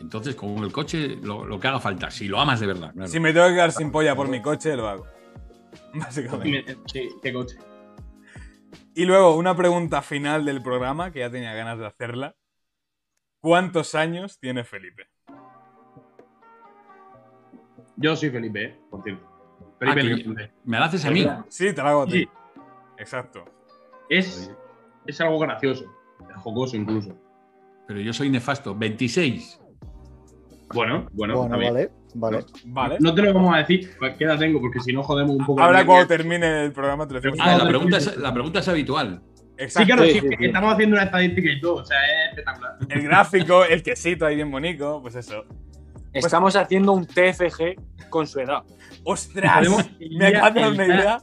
Entonces, 0.00 0.34
con 0.34 0.58
el 0.58 0.72
coche, 0.72 1.16
lo, 1.22 1.44
lo 1.44 1.58
que 1.58 1.68
haga 1.68 1.80
falta, 1.80 2.10
si 2.10 2.28
lo 2.28 2.40
amas 2.40 2.60
de 2.60 2.66
verdad. 2.66 2.92
claro. 2.92 3.08
Si 3.08 3.18
me 3.18 3.32
tengo 3.32 3.46
que 3.48 3.54
quedar 3.54 3.72
sin 3.72 3.90
polla 3.90 4.14
por 4.14 4.28
mi 4.28 4.40
coche, 4.40 4.76
lo 4.76 4.88
hago. 4.88 5.06
Básicamente. 5.94 6.76
Sí, 6.86 7.08
qué 7.22 7.32
coche. 7.32 7.56
Y 8.94 9.04
luego, 9.04 9.36
una 9.36 9.56
pregunta 9.56 10.02
final 10.02 10.44
del 10.44 10.62
programa, 10.62 11.12
que 11.12 11.20
ya 11.20 11.30
tenía 11.30 11.54
ganas 11.54 11.78
de 11.78 11.86
hacerla. 11.86 12.36
¿Cuántos 13.40 13.94
años 13.94 14.38
tiene 14.40 14.64
Felipe? 14.64 15.08
Yo 17.96 18.16
soy 18.16 18.30
Felipe, 18.30 18.64
¿eh? 18.64 18.80
por 18.90 19.02
cierto. 19.02 19.24
Ah, 19.80 19.94
Felipe 19.94 20.02
Legrande. 20.02 20.52
me 20.64 20.78
la 20.78 20.86
haces 20.86 21.04
a 21.04 21.10
mí. 21.10 21.26
Sí, 21.48 21.72
te 21.72 21.82
la 21.82 21.90
hago 21.90 22.02
a 22.02 22.06
ti. 22.06 22.20
Sí. 22.24 22.28
Exacto. 22.98 23.44
Es, 24.08 24.50
es 25.08 25.20
algo 25.20 25.38
gracioso, 25.38 25.86
jocoso 26.36 26.76
incluso. 26.76 27.16
Pero 27.86 28.00
yo 28.00 28.12
soy 28.12 28.28
nefasto. 28.30 28.74
26. 28.74 29.60
Bueno, 30.74 31.08
bueno, 31.12 31.38
Bueno, 31.38 31.56
vale, 31.56 31.90
vale. 32.14 32.44
Vale. 32.66 32.96
No 33.00 33.14
te 33.14 33.22
lo 33.22 33.32
vamos 33.32 33.54
a 33.54 33.58
decir 33.58 33.90
qué 34.18 34.24
edad 34.24 34.38
tengo, 34.38 34.60
porque 34.60 34.80
si 34.80 34.92
no 34.92 35.02
jodemos 35.02 35.36
un 35.36 35.46
poco. 35.46 35.62
Ahora 35.62 35.84
cuando 35.86 36.06
termine 36.06 36.64
el 36.66 36.72
programa 36.72 37.06
te 37.08 37.14
lo 37.14 37.20
decimos. 37.20 37.38
Ah, 37.40 37.56
la 37.56 37.64
no, 37.64 37.68
pregunta, 37.70 37.90
no, 37.92 37.96
es, 37.96 38.16
la 38.18 38.32
pregunta 38.32 38.58
es 38.58 38.68
habitual. 38.68 39.22
Sí, 39.34 39.64
Exacto. 39.64 39.86
claro, 39.86 40.04
Sí, 40.04 40.12
sí, 40.12 40.20
sí, 40.20 40.28
sí. 40.38 40.44
estamos 40.44 40.74
haciendo 40.74 40.96
una 40.96 41.04
estadística 41.04 41.50
y 41.50 41.60
todo, 41.60 41.74
o 41.76 41.84
sea, 41.84 41.96
es 42.06 42.28
espectacular. 42.30 42.76
El 42.90 43.02
gráfico, 43.02 43.64
el 43.64 43.82
quesito 43.82 44.26
ahí 44.26 44.36
bien 44.36 44.50
bonito, 44.50 45.00
pues 45.00 45.14
eso. 45.16 45.44
Estamos 46.12 46.54
haciendo 46.56 46.92
un 46.92 47.06
TFG 47.06 48.08
con 48.10 48.26
su 48.26 48.40
edad. 48.40 48.62
¡Ostras! 49.04 49.66
Me 50.18 50.26
acabas 50.26 50.54
de 50.54 50.68
una 50.68 50.86
idea. 50.86 51.18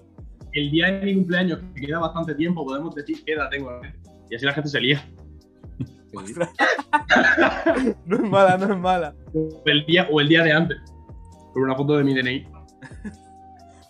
El 0.55 0.71
día 0.71 0.89
de 0.89 1.05
mi 1.05 1.13
cumpleaños, 1.15 1.59
que 1.75 1.81
queda 1.85 1.99
bastante 1.99 2.33
tiempo, 2.33 2.65
podemos 2.65 2.95
decir 2.95 3.21
qué 3.25 3.33
edad 3.33 3.49
tengo. 3.49 3.71
¿eh? 3.83 3.93
Y 4.29 4.35
así 4.35 4.45
la 4.45 4.53
gente 4.53 4.69
se 4.69 4.79
lía. 4.79 5.05
No 8.05 8.15
es 8.15 8.21
mala, 8.23 8.57
no 8.57 8.73
es 8.73 8.79
mala. 8.79 9.13
O 9.33 9.61
el 9.65 9.85
día, 9.85 10.07
o 10.09 10.21
el 10.21 10.29
día 10.29 10.43
de 10.43 10.53
antes. 10.53 10.77
Por 11.53 11.63
una 11.63 11.75
foto 11.75 11.97
de 11.97 12.05
mi 12.05 12.13
DNI. 12.13 12.47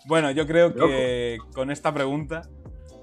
Bueno, 0.06 0.32
yo 0.32 0.44
creo 0.46 0.74
que 0.74 1.38
con 1.54 1.70
esta 1.70 1.94
pregunta 1.94 2.42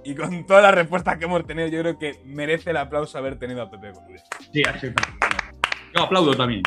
y 0.04 0.14
con 0.16 0.46
todas 0.46 0.64
las 0.64 0.76
respuestas 0.76 1.18
que 1.18 1.26
hemos 1.26 1.46
tenido, 1.46 1.70
yo 1.70 1.80
creo 1.80 1.98
que 1.98 2.22
merece 2.26 2.72
el 2.72 2.78
aplauso 2.78 3.18
haber 3.18 3.40
tenido 3.40 3.62
a 3.62 3.72
Pepe. 3.72 3.94
Sí, 4.52 4.62
así. 4.68 4.88
Yo 5.96 6.04
aplaudo 6.04 6.36
también. 6.36 6.64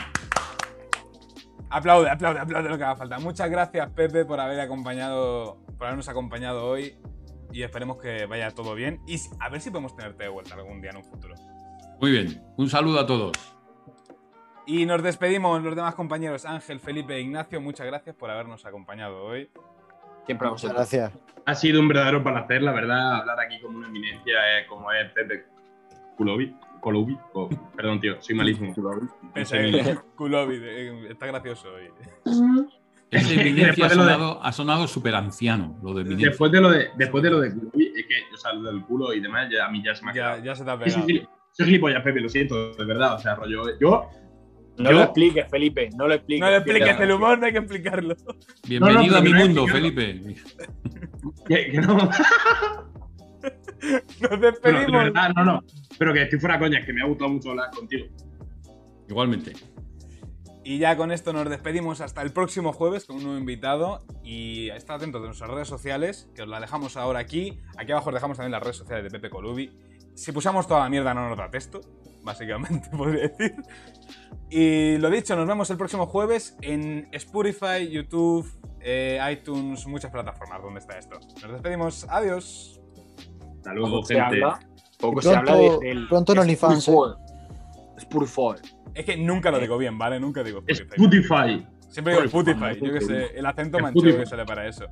Aplaude, 1.70 2.08
aplaude, 2.10 2.38
aplaude 2.40 2.68
lo 2.68 2.78
que 2.78 2.84
haga 2.84 2.96
falta. 2.96 3.18
Muchas 3.18 3.50
gracias, 3.50 3.90
Pepe, 3.90 4.24
por 4.24 4.40
haber 4.40 4.60
acompañado, 4.60 5.58
por 5.76 5.86
habernos 5.86 6.08
acompañado 6.08 6.64
hoy. 6.64 6.96
Y 7.52 7.62
esperemos 7.62 7.98
que 7.98 8.26
vaya 8.26 8.50
todo 8.52 8.74
bien. 8.74 9.00
Y 9.06 9.16
a 9.40 9.48
ver 9.48 9.60
si 9.60 9.70
podemos 9.70 9.96
tenerte 9.96 10.24
de 10.24 10.28
vuelta 10.28 10.54
algún 10.54 10.80
día 10.80 10.90
en 10.90 10.98
un 10.98 11.04
futuro. 11.04 11.34
Muy 12.00 12.10
bien. 12.10 12.42
Un 12.56 12.68
saludo 12.68 13.00
a 13.00 13.06
todos. 13.06 13.32
Y 14.66 14.84
nos 14.84 15.02
despedimos 15.02 15.62
los 15.62 15.74
demás 15.76 15.94
compañeros, 15.94 16.44
Ángel, 16.44 16.80
Felipe 16.80 17.14
e 17.14 17.20
Ignacio. 17.20 17.60
Muchas 17.60 17.86
gracias 17.86 18.14
por 18.16 18.30
habernos 18.30 18.66
acompañado 18.66 19.22
hoy. 19.24 19.48
Siempre 20.26 20.48
a 20.48 20.50
Muchas 20.50 20.72
vosotros. 20.72 20.90
gracias. 20.90 21.12
Ha 21.46 21.54
sido 21.54 21.80
un 21.80 21.86
verdadero 21.86 22.22
placer, 22.24 22.62
la 22.62 22.72
verdad, 22.72 23.16
hablar 23.20 23.38
aquí 23.38 23.60
como 23.60 23.78
una 23.78 23.86
eminencia, 23.86 24.58
eh, 24.58 24.66
como 24.68 24.90
es 24.90 25.10
Pepe 25.12 25.46
Kulovi. 26.16 26.56
Kolovi. 26.86 27.18
Oh, 27.32 27.48
perdón, 27.76 28.00
tío, 28.00 28.14
soy 28.22 28.36
malísimo. 28.36 28.72
Kulovi, 30.14 30.56
eh, 30.62 31.08
está 31.10 31.26
gracioso 31.26 31.66
hoy. 31.74 31.90
Ese 33.10 33.34
eminencia 33.40 33.86
ha 33.86 33.88
Después 33.88 33.90
de 33.90 33.96
lo 33.96 34.04
de- 34.04 34.12
sonado, 34.12 34.40
ha 34.44 34.52
sonado 34.52 34.86
súper 34.86 35.16
anciano, 35.16 35.76
lo 35.82 35.94
de 35.94 36.02
eminencia. 36.02 36.28
Después 36.28 36.52
de 36.52 36.60
lo 36.60 36.70
de, 36.70 36.90
después 36.96 37.24
de 37.24 37.30
lo 37.30 37.40
de 37.40 37.50
Kulovi, 37.54 37.86
es 37.96 38.06
que, 38.06 38.14
o 38.32 38.36
sea, 38.36 38.52
lo 38.52 38.70
del 38.70 38.84
culo 38.84 39.12
y 39.12 39.18
demás, 39.20 39.48
ya, 39.50 39.66
a 39.66 39.70
mí 39.72 39.82
ya 39.84 39.96
se 39.96 40.04
me 40.04 40.12
ha 40.12 40.14
Ya, 40.14 40.20
quedado. 40.22 40.44
ya 40.44 40.54
se 40.54 40.64
te 40.64 40.70
ha 40.70 40.74
Sí, 40.76 40.84
pegado. 40.84 41.06
sí, 41.08 41.18
sí. 41.18 41.26
Soy 41.50 41.66
gilipollas, 41.66 42.02
Pepe, 42.04 42.20
lo 42.20 42.28
siento, 42.28 42.72
de 42.72 42.84
verdad. 42.84 43.14
O 43.14 43.18
sea, 43.18 43.34
rollo. 43.34 43.64
Yo. 43.80 44.08
No 44.78 44.84
Yo- 44.90 44.92
lo 44.92 45.02
expliques, 45.02 45.46
Felipe. 45.50 45.90
No 45.96 46.06
lo 46.06 46.14
expliques. 46.14 46.40
No 46.40 46.50
le 46.50 46.56
expliques 46.58 47.00
el 47.00 47.10
humor, 47.10 47.38
no 47.40 47.46
hay 47.46 47.52
que 47.52 47.58
explicarlo. 47.58 48.14
Bienvenido 48.68 49.02
No, 49.02 49.10
no, 49.10 49.16
a 49.16 49.20
mi 49.22 49.32
mundo. 49.34 49.66
Felipe. 49.66 50.22
Que, 51.48 51.70
que 51.72 51.80
no. 51.80 52.08
Nos 54.20 54.30
Bueno, 54.30 54.38
de 54.38 54.50
despedimos. 54.50 55.04
verdad, 55.04 55.30
no, 55.34 55.44
no. 55.44 55.64
Pero 55.98 56.12
que 56.12 56.22
estoy 56.22 56.38
fuera 56.38 56.58
coña, 56.58 56.84
que 56.84 56.92
me 56.92 57.02
ha 57.02 57.06
gustado 57.06 57.30
mucho 57.30 57.50
hablar 57.50 57.70
contigo. 57.70 58.06
Igualmente. 59.08 59.52
Y 60.64 60.78
ya 60.78 60.96
con 60.96 61.12
esto 61.12 61.32
nos 61.32 61.48
despedimos 61.48 62.00
hasta 62.00 62.22
el 62.22 62.32
próximo 62.32 62.72
jueves 62.72 63.04
con 63.04 63.16
un 63.16 63.22
nuevo 63.22 63.38
invitado. 63.38 64.04
Y 64.24 64.68
estad 64.70 64.96
atentos 64.96 65.22
de 65.22 65.28
nuestras 65.28 65.48
redes 65.50 65.68
sociales, 65.68 66.28
que 66.34 66.42
os 66.42 66.48
la 66.48 66.58
dejamos 66.58 66.96
ahora 66.96 67.20
aquí. 67.20 67.60
Aquí 67.76 67.92
abajo 67.92 68.08
os 68.10 68.14
dejamos 68.14 68.36
también 68.36 68.50
las 68.52 68.62
redes 68.62 68.76
sociales 68.76 69.04
de 69.04 69.10
Pepe 69.10 69.30
Colubi. 69.30 69.78
Si 70.14 70.32
pusamos 70.32 70.66
toda 70.66 70.80
la 70.80 70.88
mierda 70.88 71.14
no 71.14 71.28
nos 71.28 71.38
da 71.38 71.50
texto, 71.50 71.80
básicamente 72.22 72.88
podría 72.96 73.28
decir. 73.28 73.54
Y 74.50 74.96
lo 74.98 75.08
dicho, 75.10 75.36
nos 75.36 75.46
vemos 75.46 75.70
el 75.70 75.76
próximo 75.76 76.06
jueves 76.06 76.56
en 76.62 77.08
Spotify, 77.12 77.88
YouTube, 77.88 78.50
eh, 78.80 79.20
iTunes, 79.30 79.86
muchas 79.86 80.10
plataformas 80.10 80.62
donde 80.62 80.80
está 80.80 80.98
esto. 80.98 81.20
Nos 81.42 81.52
despedimos, 81.52 82.06
adiós. 82.08 82.80
Hasta 83.66 83.74
luego, 83.74 83.96
Poco 83.96 84.06
se 84.06 84.14
gente. 84.14 84.34
habla. 84.44 84.60
Poco 84.98 85.18
Y 85.18 85.22
se 85.22 85.34
habla 85.34 85.52
pronto- 85.52 85.80
de, 85.80 85.88
del. 85.88 86.08
pronto 86.08 86.32
en 86.32 86.38
OnlyFans, 86.38 86.88
¿eh? 86.88 86.92
Spotify. 87.98 88.62
Es 88.94 89.04
que 89.04 89.16
nunca 89.16 89.50
lo 89.50 89.58
digo 89.58 89.76
bien, 89.76 89.98
¿vale? 89.98 90.20
Nunca 90.20 90.42
digo 90.44 90.62
Spotify. 90.66 90.94
Spotify. 90.96 91.66
Siempre 91.88 92.12
digo 92.14 92.24
Spotify, 92.26 92.64
Spotify, 92.72 92.86
yo 92.86 92.92
que 92.92 93.00
sé, 93.00 93.38
el 93.38 93.46
acento 93.46 93.78
manchego 93.80 94.18
que 94.18 94.26
sale 94.26 94.44
para 94.44 94.66
eso. 94.68 94.86